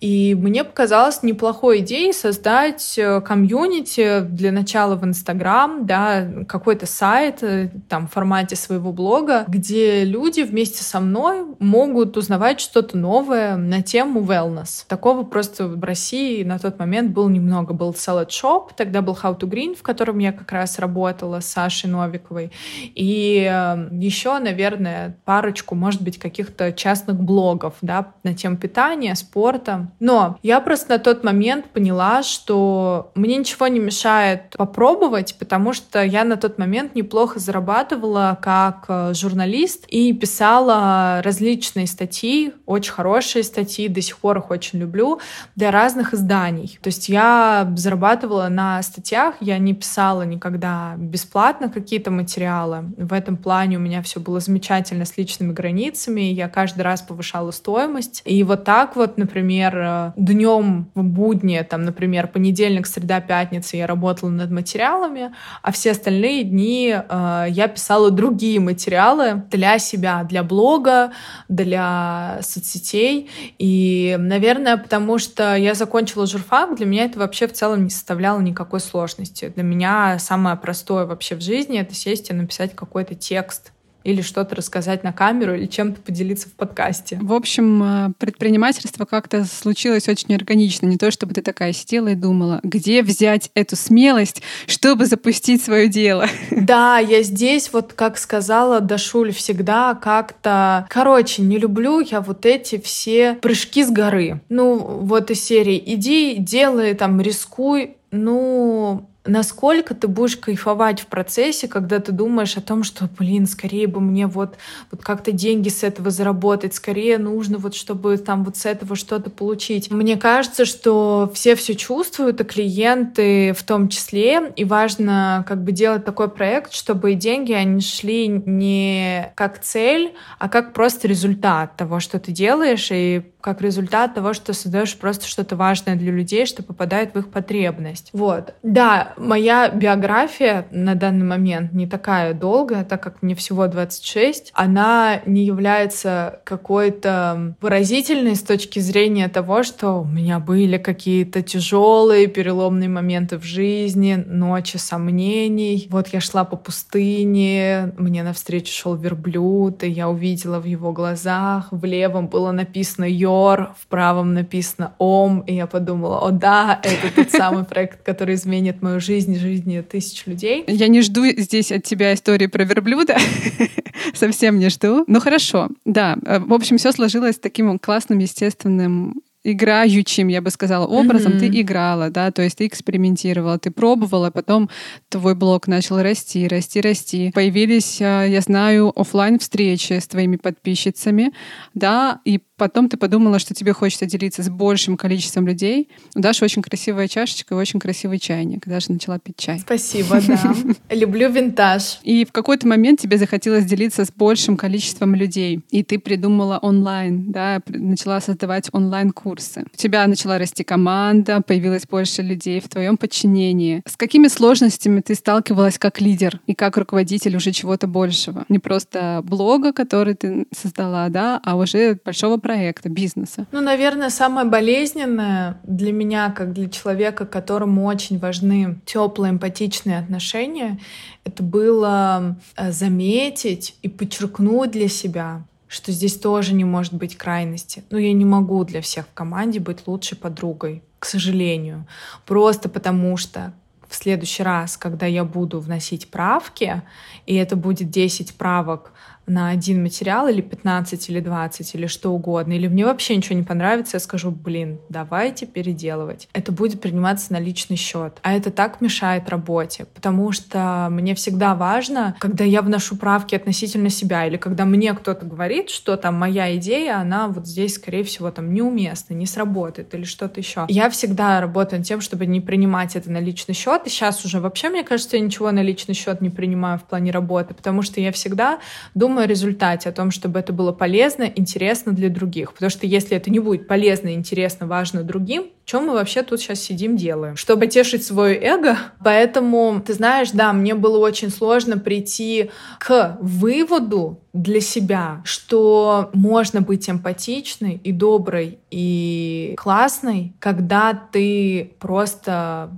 И 0.00 0.34
мне 0.34 0.64
показалось 0.64 1.22
неплохой 1.22 1.80
идеей 1.80 2.14
создать 2.14 2.98
э, 2.98 3.20
комьюнити 3.20 4.20
для 4.20 4.50
начала 4.50 4.96
в 4.96 5.04
Инстаграм, 5.04 5.84
да, 5.84 6.26
какой-то 6.48 6.86
сайт 6.86 7.42
э, 7.42 7.70
там 7.86 8.08
в 8.08 8.12
формате 8.12 8.56
своего 8.56 8.92
блога, 8.92 9.44
где 9.46 10.04
люди 10.04 10.40
вместе 10.40 10.82
со 10.82 11.00
мной 11.00 11.44
могут 11.58 12.16
узнавать 12.16 12.60
что-то 12.60 12.96
новое 12.96 13.56
на 13.56 13.82
тему 13.82 14.22
wellness. 14.22 14.86
Такого 14.88 15.22
просто 15.22 15.66
в 15.66 15.84
России 15.84 16.44
на 16.44 16.58
тот 16.58 16.78
момент 16.78 17.12
было 17.12 17.28
немного. 17.28 17.74
Был 17.74 17.90
Salad 17.90 18.28
Shop, 18.28 18.70
тогда 18.74 19.02
был 19.02 19.18
How 19.22 19.38
to 19.38 19.46
Green, 19.46 19.76
в 19.76 19.82
котором 19.82 20.18
я 20.18 20.32
как 20.32 20.50
раз 20.52 20.78
работала 20.78 21.40
с 21.40 21.46
Сашей 21.46 21.90
Новиковой. 21.90 22.52
И 22.94 23.46
э, 23.46 23.88
еще, 23.92 24.38
наверное, 24.38 25.18
парочку, 25.26 25.74
может 25.74 26.00
быть, 26.00 26.18
каких-то 26.18 26.72
частных 26.72 27.20
блогов, 27.20 27.74
да, 27.82 28.14
на 28.22 28.34
тему 28.34 28.56
питания, 28.56 29.14
спорта. 29.14 29.89
Но 29.98 30.38
я 30.42 30.60
просто 30.60 30.90
на 30.90 30.98
тот 30.98 31.24
момент 31.24 31.66
поняла, 31.70 32.22
что 32.22 33.10
мне 33.14 33.36
ничего 33.36 33.66
не 33.68 33.80
мешает 33.80 34.54
попробовать, 34.56 35.36
потому 35.38 35.72
что 35.72 36.02
я 36.02 36.24
на 36.24 36.36
тот 36.36 36.58
момент 36.58 36.94
неплохо 36.94 37.38
зарабатывала 37.38 38.38
как 38.40 38.84
э, 38.88 39.14
журналист 39.14 39.84
и 39.88 40.12
писала 40.12 41.20
различные 41.24 41.86
статьи, 41.86 42.52
очень 42.66 42.92
хорошие 42.92 43.44
статьи, 43.44 43.88
до 43.88 44.00
сих 44.00 44.18
пор 44.18 44.38
их 44.38 44.50
очень 44.50 44.78
люблю, 44.78 45.20
для 45.56 45.70
разных 45.70 46.14
изданий. 46.14 46.78
То 46.82 46.88
есть 46.88 47.08
я 47.08 47.72
зарабатывала 47.76 48.48
на 48.48 48.82
статьях, 48.82 49.34
я 49.40 49.58
не 49.58 49.74
писала 49.74 50.22
никогда 50.22 50.94
бесплатно 50.96 51.68
какие-то 51.68 52.10
материалы. 52.10 52.84
В 52.96 53.12
этом 53.12 53.36
плане 53.36 53.76
у 53.76 53.80
меня 53.80 54.02
все 54.02 54.20
было 54.20 54.40
замечательно 54.40 55.04
с 55.04 55.16
личными 55.16 55.52
границами, 55.52 56.20
я 56.20 56.48
каждый 56.48 56.82
раз 56.82 57.02
повышала 57.02 57.50
стоимость. 57.50 58.22
И 58.24 58.42
вот 58.44 58.64
так 58.64 58.96
вот, 58.96 59.18
например, 59.18 59.76
э, 59.80 60.12
днем 60.16 60.90
в 60.94 61.02
будни, 61.02 61.60
там, 61.68 61.84
например, 61.84 62.28
понедельник, 62.28 62.86
среда, 62.86 63.20
пятница 63.20 63.76
я 63.76 63.86
работала 63.86 64.30
над 64.30 64.50
материалами, 64.50 65.34
а 65.62 65.72
все 65.72 65.92
остальные 65.92 66.44
дни 66.44 66.94
э, 66.96 67.46
я 67.48 67.68
писала 67.68 68.10
другие 68.10 68.60
материалы 68.60 69.42
для 69.50 69.78
себя, 69.78 70.24
для 70.24 70.42
блога, 70.42 71.12
для 71.48 72.38
соцсетей. 72.42 73.30
И, 73.58 74.16
наверное, 74.18 74.76
потому 74.76 75.18
что 75.18 75.54
я 75.56 75.74
закончила 75.74 76.26
журфак, 76.26 76.76
для 76.76 76.86
меня 76.86 77.04
это 77.04 77.18
вообще 77.18 77.46
в 77.46 77.52
целом 77.52 77.84
не 77.84 77.90
составляло 77.90 78.40
никакой 78.40 78.80
сложности. 78.80 79.52
Для 79.54 79.62
меня 79.62 80.18
самое 80.18 80.56
простое 80.56 81.06
вообще 81.06 81.34
в 81.34 81.40
жизни— 81.40 81.78
это 81.80 81.94
сесть 81.94 82.30
и 82.30 82.34
написать 82.34 82.74
какой-то 82.74 83.14
текст 83.14 83.72
или 84.04 84.22
что-то 84.22 84.56
рассказать 84.56 85.04
на 85.04 85.12
камеру, 85.12 85.54
или 85.54 85.66
чем-то 85.66 86.00
поделиться 86.00 86.48
в 86.48 86.52
подкасте. 86.52 87.18
В 87.20 87.32
общем, 87.32 87.82
э, 87.82 88.12
предпринимательство 88.18 89.04
как-то 89.04 89.44
случилось 89.44 90.08
очень 90.08 90.34
органично. 90.34 90.86
Не 90.86 90.96
то, 90.96 91.10
чтобы 91.10 91.34
ты 91.34 91.42
такая 91.42 91.72
сидела 91.72 92.08
и 92.08 92.14
думала, 92.14 92.60
где 92.62 93.02
взять 93.02 93.50
эту 93.54 93.76
смелость, 93.76 94.42
чтобы 94.66 95.06
запустить 95.06 95.62
свое 95.62 95.88
дело. 95.88 96.26
Да, 96.70 96.98
я 96.98 97.22
здесь, 97.22 97.72
вот 97.72 97.94
как 97.94 98.18
сказала 98.18 98.80
Дашуль, 98.80 99.32
всегда 99.32 99.94
как-то... 99.94 100.86
Короче, 100.88 101.42
не 101.42 101.58
люблю 101.58 102.00
я 102.00 102.20
вот 102.20 102.46
эти 102.46 102.78
все 102.78 103.34
прыжки 103.40 103.82
с 103.82 103.90
горы. 103.90 104.40
Ну, 104.48 104.78
вот 104.78 105.30
из 105.30 105.42
серии 105.42 105.82
«иди, 105.84 106.36
делай, 106.36 106.94
там, 106.94 107.20
рискуй». 107.20 107.96
Ну, 108.12 109.09
насколько 109.24 109.94
ты 109.94 110.08
будешь 110.08 110.36
кайфовать 110.36 111.00
в 111.00 111.06
процессе, 111.06 111.68
когда 111.68 111.98
ты 111.98 112.12
думаешь 112.12 112.56
о 112.56 112.62
том, 112.62 112.82
что, 112.82 113.08
блин, 113.18 113.46
скорее 113.46 113.86
бы 113.86 114.00
мне 114.00 114.26
вот, 114.26 114.56
вот 114.90 115.02
как-то 115.02 115.32
деньги 115.32 115.68
с 115.68 115.82
этого 115.82 116.10
заработать, 116.10 116.74
скорее 116.74 117.18
нужно 117.18 117.58
вот, 117.58 117.74
чтобы 117.74 118.16
там 118.16 118.44
вот 118.44 118.56
с 118.56 118.64
этого 118.64 118.96
что-то 118.96 119.30
получить. 119.30 119.90
Мне 119.90 120.16
кажется, 120.16 120.64
что 120.64 121.30
все 121.34 121.54
все 121.54 121.74
чувствуют, 121.74 122.40
и 122.40 122.44
клиенты 122.44 123.52
в 123.52 123.62
том 123.62 123.88
числе, 123.88 124.52
и 124.56 124.64
важно 124.64 125.44
как 125.46 125.62
бы 125.64 125.72
делать 125.72 126.04
такой 126.04 126.30
проект, 126.30 126.72
чтобы 126.72 127.14
деньги, 127.14 127.52
они 127.52 127.80
шли 127.80 128.28
не 128.28 129.32
как 129.34 129.60
цель, 129.60 130.14
а 130.38 130.48
как 130.48 130.72
просто 130.72 131.08
результат 131.08 131.76
того, 131.76 132.00
что 132.00 132.18
ты 132.18 132.32
делаешь, 132.32 132.88
и 132.90 133.22
как 133.40 133.62
результат 133.62 134.14
того, 134.14 134.32
что 134.32 134.52
создаешь 134.52 134.96
просто 134.96 135.26
что-то 135.26 135.56
важное 135.56 135.96
для 135.96 136.12
людей, 136.12 136.46
что 136.46 136.62
попадает 136.62 137.14
в 137.14 137.18
их 137.18 137.30
потребность. 137.30 138.10
Вот. 138.12 138.54
Да, 138.62 139.14
моя 139.16 139.68
биография 139.68 140.66
на 140.70 140.94
данный 140.94 141.24
момент 141.24 141.72
не 141.72 141.86
такая 141.86 142.34
долгая, 142.34 142.84
так 142.84 143.02
как 143.02 143.22
мне 143.22 143.34
всего 143.34 143.66
26. 143.66 144.52
Она 144.54 145.20
не 145.26 145.44
является 145.44 146.40
какой-то 146.44 147.54
выразительной 147.60 148.36
с 148.36 148.42
точки 148.42 148.78
зрения 148.78 149.28
того, 149.28 149.62
что 149.62 150.00
у 150.00 150.04
меня 150.04 150.38
были 150.38 150.78
какие-то 150.78 151.42
тяжелые 151.42 152.26
переломные 152.26 152.88
моменты 152.88 153.38
в 153.38 153.44
жизни, 153.44 154.22
ночи 154.26 154.76
сомнений. 154.76 155.86
Вот 155.90 156.08
я 156.08 156.20
шла 156.20 156.44
по 156.44 156.56
пустыне, 156.56 157.92
мне 157.96 158.22
навстречу 158.22 158.72
шел 158.72 158.94
верблюд, 158.94 159.82
и 159.82 159.88
я 159.88 160.08
увидела 160.08 160.58
в 160.58 160.64
его 160.64 160.92
глазах, 160.92 161.68
в 161.70 161.84
левом 161.84 162.28
было 162.28 162.52
написано 162.52 163.04
«Йо», 163.04 163.29
Йор, 163.30 163.74
в 163.78 163.86
правом 163.86 164.34
написано 164.34 164.94
Ом, 164.98 165.40
и 165.40 165.54
я 165.54 165.66
подумала, 165.66 166.18
о 166.26 166.30
да, 166.30 166.80
это 166.82 167.14
тот 167.14 167.30
самый 167.30 167.64
проект, 167.64 168.02
который 168.02 168.34
изменит 168.34 168.82
мою 168.82 169.00
жизнь, 169.00 169.38
жизни 169.38 169.80
тысяч 169.80 170.26
людей. 170.26 170.64
Я 170.66 170.88
не 170.88 171.02
жду 171.02 171.24
здесь 171.24 171.70
от 171.70 171.84
тебя 171.84 172.12
истории 172.14 172.46
про 172.46 172.64
верблюда, 172.64 173.16
совсем 174.14 174.58
не 174.58 174.68
жду. 174.68 175.04
Ну 175.06 175.20
хорошо, 175.20 175.68
да, 175.84 176.18
э, 176.26 176.40
в 176.40 176.52
общем, 176.52 176.76
все 176.76 176.92
сложилось 176.92 177.38
таким 177.38 177.78
классным, 177.78 178.18
естественным 178.18 179.22
играющим, 179.42 180.28
я 180.28 180.42
бы 180.42 180.50
сказала, 180.50 180.86
образом 180.86 181.32
mm-hmm. 181.32 181.38
ты 181.38 181.60
играла, 181.60 182.10
да, 182.10 182.30
то 182.30 182.42
есть 182.42 182.58
ты 182.58 182.66
экспериментировала, 182.66 183.58
ты 183.58 183.70
пробовала, 183.70 184.30
потом 184.30 184.68
твой 185.08 185.34
блог 185.34 185.66
начал 185.66 186.00
расти, 186.02 186.46
расти, 186.46 186.80
расти. 186.80 187.30
Появились, 187.34 188.00
а, 188.02 188.24
я 188.24 188.40
знаю, 188.42 188.92
офлайн 188.94 189.38
встречи 189.38 189.94
с 189.94 190.06
твоими 190.06 190.36
подписчицами, 190.36 191.32
да, 191.72 192.20
и 192.26 192.40
потом 192.60 192.90
ты 192.90 192.98
подумала, 192.98 193.38
что 193.38 193.54
тебе 193.54 193.72
хочется 193.72 194.04
делиться 194.04 194.42
с 194.42 194.50
большим 194.50 194.98
количеством 194.98 195.46
людей. 195.46 195.88
У 196.14 196.20
Даши 196.20 196.44
очень 196.44 196.60
красивая 196.60 197.08
чашечка 197.08 197.54
и 197.54 197.56
очень 197.56 197.80
красивый 197.80 198.18
чайник. 198.18 198.68
Даша 198.68 198.92
начала 198.92 199.18
пить 199.18 199.38
чай. 199.38 199.60
Спасибо, 199.60 200.20
да. 200.20 200.54
Люблю 200.94 201.30
винтаж. 201.30 202.00
И 202.02 202.26
в 202.26 202.32
какой-то 202.32 202.68
момент 202.68 203.00
тебе 203.00 203.16
захотелось 203.16 203.64
делиться 203.64 204.04
с 204.04 204.12
большим 204.12 204.58
количеством 204.58 205.14
людей, 205.14 205.62
и 205.70 205.82
ты 205.82 205.98
придумала 205.98 206.58
онлайн, 206.58 207.32
да, 207.32 207.62
начала 207.66 208.20
создавать 208.20 208.68
онлайн-курсы. 208.72 209.64
У 209.72 209.76
тебя 209.78 210.06
начала 210.06 210.36
расти 210.36 210.62
команда, 210.62 211.40
появилось 211.40 211.86
больше 211.86 212.20
людей 212.20 212.60
в 212.60 212.68
твоем 212.68 212.98
подчинении. 212.98 213.82
С 213.86 213.96
какими 213.96 214.28
сложностями 214.28 215.00
ты 215.00 215.14
сталкивалась 215.14 215.78
как 215.78 216.02
лидер 216.02 216.40
и 216.46 216.52
как 216.52 216.76
руководитель 216.76 217.36
уже 217.36 217.52
чего-то 217.52 217.86
большего? 217.86 218.44
Не 218.50 218.58
просто 218.58 219.22
блога, 219.24 219.72
который 219.72 220.12
ты 220.12 220.46
создала, 220.54 221.08
да, 221.08 221.40
а 221.42 221.56
уже 221.56 221.98
большого 222.04 222.36
проекта, 222.36 222.49
бизнеса? 222.88 223.46
Ну, 223.52 223.60
наверное, 223.60 224.10
самое 224.10 224.46
болезненное 224.46 225.58
для 225.64 225.92
меня, 225.92 226.30
как 226.30 226.52
для 226.52 226.68
человека, 226.68 227.26
которому 227.26 227.84
очень 227.84 228.18
важны 228.18 228.80
теплые, 228.84 229.32
эмпатичные 229.32 229.98
отношения, 229.98 230.78
это 231.24 231.42
было 231.42 232.36
э, 232.56 232.72
заметить 232.72 233.76
и 233.82 233.88
подчеркнуть 233.88 234.70
для 234.70 234.88
себя, 234.88 235.42
что 235.68 235.92
здесь 235.92 236.18
тоже 236.18 236.54
не 236.54 236.64
может 236.64 236.94
быть 236.94 237.16
крайности. 237.16 237.84
Но 237.90 237.98
я 237.98 238.12
не 238.12 238.24
могу 238.24 238.64
для 238.64 238.80
всех 238.80 239.06
в 239.06 239.14
команде 239.14 239.60
быть 239.60 239.86
лучшей 239.86 240.16
подругой, 240.16 240.82
к 240.98 241.04
сожалению. 241.04 241.86
Просто 242.26 242.68
потому 242.68 243.16
что 243.16 243.52
в 243.90 243.94
следующий 243.94 244.44
раз, 244.44 244.76
когда 244.76 245.06
я 245.06 245.24
буду 245.24 245.60
вносить 245.60 246.10
правки, 246.10 246.82
и 247.26 247.34
это 247.34 247.56
будет 247.56 247.90
10 247.90 248.34
правок 248.34 248.92
на 249.30 249.50
один 249.50 249.82
материал 249.82 250.28
или 250.28 250.40
15 250.40 251.08
или 251.08 251.20
20 251.20 251.74
или 251.74 251.86
что 251.86 252.12
угодно, 252.12 252.52
или 252.52 252.66
мне 252.66 252.84
вообще 252.84 253.16
ничего 253.16 253.36
не 253.36 253.44
понравится, 253.44 253.96
я 253.96 254.00
скажу, 254.00 254.30
блин, 254.30 254.80
давайте 254.88 255.46
переделывать. 255.46 256.28
Это 256.32 256.52
будет 256.52 256.80
приниматься 256.80 257.32
на 257.32 257.38
личный 257.38 257.76
счет. 257.76 258.18
А 258.22 258.32
это 258.32 258.50
так 258.50 258.80
мешает 258.80 259.28
работе, 259.28 259.86
потому 259.94 260.32
что 260.32 260.88
мне 260.90 261.14
всегда 261.14 261.54
важно, 261.54 262.16
когда 262.18 262.44
я 262.44 262.60
вношу 262.62 262.96
правки 262.96 263.34
относительно 263.34 263.88
себя, 263.88 264.26
или 264.26 264.36
когда 264.36 264.64
мне 264.64 264.92
кто-то 264.94 265.24
говорит, 265.24 265.70
что 265.70 265.96
там 265.96 266.16
моя 266.16 266.56
идея, 266.56 266.98
она 266.98 267.28
вот 267.28 267.46
здесь, 267.46 267.76
скорее 267.76 268.02
всего, 268.04 268.30
там 268.30 268.52
неуместна, 268.52 269.14
не 269.14 269.26
сработает 269.26 269.94
или 269.94 270.04
что-то 270.04 270.40
еще. 270.40 270.66
Я 270.68 270.90
всегда 270.90 271.40
работаю 271.40 271.80
над 271.80 271.86
тем, 271.86 272.00
чтобы 272.00 272.26
не 272.26 272.40
принимать 272.40 272.96
это 272.96 273.10
на 273.10 273.18
личный 273.18 273.54
счет, 273.54 273.82
и 273.86 273.90
сейчас 273.90 274.24
уже 274.24 274.40
вообще, 274.40 274.68
мне 274.70 274.82
кажется, 274.82 275.16
я 275.16 275.22
ничего 275.22 275.50
на 275.52 275.62
личный 275.62 275.94
счет 275.94 276.20
не 276.20 276.30
принимаю 276.30 276.78
в 276.78 276.82
плане 276.82 277.12
работы, 277.12 277.54
потому 277.54 277.82
что 277.82 278.00
я 278.00 278.10
всегда 278.10 278.58
думаю 278.94 279.19
о 279.20 279.26
результате, 279.26 279.88
о 279.88 279.92
том, 279.92 280.10
чтобы 280.10 280.38
это 280.38 280.52
было 280.52 280.72
полезно, 280.72 281.24
интересно 281.24 281.92
для 281.92 282.08
других. 282.08 282.52
Потому 282.52 282.70
что 282.70 282.86
если 282.86 283.16
это 283.16 283.30
не 283.30 283.38
будет 283.38 283.68
полезно, 283.68 284.12
интересно, 284.14 284.66
важно 284.66 285.02
другим, 285.02 285.46
чем 285.64 285.86
мы 285.86 285.92
вообще 285.92 286.22
тут 286.22 286.40
сейчас 286.40 286.60
сидим 286.60 286.96
делаем? 286.96 287.36
Чтобы 287.36 287.68
тешить 287.68 288.04
свое 288.04 288.36
эго. 288.36 288.76
Поэтому, 289.04 289.80
ты 289.86 289.94
знаешь, 289.94 290.30
да, 290.32 290.52
мне 290.52 290.74
было 290.74 290.98
очень 290.98 291.30
сложно 291.30 291.78
прийти 291.78 292.50
к 292.80 293.18
выводу 293.20 294.20
для 294.32 294.60
себя, 294.60 295.22
что 295.24 296.10
можно 296.12 296.60
быть 296.60 296.90
эмпатичной 296.90 297.80
и 297.84 297.92
доброй 297.92 298.58
и 298.70 299.54
классной, 299.56 300.32
когда 300.40 300.92
ты 301.12 301.72
просто 301.78 302.70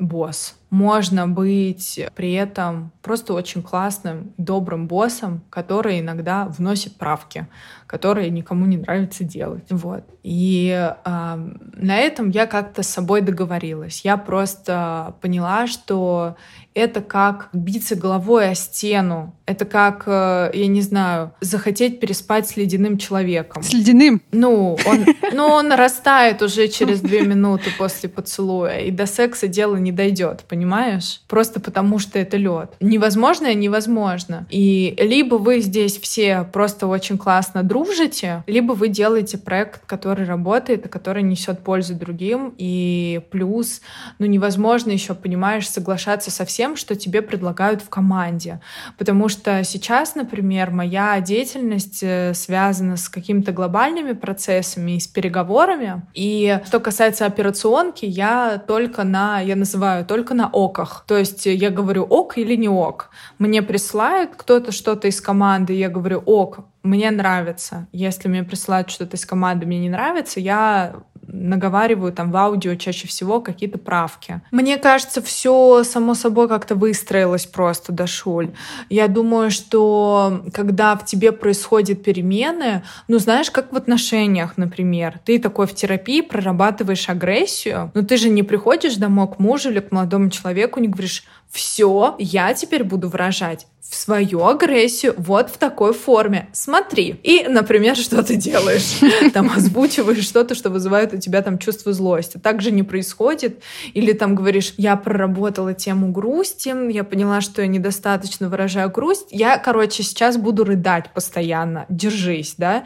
босс 0.00 0.56
можно 0.70 1.26
быть 1.26 2.00
при 2.14 2.32
этом 2.32 2.92
просто 3.02 3.34
очень 3.34 3.62
классным, 3.62 4.32
добрым 4.38 4.86
боссом, 4.86 5.42
который 5.50 5.98
иногда 5.98 6.46
вносит 6.46 6.96
правки, 6.96 7.48
которые 7.86 8.30
никому 8.30 8.66
не 8.66 8.76
нравится 8.76 9.24
делать. 9.24 9.64
Вот. 9.70 10.04
И 10.22 10.70
э, 10.70 10.90
на 11.04 11.96
этом 11.98 12.30
я 12.30 12.46
как-то 12.46 12.84
с 12.84 12.88
собой 12.88 13.20
договорилась. 13.20 14.02
Я 14.04 14.16
просто 14.16 15.16
поняла, 15.20 15.66
что 15.66 16.36
это 16.74 17.00
как 17.00 17.48
биться 17.52 17.96
головой 17.96 18.50
о 18.50 18.54
стену. 18.54 19.34
Это 19.46 19.64
как, 19.64 20.04
э, 20.06 20.50
я 20.54 20.66
не 20.68 20.80
знаю, 20.80 21.32
захотеть 21.40 21.98
переспать 21.98 22.48
с 22.48 22.56
ледяным 22.56 22.98
человеком. 22.98 23.64
С 23.64 23.72
ледяным? 23.72 24.22
Ну, 24.30 24.78
он, 24.86 25.06
ну, 25.32 25.46
он 25.46 25.72
растает 25.72 26.40
уже 26.42 26.68
через 26.68 27.00
две 27.00 27.22
минуты 27.22 27.70
после 27.76 28.08
поцелуя, 28.08 28.78
и 28.78 28.92
до 28.92 29.06
секса 29.06 29.48
дело 29.48 29.76
не 29.76 29.90
дойдет, 29.90 30.44
понимаешь? 30.48 31.22
Просто 31.26 31.58
потому 31.58 31.98
что 31.98 32.18
это 32.18 32.36
лед. 32.36 32.70
Невозможно, 32.78 33.52
невозможно. 33.52 34.46
И 34.50 34.94
либо 34.98 35.34
вы 35.34 35.60
здесь 35.60 35.98
все 35.98 36.48
просто 36.52 36.86
очень 36.86 37.18
классно 37.18 37.64
дружите, 37.64 38.44
либо 38.46 38.72
вы 38.72 38.88
делаете 38.88 39.36
проект, 39.36 39.84
который 39.86 40.26
работает, 40.26 40.86
и 40.86 40.88
который 40.88 41.24
несет 41.24 41.60
пользу 41.60 41.94
другим. 41.94 42.54
И 42.56 43.20
плюс, 43.30 43.80
ну, 44.20 44.26
невозможно 44.26 44.92
еще, 44.92 45.14
понимаешь, 45.14 45.68
соглашаться 45.68 46.30
со 46.30 46.44
всем 46.44 46.59
тем, 46.60 46.76
что 46.76 46.94
тебе 46.94 47.22
предлагают 47.22 47.80
в 47.80 47.88
команде. 47.88 48.60
Потому 48.98 49.30
что 49.30 49.64
сейчас, 49.64 50.14
например, 50.14 50.70
моя 50.70 51.18
деятельность 51.22 52.00
э, 52.02 52.34
связана 52.34 52.98
с 52.98 53.08
какими-то 53.08 53.52
глобальными 53.52 54.12
процессами 54.12 54.96
и 54.96 55.00
с 55.00 55.06
переговорами. 55.06 56.02
И 56.12 56.60
что 56.66 56.78
касается 56.78 57.24
операционки, 57.24 58.04
я 58.04 58.62
только 58.68 59.04
на, 59.04 59.40
я 59.40 59.56
называю 59.56 60.04
только 60.04 60.34
на 60.34 60.50
оках. 60.52 61.04
То 61.08 61.16
есть 61.16 61.46
я 61.46 61.70
говорю 61.70 62.02
ок 62.02 62.36
или 62.36 62.56
не 62.56 62.68
ок. 62.68 63.08
Мне 63.38 63.62
присылают 63.62 64.32
кто-то 64.36 64.70
что-то 64.70 65.08
из 65.08 65.22
команды, 65.22 65.72
я 65.72 65.88
говорю 65.88 66.22
ок, 66.26 66.58
мне 66.82 67.10
нравится. 67.10 67.88
Если 67.92 68.28
мне 68.28 68.42
присылают 68.42 68.90
что-то 68.90 69.16
из 69.16 69.24
команды, 69.24 69.66
мне 69.66 69.78
не 69.78 69.90
нравится, 69.90 70.40
я 70.40 70.94
наговариваю 71.32 72.12
там 72.12 72.30
в 72.30 72.36
аудио 72.36 72.74
чаще 72.74 73.06
всего 73.08 73.40
какие-то 73.40 73.78
правки. 73.78 74.40
Мне 74.50 74.76
кажется, 74.78 75.22
все 75.22 75.84
само 75.84 76.14
собой 76.14 76.48
как-то 76.48 76.74
выстроилось 76.74 77.46
просто, 77.46 77.92
Дашуль. 77.92 78.50
Я 78.88 79.08
думаю, 79.08 79.50
что 79.50 80.44
когда 80.52 80.96
в 80.96 81.04
тебе 81.04 81.32
происходят 81.32 82.02
перемены, 82.02 82.82
ну, 83.08 83.18
знаешь, 83.18 83.50
как 83.50 83.72
в 83.72 83.76
отношениях, 83.76 84.54
например, 84.56 85.20
ты 85.24 85.38
такой 85.38 85.66
в 85.66 85.74
терапии 85.74 86.20
прорабатываешь 86.20 87.08
агрессию, 87.08 87.90
но 87.94 88.02
ты 88.02 88.16
же 88.16 88.28
не 88.28 88.42
приходишь 88.42 88.96
домой 88.96 89.28
к 89.28 89.38
мужу 89.38 89.70
или 89.70 89.80
к 89.80 89.92
молодому 89.92 90.30
человеку, 90.30 90.80
не 90.80 90.88
говоришь, 90.88 91.24
все, 91.50 92.14
я 92.18 92.54
теперь 92.54 92.84
буду 92.84 93.08
выражать 93.08 93.66
в 93.88 93.94
свою 93.94 94.44
агрессию 94.44 95.14
вот 95.16 95.50
в 95.50 95.56
такой 95.56 95.92
форме. 95.92 96.48
Смотри. 96.52 97.16
И, 97.22 97.46
например, 97.48 97.96
что 97.96 98.22
ты 98.22 98.36
делаешь? 98.36 99.00
Там 99.32 99.50
озвучиваешь 99.50 100.24
что-то, 100.24 100.54
что 100.54 100.70
вызывает 100.70 101.12
у 101.14 101.18
тебя 101.18 101.42
там 101.42 101.58
чувство 101.58 101.92
злости. 101.92 102.38
Так 102.38 102.62
же 102.62 102.70
не 102.70 102.82
происходит. 102.82 103.62
Или 103.94 104.12
там 104.12 104.34
говоришь, 104.34 104.74
я 104.76 104.96
проработала 104.96 105.74
тему 105.74 106.12
грусти, 106.12 106.74
я 106.92 107.04
поняла, 107.04 107.40
что 107.40 107.62
я 107.62 107.68
недостаточно 107.68 108.48
выражаю 108.48 108.90
грусть. 108.90 109.28
Я, 109.30 109.58
короче, 109.58 110.02
сейчас 110.02 110.36
буду 110.36 110.64
рыдать 110.64 111.12
постоянно. 111.12 111.86
Держись, 111.88 112.54
да? 112.56 112.84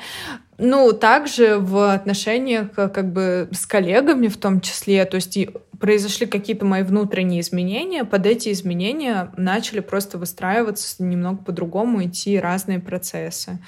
Ну, 0.59 0.92
также 0.92 1.59
в 1.59 1.92
отношениях 1.92 2.72
как 2.72 3.12
бы 3.12 3.49
с 3.53 3.66
коллегами 3.66 4.28
в 4.28 4.36
том 4.36 4.61
числе, 4.61 5.05
то 5.05 5.16
есть 5.16 5.36
произошли 5.81 6.27
какие-то 6.27 6.64
мои 6.64 6.83
внутренние 6.83 7.41
изменения, 7.41 8.05
под 8.05 8.27
эти 8.27 8.51
изменения 8.53 9.33
начали 9.37 9.81
просто 9.81 10.18
выстраиваться 10.18 11.03
немного 11.03 11.43
по-другому, 11.43 12.05
идти 12.05 12.39
разные 12.39 12.81
процессы. 12.81 13.59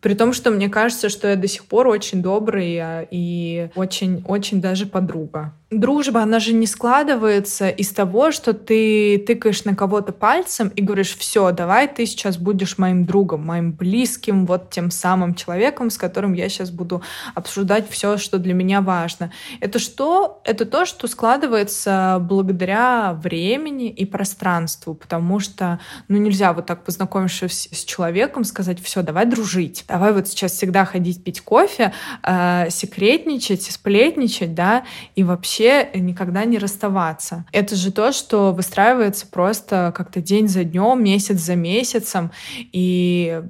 При 0.00 0.14
том, 0.14 0.32
что 0.32 0.50
мне 0.50 0.68
кажется, 0.68 1.08
что 1.08 1.28
я 1.28 1.34
до 1.34 1.48
сих 1.48 1.64
пор 1.64 1.88
очень 1.88 2.22
добрая 2.22 3.06
и 3.10 3.70
очень-очень 3.74 4.60
даже 4.60 4.86
подруга 4.86 5.54
дружба, 5.70 6.22
она 6.22 6.40
же 6.40 6.54
не 6.54 6.66
складывается 6.66 7.68
из 7.68 7.90
того, 7.90 8.32
что 8.32 8.54
ты 8.54 9.18
тыкаешь 9.18 9.64
на 9.64 9.76
кого-то 9.76 10.12
пальцем 10.12 10.68
и 10.68 10.80
говоришь, 10.80 11.14
все, 11.16 11.50
давай 11.52 11.88
ты 11.88 12.06
сейчас 12.06 12.38
будешь 12.38 12.78
моим 12.78 13.04
другом, 13.04 13.44
моим 13.44 13.72
близким, 13.72 14.46
вот 14.46 14.70
тем 14.70 14.90
самым 14.90 15.34
человеком, 15.34 15.90
с 15.90 15.98
которым 15.98 16.32
я 16.32 16.48
сейчас 16.48 16.70
буду 16.70 17.02
обсуждать 17.34 17.88
все, 17.90 18.16
что 18.16 18.38
для 18.38 18.54
меня 18.54 18.80
важно. 18.80 19.30
Это 19.60 19.78
что? 19.78 20.40
Это 20.44 20.64
то, 20.64 20.86
что 20.86 21.06
складывается 21.06 22.18
благодаря 22.20 23.12
времени 23.12 23.90
и 23.90 24.06
пространству, 24.06 24.94
потому 24.94 25.38
что, 25.38 25.80
ну, 26.08 26.16
нельзя 26.16 26.54
вот 26.54 26.64
так 26.64 26.84
познакомившись 26.84 27.68
с 27.72 27.84
человеком 27.84 28.44
сказать, 28.44 28.80
все, 28.82 29.02
давай 29.02 29.26
дружить, 29.26 29.84
давай 29.86 30.14
вот 30.14 30.28
сейчас 30.28 30.52
всегда 30.52 30.86
ходить 30.86 31.22
пить 31.22 31.42
кофе, 31.42 31.92
э, 32.22 32.70
секретничать, 32.70 33.64
сплетничать, 33.64 34.54
да, 34.54 34.84
и 35.14 35.22
вообще 35.22 35.57
вообще 35.58 35.88
никогда 35.98 36.44
не 36.44 36.58
расставаться. 36.58 37.44
Это 37.52 37.76
же 37.76 37.92
то, 37.92 38.12
что 38.12 38.52
выстраивается 38.52 39.26
просто 39.26 39.92
как-то 39.96 40.20
день 40.20 40.48
за 40.48 40.64
днем, 40.64 41.02
месяц 41.02 41.38
за 41.38 41.56
месяцем. 41.56 42.30
И 42.72 43.42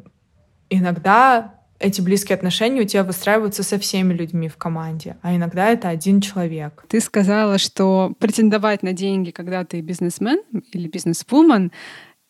иногда 0.71 1.55
эти 1.79 2.01
близкие 2.01 2.35
отношения 2.35 2.83
у 2.83 2.87
тебя 2.87 3.05
выстраиваются 3.05 3.63
со 3.63 3.79
всеми 3.79 4.13
людьми 4.13 4.49
в 4.49 4.57
команде, 4.57 5.17
а 5.23 5.37
иногда 5.37 5.69
это 5.69 5.89
один 5.89 6.21
человек. 6.21 6.85
Ты 6.89 7.01
сказала, 7.01 7.59
что 7.59 8.15
претендовать 8.19 8.83
на 8.83 8.93
деньги, 8.93 9.31
когда 9.31 9.65
ты 9.65 9.81
бизнесмен 9.81 10.41
или 10.73 10.89
бизнесвумен, 10.89 11.71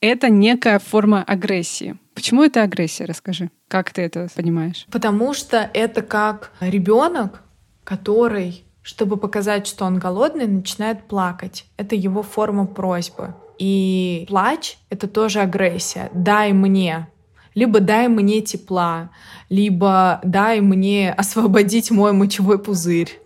это 0.01 0.29
некая 0.29 0.79
форма 0.79 1.25
агрессии. 1.27 1.97
Почему 2.15 2.45
это 2.45 2.63
агрессия? 2.63 3.05
Расскажи. 3.05 3.51
Как 3.69 3.91
ты 3.91 4.03
это 4.03 4.29
понимаешь? 4.35 4.87
Потому 4.93 5.33
что 5.35 5.69
это 5.73 6.03
как 6.03 6.53
ребенок, 6.61 7.43
который, 7.85 8.65
чтобы 8.89 9.19
показать, 9.19 9.67
что 9.67 9.85
он 9.85 9.99
голодный, 9.99 10.47
начинает 10.47 11.03
плакать. 11.09 11.67
Это 11.77 11.95
его 11.95 12.23
форма 12.23 12.65
просьбы. 12.65 13.35
И 13.59 14.25
плач— 14.29 14.79
это 14.89 15.07
тоже 15.07 15.41
агрессия. 15.41 16.09
«Дай 16.15 16.55
мне», 16.55 17.07
либо 17.55 17.81
дай 17.81 18.09
мне 18.09 18.41
тепла, 18.41 19.11
либо 19.51 20.21
дай 20.25 20.63
мне 20.63 21.13
освободить 21.13 21.91
мой 21.91 22.13
мочевой 22.13 22.59
пузырь, 22.59 23.21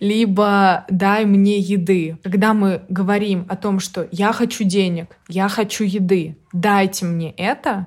либо 0.00 0.86
дай 0.88 1.26
мне 1.26 1.58
еды. 1.58 2.16
Когда 2.22 2.54
мы 2.54 2.80
говорим 2.88 3.44
о 3.50 3.56
том, 3.56 3.80
что 3.80 4.08
я 4.12 4.32
хочу 4.32 4.64
денег, 4.64 5.18
я 5.28 5.48
хочу 5.48 5.84
еды, 5.84 6.38
дайте 6.54 7.04
мне 7.04 7.32
это, 7.32 7.86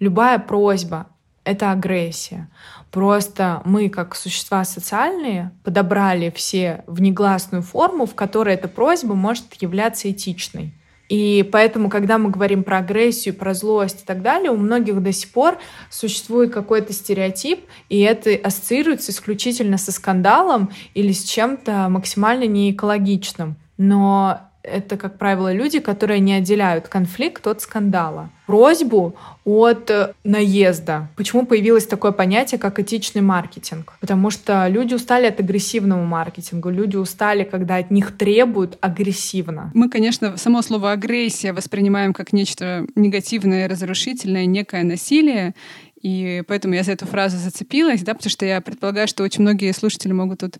любая 0.00 0.38
просьба— 0.38 1.08
это 1.44 1.72
агрессия. 1.72 2.48
Просто 2.94 3.60
мы, 3.64 3.88
как 3.88 4.14
существа 4.14 4.64
социальные, 4.64 5.50
подобрали 5.64 6.32
все 6.32 6.84
в 6.86 7.00
негласную 7.00 7.64
форму, 7.64 8.06
в 8.06 8.14
которой 8.14 8.54
эта 8.54 8.68
просьба 8.68 9.16
может 9.16 9.46
являться 9.60 10.08
этичной. 10.12 10.72
И 11.08 11.42
поэтому, 11.50 11.90
когда 11.90 12.18
мы 12.18 12.30
говорим 12.30 12.62
про 12.62 12.78
агрессию, 12.78 13.34
про 13.34 13.52
злость 13.52 14.02
и 14.02 14.04
так 14.06 14.22
далее, 14.22 14.52
у 14.52 14.56
многих 14.56 15.02
до 15.02 15.10
сих 15.10 15.32
пор 15.32 15.58
существует 15.90 16.54
какой-то 16.54 16.92
стереотип, 16.92 17.64
и 17.88 17.98
это 17.98 18.30
ассоциируется 18.30 19.10
исключительно 19.10 19.76
со 19.76 19.90
скандалом 19.90 20.70
или 20.94 21.10
с 21.10 21.24
чем-то 21.24 21.88
максимально 21.88 22.44
неэкологичным. 22.44 23.56
Но 23.76 24.52
это, 24.64 24.96
как 24.96 25.18
правило, 25.18 25.52
люди, 25.52 25.78
которые 25.78 26.20
не 26.20 26.32
отделяют 26.32 26.88
конфликт 26.88 27.46
от 27.46 27.60
скандала. 27.60 28.30
Просьбу 28.46 29.14
от 29.44 29.90
э, 29.90 30.12
наезда. 30.24 31.08
Почему 31.16 31.46
появилось 31.46 31.86
такое 31.86 32.12
понятие, 32.12 32.58
как 32.58 32.78
этичный 32.78 33.22
маркетинг? 33.22 33.94
Потому 34.00 34.30
что 34.30 34.66
люди 34.68 34.94
устали 34.94 35.26
от 35.26 35.40
агрессивного 35.40 36.02
маркетинга. 36.04 36.70
Люди 36.70 36.96
устали, 36.96 37.44
когда 37.44 37.76
от 37.76 37.90
них 37.90 38.16
требуют 38.16 38.78
агрессивно. 38.80 39.70
Мы, 39.74 39.88
конечно, 39.88 40.36
само 40.36 40.62
слово 40.62 40.92
агрессия 40.92 41.52
воспринимаем 41.52 42.12
как 42.12 42.32
нечто 42.32 42.86
негативное, 42.94 43.68
разрушительное, 43.68 44.46
некое 44.46 44.82
насилие. 44.82 45.54
И 46.00 46.42
поэтому 46.46 46.74
я 46.74 46.82
за 46.82 46.92
эту 46.92 47.06
фразу 47.06 47.38
зацепилась, 47.38 48.02
да, 48.02 48.12
потому 48.12 48.30
что 48.30 48.44
я 48.44 48.60
предполагаю, 48.60 49.08
что 49.08 49.22
очень 49.22 49.40
многие 49.40 49.72
слушатели 49.72 50.12
могут 50.12 50.40
тут 50.40 50.58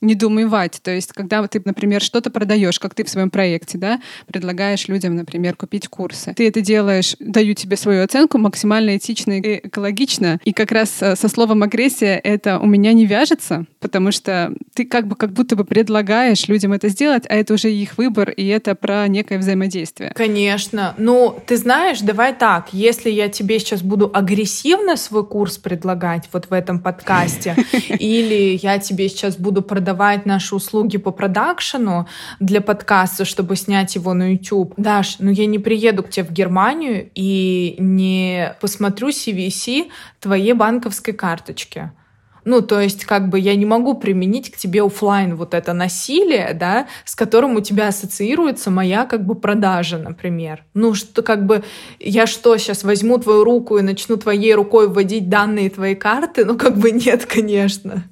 недоумевать. 0.00 0.80
То 0.82 0.90
есть, 0.90 1.12
когда 1.12 1.46
ты, 1.46 1.60
например, 1.64 2.02
что-то 2.02 2.30
продаешь, 2.30 2.78
как 2.78 2.94
ты 2.94 3.04
в 3.04 3.08
своем 3.08 3.30
проекте, 3.30 3.78
да, 3.78 4.00
предлагаешь 4.26 4.88
людям, 4.88 5.16
например, 5.16 5.56
купить 5.56 5.88
курсы. 5.88 6.34
Ты 6.34 6.48
это 6.48 6.60
делаешь, 6.60 7.16
даю 7.18 7.54
тебе 7.54 7.76
свою 7.76 8.04
оценку 8.04 8.38
максимально 8.38 8.96
этично 8.96 9.38
и 9.38 9.66
экологично. 9.66 10.38
И 10.44 10.52
как 10.52 10.72
раз 10.72 10.96
э, 11.00 11.16
со 11.16 11.28
словом 11.28 11.62
агрессия 11.62 12.16
это 12.22 12.58
у 12.58 12.66
меня 12.66 12.92
не 12.92 13.06
вяжется, 13.06 13.66
потому 13.80 14.12
что 14.12 14.52
ты 14.74 14.84
как 14.84 15.06
бы 15.06 15.16
как 15.16 15.32
будто 15.32 15.56
бы 15.56 15.64
предлагаешь 15.64 16.48
людям 16.48 16.72
это 16.72 16.88
сделать, 16.88 17.24
а 17.28 17.34
это 17.34 17.54
уже 17.54 17.72
их 17.72 17.98
выбор, 17.98 18.30
и 18.30 18.46
это 18.46 18.74
про 18.74 19.08
некое 19.08 19.38
взаимодействие. 19.38 20.12
Конечно. 20.14 20.94
Ну, 20.98 21.38
ты 21.46 21.56
знаешь, 21.56 22.00
давай 22.00 22.34
так, 22.34 22.68
если 22.72 23.10
я 23.10 23.28
тебе 23.28 23.58
сейчас 23.58 23.82
буду 23.82 24.10
агрессивно 24.12 24.96
свой 24.96 25.26
курс 25.26 25.58
предлагать 25.58 26.24
вот 26.32 26.50
в 26.50 26.52
этом 26.52 26.80
подкасте, 26.80 27.56
или 27.98 28.58
я 28.62 28.78
тебе 28.78 29.08
сейчас 29.08 29.36
буду 29.36 29.62
продавать 29.62 29.85
продавать 29.86 30.26
наши 30.26 30.56
услуги 30.56 30.98
по 30.98 31.12
продакшену 31.12 32.08
для 32.40 32.60
подкаста, 32.60 33.24
чтобы 33.24 33.54
снять 33.54 33.94
его 33.94 34.14
на 34.14 34.32
YouTube. 34.32 34.74
Даш, 34.76 35.20
ну 35.20 35.30
я 35.30 35.46
не 35.46 35.60
приеду 35.60 36.02
к 36.02 36.10
тебе 36.10 36.26
в 36.26 36.32
Германию 36.32 37.08
и 37.14 37.76
не 37.78 38.56
посмотрю 38.60 39.10
CVC 39.10 39.90
твоей 40.18 40.54
банковской 40.54 41.14
карточки. 41.14 41.92
Ну, 42.46 42.62
то 42.62 42.80
есть, 42.80 43.04
как 43.04 43.28
бы 43.28 43.40
я 43.40 43.56
не 43.56 43.66
могу 43.66 43.94
применить 43.94 44.52
к 44.52 44.56
тебе 44.56 44.84
офлайн 44.84 45.34
вот 45.34 45.52
это 45.52 45.72
насилие, 45.72 46.54
да, 46.54 46.86
с 47.04 47.16
которым 47.16 47.56
у 47.56 47.60
тебя 47.60 47.88
ассоциируется 47.88 48.70
моя 48.70 49.04
как 49.04 49.26
бы 49.26 49.34
продажа, 49.34 49.98
например. 49.98 50.64
Ну, 50.72 50.94
что 50.94 51.22
как 51.22 51.44
бы 51.44 51.64
я 51.98 52.28
что, 52.28 52.56
сейчас 52.56 52.84
возьму 52.84 53.18
твою 53.18 53.42
руку 53.42 53.78
и 53.78 53.82
начну 53.82 54.16
твоей 54.16 54.54
рукой 54.54 54.88
вводить 54.88 55.28
данные 55.28 55.70
твоей 55.70 55.96
карты? 55.96 56.44
Ну, 56.44 56.56
как 56.56 56.78
бы 56.78 56.92
нет, 56.92 57.26
конечно. 57.26 58.04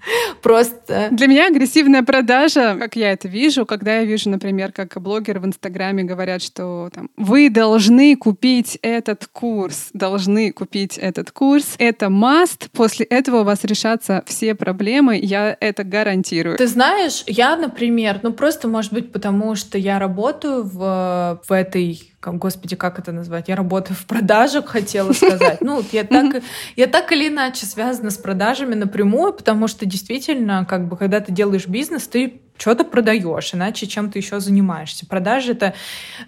Просто... 0.43 1.09
Для 1.13 1.29
меня 1.29 1.47
агрессивная 1.47 2.03
продажа, 2.03 2.77
как 2.77 2.97
я 2.97 3.13
это 3.13 3.29
вижу, 3.29 3.65
когда 3.65 4.01
я 4.01 4.05
вижу, 4.05 4.31
например, 4.31 4.73
как 4.73 5.01
блогеры 5.01 5.39
в 5.39 5.47
Инстаграме 5.47 6.03
говорят, 6.03 6.43
что 6.43 6.91
там, 6.93 7.09
вы 7.17 7.51
должны 7.51 8.17
купить 8.17 8.81
этот 8.83 9.29
курс, 9.29 9.91
должны 9.93 10.51
купить 10.51 10.99
этот 10.99 11.31
курс, 11.31 11.77
это 11.79 12.07
must, 12.07 12.69
после 12.73 13.07
этого 13.07 13.43
у 13.43 13.45
вас 13.45 13.63
решатся 13.63 14.24
все 14.25 14.55
проблемы, 14.55 15.19
я 15.21 15.57
это 15.61 15.85
гарантирую. 15.85 16.57
Ты 16.57 16.67
знаешь, 16.67 17.25
я, 17.27 17.57
например, 17.57 18.21
ну 18.23 18.33
просто, 18.33 18.69
может 18.69 18.93
быть, 18.93 19.13
потому 19.13 19.55
что 19.55 19.79
я 19.79 19.99
работаю 19.99 20.65
в, 20.65 21.43
в 21.47 21.53
этой 21.53 22.14
господи, 22.33 22.77
как 22.77 22.99
это 22.99 23.13
назвать? 23.13 23.49
Я 23.49 23.57
работаю 23.57 23.97
в 23.97 24.07
продажах, 24.07 24.67
хотела 24.67 25.13
сказать. 25.13 25.61
Ну, 25.61 25.83
я 25.93 26.05
так, 26.05 26.43
я 26.77 26.87
так 26.87 27.13
или 27.13 27.29
иначе 27.29 27.67
связана 27.67 28.11
с 28.11 28.19
продажами 28.19 28.75
напрямую, 28.75 29.33
потому 29.33 29.69
что 29.69 29.87
действительно, 29.87 30.67
как 30.69 30.89
бы, 30.89 30.97
когда 30.97 31.21
ты 31.21 31.33
делаешь 31.33 31.67
бизнес, 31.67 32.07
ты 32.07 32.41
что-то 32.57 32.85
продаешь, 32.85 33.53
иначе 33.53 33.87
чем 33.87 34.11
ты 34.11 34.21
еще 34.21 34.39
занимаешься. 34.39 35.07
Продажи 35.07 35.53
это 35.53 35.75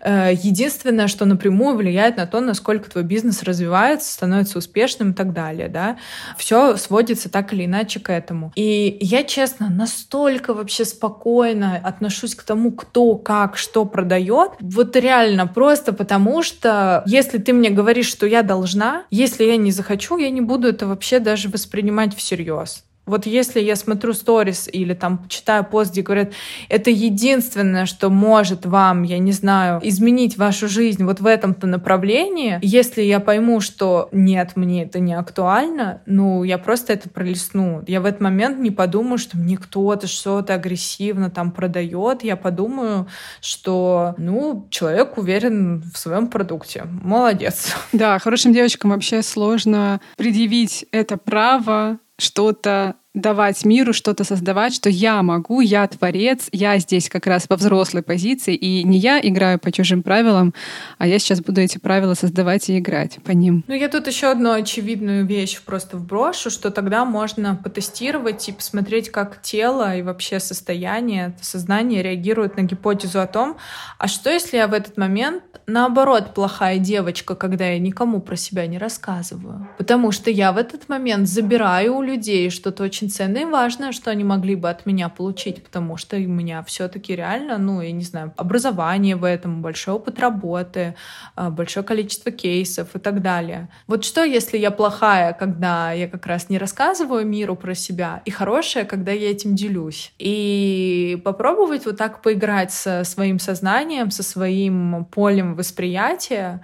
э, 0.00 0.32
единственное, 0.34 1.06
что 1.06 1.24
напрямую 1.24 1.76
влияет 1.76 2.16
на 2.16 2.26
то, 2.26 2.40
насколько 2.40 2.90
твой 2.90 3.04
бизнес 3.04 3.42
развивается, 3.44 4.12
становится 4.12 4.58
успешным 4.58 5.12
и 5.12 5.14
так 5.14 5.32
далее. 5.32 5.68
Да? 5.68 5.98
Все 6.36 6.76
сводится 6.76 7.30
так 7.30 7.52
или 7.52 7.66
иначе 7.66 8.00
к 8.00 8.10
этому. 8.10 8.52
И 8.56 8.98
я, 9.00 9.22
честно, 9.22 9.70
настолько 9.70 10.52
вообще 10.52 10.84
спокойно 10.84 11.76
отношусь 11.76 12.34
к 12.34 12.42
тому, 12.42 12.72
кто, 12.72 13.14
как, 13.16 13.56
что 13.56 13.84
продает. 13.84 14.50
Вот 14.60 14.96
реально, 14.96 15.46
просто 15.46 15.85
потому 15.92 16.42
что 16.42 17.02
если 17.06 17.38
ты 17.38 17.52
мне 17.52 17.70
говоришь, 17.70 18.08
что 18.08 18.26
я 18.26 18.42
должна, 18.42 19.04
если 19.10 19.44
я 19.44 19.56
не 19.56 19.70
захочу, 19.70 20.16
я 20.18 20.30
не 20.30 20.40
буду 20.40 20.68
это 20.68 20.86
вообще 20.86 21.18
даже 21.18 21.48
воспринимать 21.48 22.14
всерьез. 22.16 22.85
Вот 23.06 23.24
если 23.24 23.60
я 23.60 23.76
смотрю 23.76 24.12
сторис 24.14 24.68
или 24.70 24.92
там 24.92 25.26
читаю 25.28 25.64
пост, 25.64 25.92
где 25.92 26.02
говорят, 26.02 26.32
это 26.68 26.90
единственное, 26.90 27.86
что 27.86 28.10
может 28.10 28.66
вам, 28.66 29.04
я 29.04 29.18
не 29.18 29.30
знаю, 29.30 29.80
изменить 29.82 30.36
вашу 30.36 30.68
жизнь 30.68 31.04
вот 31.04 31.20
в 31.20 31.26
этом-то 31.26 31.68
направлении, 31.68 32.58
если 32.62 33.02
я 33.02 33.20
пойму, 33.20 33.60
что 33.60 34.08
нет, 34.10 34.52
мне 34.56 34.82
это 34.82 34.98
не 34.98 35.14
актуально, 35.14 36.02
ну, 36.06 36.42
я 36.42 36.58
просто 36.58 36.94
это 36.94 37.08
пролесну. 37.08 37.84
Я 37.86 38.00
в 38.00 38.06
этот 38.06 38.20
момент 38.20 38.58
не 38.58 38.72
подумаю, 38.72 39.18
что 39.18 39.36
мне 39.36 39.56
кто-то 39.56 40.08
что-то 40.08 40.54
агрессивно 40.54 41.30
там 41.30 41.52
продает. 41.52 42.24
Я 42.24 42.36
подумаю, 42.36 43.06
что, 43.40 44.14
ну, 44.18 44.66
человек 44.70 45.16
уверен 45.16 45.84
в 45.94 45.96
своем 45.96 46.26
продукте. 46.26 46.86
Молодец. 47.02 47.74
Да, 47.92 48.18
хорошим 48.18 48.52
девочкам 48.52 48.90
вообще 48.90 49.22
сложно 49.22 50.00
предъявить 50.16 50.86
это 50.90 51.16
право 51.16 51.98
что-то 52.18 52.96
давать 53.16 53.64
миру, 53.64 53.92
что-то 53.92 54.24
создавать, 54.24 54.74
что 54.74 54.90
я 54.90 55.22
могу, 55.22 55.60
я 55.60 55.86
творец, 55.88 56.48
я 56.52 56.78
здесь 56.78 57.08
как 57.08 57.26
раз 57.26 57.46
во 57.48 57.56
взрослой 57.56 58.02
позиции, 58.02 58.54
и 58.54 58.84
не 58.84 58.98
я 58.98 59.18
играю 59.20 59.58
по 59.58 59.72
чужим 59.72 60.02
правилам, 60.02 60.54
а 60.98 61.06
я 61.08 61.18
сейчас 61.18 61.40
буду 61.40 61.62
эти 61.62 61.78
правила 61.78 62.14
создавать 62.14 62.68
и 62.68 62.78
играть 62.78 63.18
по 63.24 63.30
ним. 63.30 63.64
Ну, 63.66 63.74
я 63.74 63.88
тут 63.88 64.06
еще 64.06 64.30
одну 64.30 64.52
очевидную 64.52 65.26
вещь 65.26 65.60
просто 65.62 65.96
вброшу, 65.96 66.50
что 66.50 66.70
тогда 66.70 67.04
можно 67.06 67.56
потестировать 67.56 68.48
и 68.50 68.52
посмотреть, 68.52 69.10
как 69.10 69.40
тело 69.40 69.96
и 69.96 70.02
вообще 70.02 70.38
состояние, 70.38 71.34
сознание 71.40 72.02
реагирует 72.02 72.58
на 72.58 72.62
гипотезу 72.62 73.20
о 73.20 73.26
том, 73.26 73.56
а 73.98 74.08
что 74.08 74.30
если 74.30 74.58
я 74.58 74.68
в 74.68 74.74
этот 74.74 74.98
момент 74.98 75.42
наоборот 75.66 76.34
плохая 76.34 76.78
девочка, 76.78 77.34
когда 77.34 77.66
я 77.66 77.78
никому 77.78 78.20
про 78.20 78.36
себя 78.36 78.66
не 78.66 78.76
рассказываю? 78.76 79.68
Потому 79.78 80.12
что 80.12 80.30
я 80.30 80.52
в 80.52 80.58
этот 80.58 80.90
момент 80.90 81.28
забираю 81.28 81.96
у 81.96 82.02
людей 82.02 82.50
что-то 82.50 82.84
очень 82.84 83.05
очень 83.06 83.10
ценное 83.10 83.42
и 83.42 83.44
важное, 83.44 83.92
что 83.92 84.10
они 84.10 84.24
могли 84.24 84.56
бы 84.56 84.68
от 84.68 84.86
меня 84.86 85.08
получить, 85.08 85.62
потому 85.62 85.96
что 85.96 86.16
у 86.16 86.20
меня 86.20 86.62
все-таки 86.62 87.14
реально, 87.14 87.58
ну, 87.58 87.80
я 87.80 87.92
не 87.92 88.04
знаю, 88.04 88.32
образование 88.36 89.16
в 89.16 89.24
этом, 89.24 89.62
большой 89.62 89.94
опыт 89.94 90.18
работы, 90.18 90.94
а, 91.36 91.50
большое 91.50 91.84
количество 91.84 92.32
кейсов 92.32 92.94
и 92.94 92.98
так 92.98 93.22
далее. 93.22 93.68
Вот 93.86 94.04
что, 94.04 94.24
если 94.24 94.58
я 94.58 94.70
плохая, 94.70 95.32
когда 95.32 95.92
я 95.92 96.08
как 96.08 96.26
раз 96.26 96.50
не 96.50 96.58
рассказываю 96.58 97.26
миру 97.26 97.56
про 97.56 97.74
себя, 97.74 98.22
и 98.24 98.30
хорошая, 98.30 98.84
когда 98.84 99.12
я 99.12 99.30
этим 99.30 99.54
делюсь? 99.54 100.12
И 100.18 101.20
попробовать 101.24 101.86
вот 101.86 101.96
так 101.96 102.22
поиграть 102.22 102.72
со 102.72 103.04
своим 103.04 103.38
сознанием, 103.38 104.10
со 104.10 104.22
своим 104.22 105.04
полем 105.04 105.54
восприятия, 105.54 106.60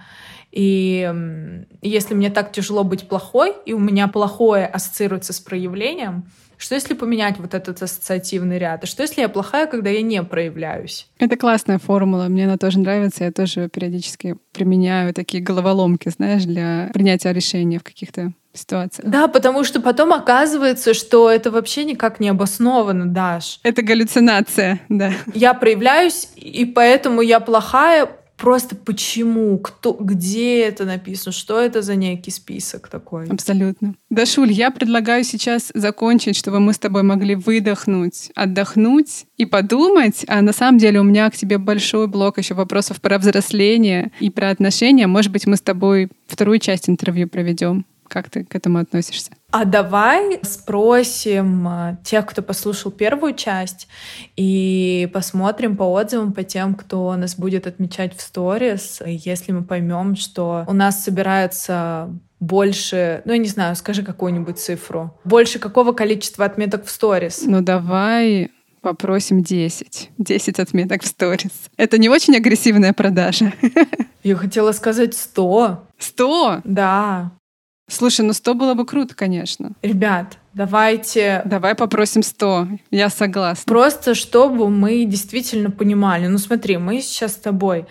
И 0.52 1.10
если 1.80 2.14
мне 2.14 2.30
так 2.30 2.52
тяжело 2.52 2.84
быть 2.84 3.08
плохой, 3.08 3.54
и 3.64 3.72
у 3.72 3.78
меня 3.78 4.06
плохое 4.06 4.66
ассоциируется 4.66 5.32
с 5.32 5.40
проявлением, 5.40 6.26
что 6.58 6.76
если 6.76 6.94
поменять 6.94 7.38
вот 7.38 7.54
этот 7.54 7.82
ассоциативный 7.82 8.56
ряд? 8.58 8.84
И 8.84 8.86
что 8.86 9.02
если 9.02 9.20
я 9.20 9.28
плохая, 9.28 9.66
когда 9.66 9.90
я 9.90 10.00
не 10.00 10.22
проявляюсь? 10.22 11.08
Это 11.18 11.36
классная 11.36 11.80
формула, 11.80 12.28
мне 12.28 12.44
она 12.44 12.56
тоже 12.56 12.78
нравится. 12.78 13.24
Я 13.24 13.32
тоже 13.32 13.68
периодически 13.68 14.36
применяю 14.52 15.12
такие 15.12 15.42
головоломки, 15.42 16.08
знаешь, 16.10 16.44
для 16.44 16.88
принятия 16.94 17.32
решения 17.32 17.80
в 17.80 17.82
каких-то 17.82 18.32
ситуациях. 18.52 19.10
Да, 19.10 19.26
потому 19.26 19.64
что 19.64 19.80
потом 19.80 20.12
оказывается, 20.12 20.94
что 20.94 21.28
это 21.30 21.50
вообще 21.50 21.82
никак 21.84 22.20
не 22.20 22.28
обосновано, 22.28 23.06
Даш. 23.06 23.58
Это 23.64 23.82
галлюцинация, 23.82 24.78
да. 24.88 25.12
Я 25.34 25.54
проявляюсь, 25.54 26.28
и 26.36 26.64
поэтому 26.64 27.22
я 27.22 27.40
плохая, 27.40 28.08
просто 28.36 28.76
почему, 28.76 29.58
кто, 29.58 29.92
где 29.92 30.60
это 30.62 30.84
написано, 30.84 31.32
что 31.32 31.60
это 31.60 31.82
за 31.82 31.94
некий 31.94 32.30
список 32.30 32.88
такой. 32.88 33.26
Абсолютно. 33.28 33.94
Дашуль, 34.10 34.52
я 34.52 34.70
предлагаю 34.70 35.24
сейчас 35.24 35.70
закончить, 35.74 36.36
чтобы 36.36 36.60
мы 36.60 36.72
с 36.72 36.78
тобой 36.78 37.02
могли 37.02 37.34
выдохнуть, 37.34 38.30
отдохнуть 38.34 39.26
и 39.36 39.46
подумать. 39.46 40.24
А 40.28 40.42
на 40.42 40.52
самом 40.52 40.78
деле 40.78 41.00
у 41.00 41.04
меня 41.04 41.30
к 41.30 41.36
тебе 41.36 41.58
большой 41.58 42.08
блок 42.08 42.38
еще 42.38 42.54
вопросов 42.54 43.00
про 43.00 43.18
взросление 43.18 44.12
и 44.20 44.30
про 44.30 44.50
отношения. 44.50 45.06
Может 45.06 45.32
быть, 45.32 45.46
мы 45.46 45.56
с 45.56 45.60
тобой 45.62 46.08
вторую 46.26 46.58
часть 46.58 46.88
интервью 46.88 47.28
проведем. 47.28 47.86
Как 48.12 48.28
ты 48.28 48.44
к 48.44 48.54
этому 48.54 48.78
относишься? 48.78 49.30
А 49.52 49.64
давай 49.64 50.38
спросим 50.42 51.66
а, 51.66 51.96
тех, 52.04 52.26
кто 52.26 52.42
послушал 52.42 52.92
первую 52.92 53.32
часть, 53.32 53.88
и 54.36 55.08
посмотрим 55.14 55.78
по 55.78 55.84
отзывам 55.84 56.34
по 56.34 56.44
тем, 56.44 56.74
кто 56.74 57.16
нас 57.16 57.36
будет 57.36 57.66
отмечать 57.66 58.14
в 58.14 58.20
сторис. 58.20 59.00
Если 59.06 59.52
мы 59.52 59.64
поймем, 59.64 60.16
что 60.16 60.64
у 60.68 60.74
нас 60.74 61.02
собирается 61.02 62.10
больше, 62.38 63.22
ну, 63.24 63.32
я 63.32 63.38
не 63.38 63.48
знаю, 63.48 63.76
скажи 63.76 64.02
какую-нибудь 64.02 64.58
цифру. 64.58 65.18
Больше 65.24 65.58
какого 65.58 65.92
количества 65.92 66.44
отметок 66.44 66.84
в 66.84 66.90
сторис? 66.90 67.44
Ну, 67.46 67.62
давай 67.62 68.50
попросим 68.82 69.42
10. 69.42 70.10
10 70.18 70.58
отметок 70.58 71.02
в 71.02 71.06
сторис. 71.06 71.70
Это 71.78 71.96
не 71.96 72.10
очень 72.10 72.36
агрессивная 72.36 72.92
продажа. 72.92 73.54
Я 74.22 74.36
хотела 74.36 74.72
сказать 74.72 75.14
100. 75.14 75.88
100? 75.98 76.60
Да. 76.64 77.32
Слушай, 77.88 78.24
ну 78.24 78.32
100 78.32 78.54
было 78.54 78.74
бы 78.74 78.86
круто, 78.86 79.14
конечно. 79.14 79.72
Ребят, 79.82 80.38
давайте... 80.54 81.42
Давай 81.44 81.74
попросим 81.74 82.22
100. 82.22 82.68
Я 82.90 83.08
согласна. 83.10 83.64
Просто 83.66 84.14
чтобы 84.14 84.70
мы 84.70 85.04
действительно 85.04 85.70
понимали. 85.70 86.26
Ну 86.26 86.38
смотри, 86.38 86.78
мы 86.78 87.00
сейчас 87.02 87.32
с 87.32 87.36
тобой 87.36 87.86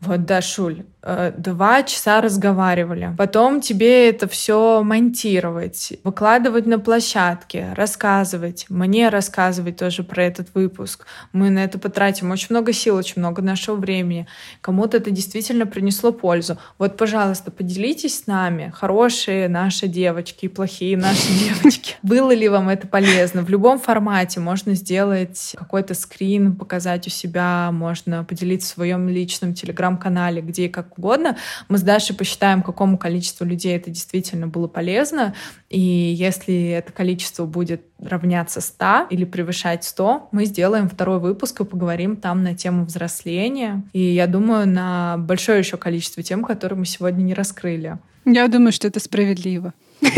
вот, 0.00 0.26
да, 0.26 0.40
Шуль, 0.40 0.84
э, 1.02 1.32
два 1.36 1.82
часа 1.82 2.20
разговаривали. 2.20 3.14
Потом 3.18 3.60
тебе 3.60 4.08
это 4.08 4.28
все 4.28 4.84
монтировать, 4.84 5.94
выкладывать 6.04 6.66
на 6.66 6.78
площадке, 6.78 7.72
рассказывать, 7.74 8.66
мне 8.68 9.08
рассказывать 9.08 9.76
тоже 9.76 10.04
про 10.04 10.22
этот 10.22 10.54
выпуск. 10.54 11.04
Мы 11.32 11.50
на 11.50 11.64
это 11.64 11.80
потратим 11.80 12.30
очень 12.30 12.46
много 12.50 12.72
сил, 12.72 12.94
очень 12.94 13.14
много 13.16 13.42
нашего 13.42 13.74
времени. 13.74 14.28
Кому-то 14.60 14.98
это 14.98 15.10
действительно 15.10 15.66
принесло 15.66 16.12
пользу. 16.12 16.58
Вот, 16.78 16.96
пожалуйста, 16.96 17.50
поделитесь 17.50 18.20
с 18.20 18.26
нами, 18.28 18.72
хорошие 18.72 19.48
наши 19.48 19.88
девочки 19.88 20.44
и 20.44 20.48
плохие 20.48 20.96
наши 20.96 21.26
девочки. 21.62 21.96
Было 22.04 22.32
ли 22.32 22.48
вам 22.48 22.68
это 22.68 22.86
полезно? 22.86 23.42
В 23.42 23.48
любом 23.48 23.80
формате 23.80 24.38
можно 24.38 24.74
сделать 24.74 25.56
какой-то 25.58 25.94
скрин, 25.94 26.54
показать 26.54 27.08
у 27.08 27.10
себя, 27.10 27.70
можно 27.72 28.22
поделиться 28.22 28.68
в 28.68 28.74
своем 28.74 29.08
личном 29.08 29.54
телеграм 29.54 29.87
телеграм-канале, 29.88 30.42
где 30.42 30.66
и 30.66 30.68
как 30.68 30.98
угодно. 30.98 31.36
Мы 31.68 31.78
с 31.78 31.82
Дашей 31.82 32.14
посчитаем, 32.14 32.62
какому 32.62 32.98
количеству 32.98 33.44
людей 33.44 33.76
это 33.76 33.90
действительно 33.90 34.46
было 34.46 34.68
полезно. 34.68 35.34
И 35.68 35.80
если 35.80 36.70
это 36.70 36.92
количество 36.92 37.46
будет 37.46 37.82
равняться 38.00 38.60
100 38.60 39.08
или 39.10 39.24
превышать 39.24 39.84
100, 39.84 40.28
мы 40.32 40.44
сделаем 40.44 40.88
второй 40.88 41.18
выпуск 41.18 41.60
и 41.60 41.64
поговорим 41.64 42.16
там 42.16 42.42
на 42.42 42.54
тему 42.54 42.84
взросления. 42.84 43.82
И 43.92 44.00
я 44.00 44.26
думаю, 44.26 44.68
на 44.68 45.16
большое 45.18 45.58
еще 45.58 45.76
количество 45.76 46.22
тем, 46.22 46.44
которые 46.44 46.78
мы 46.78 46.86
сегодня 46.86 47.22
не 47.22 47.34
раскрыли. 47.34 47.98
Я 48.30 48.46
думаю, 48.48 48.72
что 48.72 48.86
это 48.88 49.00
справедливо. 49.00 49.72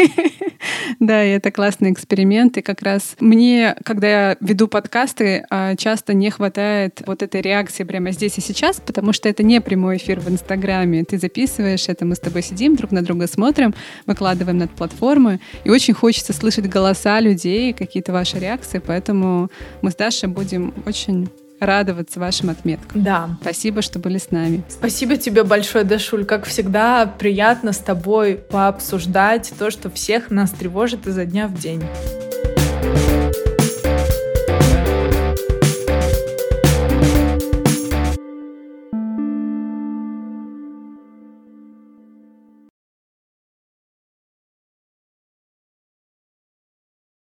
Да, 0.99 1.25
и 1.25 1.31
это 1.31 1.51
классный 1.51 1.93
эксперимент. 1.93 2.59
И 2.59 2.63
как 2.63 2.83
раз 2.83 3.17
мне, 3.21 3.75
когда 3.85 4.09
я 4.09 4.37
веду 4.41 4.69
подкасты, 4.69 5.47
а, 5.49 5.75
часто 5.77 6.13
не 6.13 6.31
хватает 6.31 7.03
вот 7.07 7.23
этой 7.23 7.41
реакции 7.41 7.85
прямо 7.85 8.11
здесь 8.11 8.37
и 8.37 8.41
сейчас, 8.43 8.81
потому 8.85 9.13
что 9.13 9.29
это 9.29 9.43
не 9.43 9.61
прямой 9.61 9.97
эфир 9.97 10.21
в 10.21 10.29
Инстаграме. 10.29 11.05
Ты 11.05 11.19
записываешь 11.19 11.89
это, 11.89 12.05
мы 12.05 12.17
с 12.17 12.19
тобой 12.19 12.43
сидим, 12.43 12.77
друг 12.77 12.91
на 12.91 13.03
друга 13.03 13.29
смотрим, 13.29 13.73
выкладываем 14.05 14.59
над 14.59 14.71
платформы. 14.73 15.41
И 15.65 15.71
очень 15.71 15.95
хочется 15.95 16.33
слышать 16.33 16.69
голоса 16.69 17.21
людей, 17.21 17.73
какие-то 17.73 18.13
ваши 18.13 18.39
реакции. 18.39 18.83
Поэтому 18.85 19.49
мы 19.81 19.93
с 19.93 19.95
Дашей 19.95 20.29
будем 20.29 20.75
очень 20.85 21.31
радоваться 21.61 22.19
вашим 22.19 22.51
отметкам. 22.51 23.03
Да. 23.03 23.39
Спасибо, 23.41 23.83
что 23.83 23.99
были 23.99 24.19
с 24.19 24.31
нами. 24.31 24.65
Спасибо 24.69 25.17
тебе 25.17 25.45
большое, 25.45 25.85
Дашуль. 25.85 26.25
Как 26.25 26.47
всегда, 26.47 27.07
приятно 27.07 27.73
с 27.73 27.79
тобой 27.79 28.37
пообсуждать 28.37 29.53
то, 29.59 29.71
что 29.71 29.91
всех 29.91 30.31
нас 30.31 30.51
тревожит 30.51 31.07
изо 31.07 31.25
дня 31.25 31.47
в 31.47 31.55
день. 31.55 31.83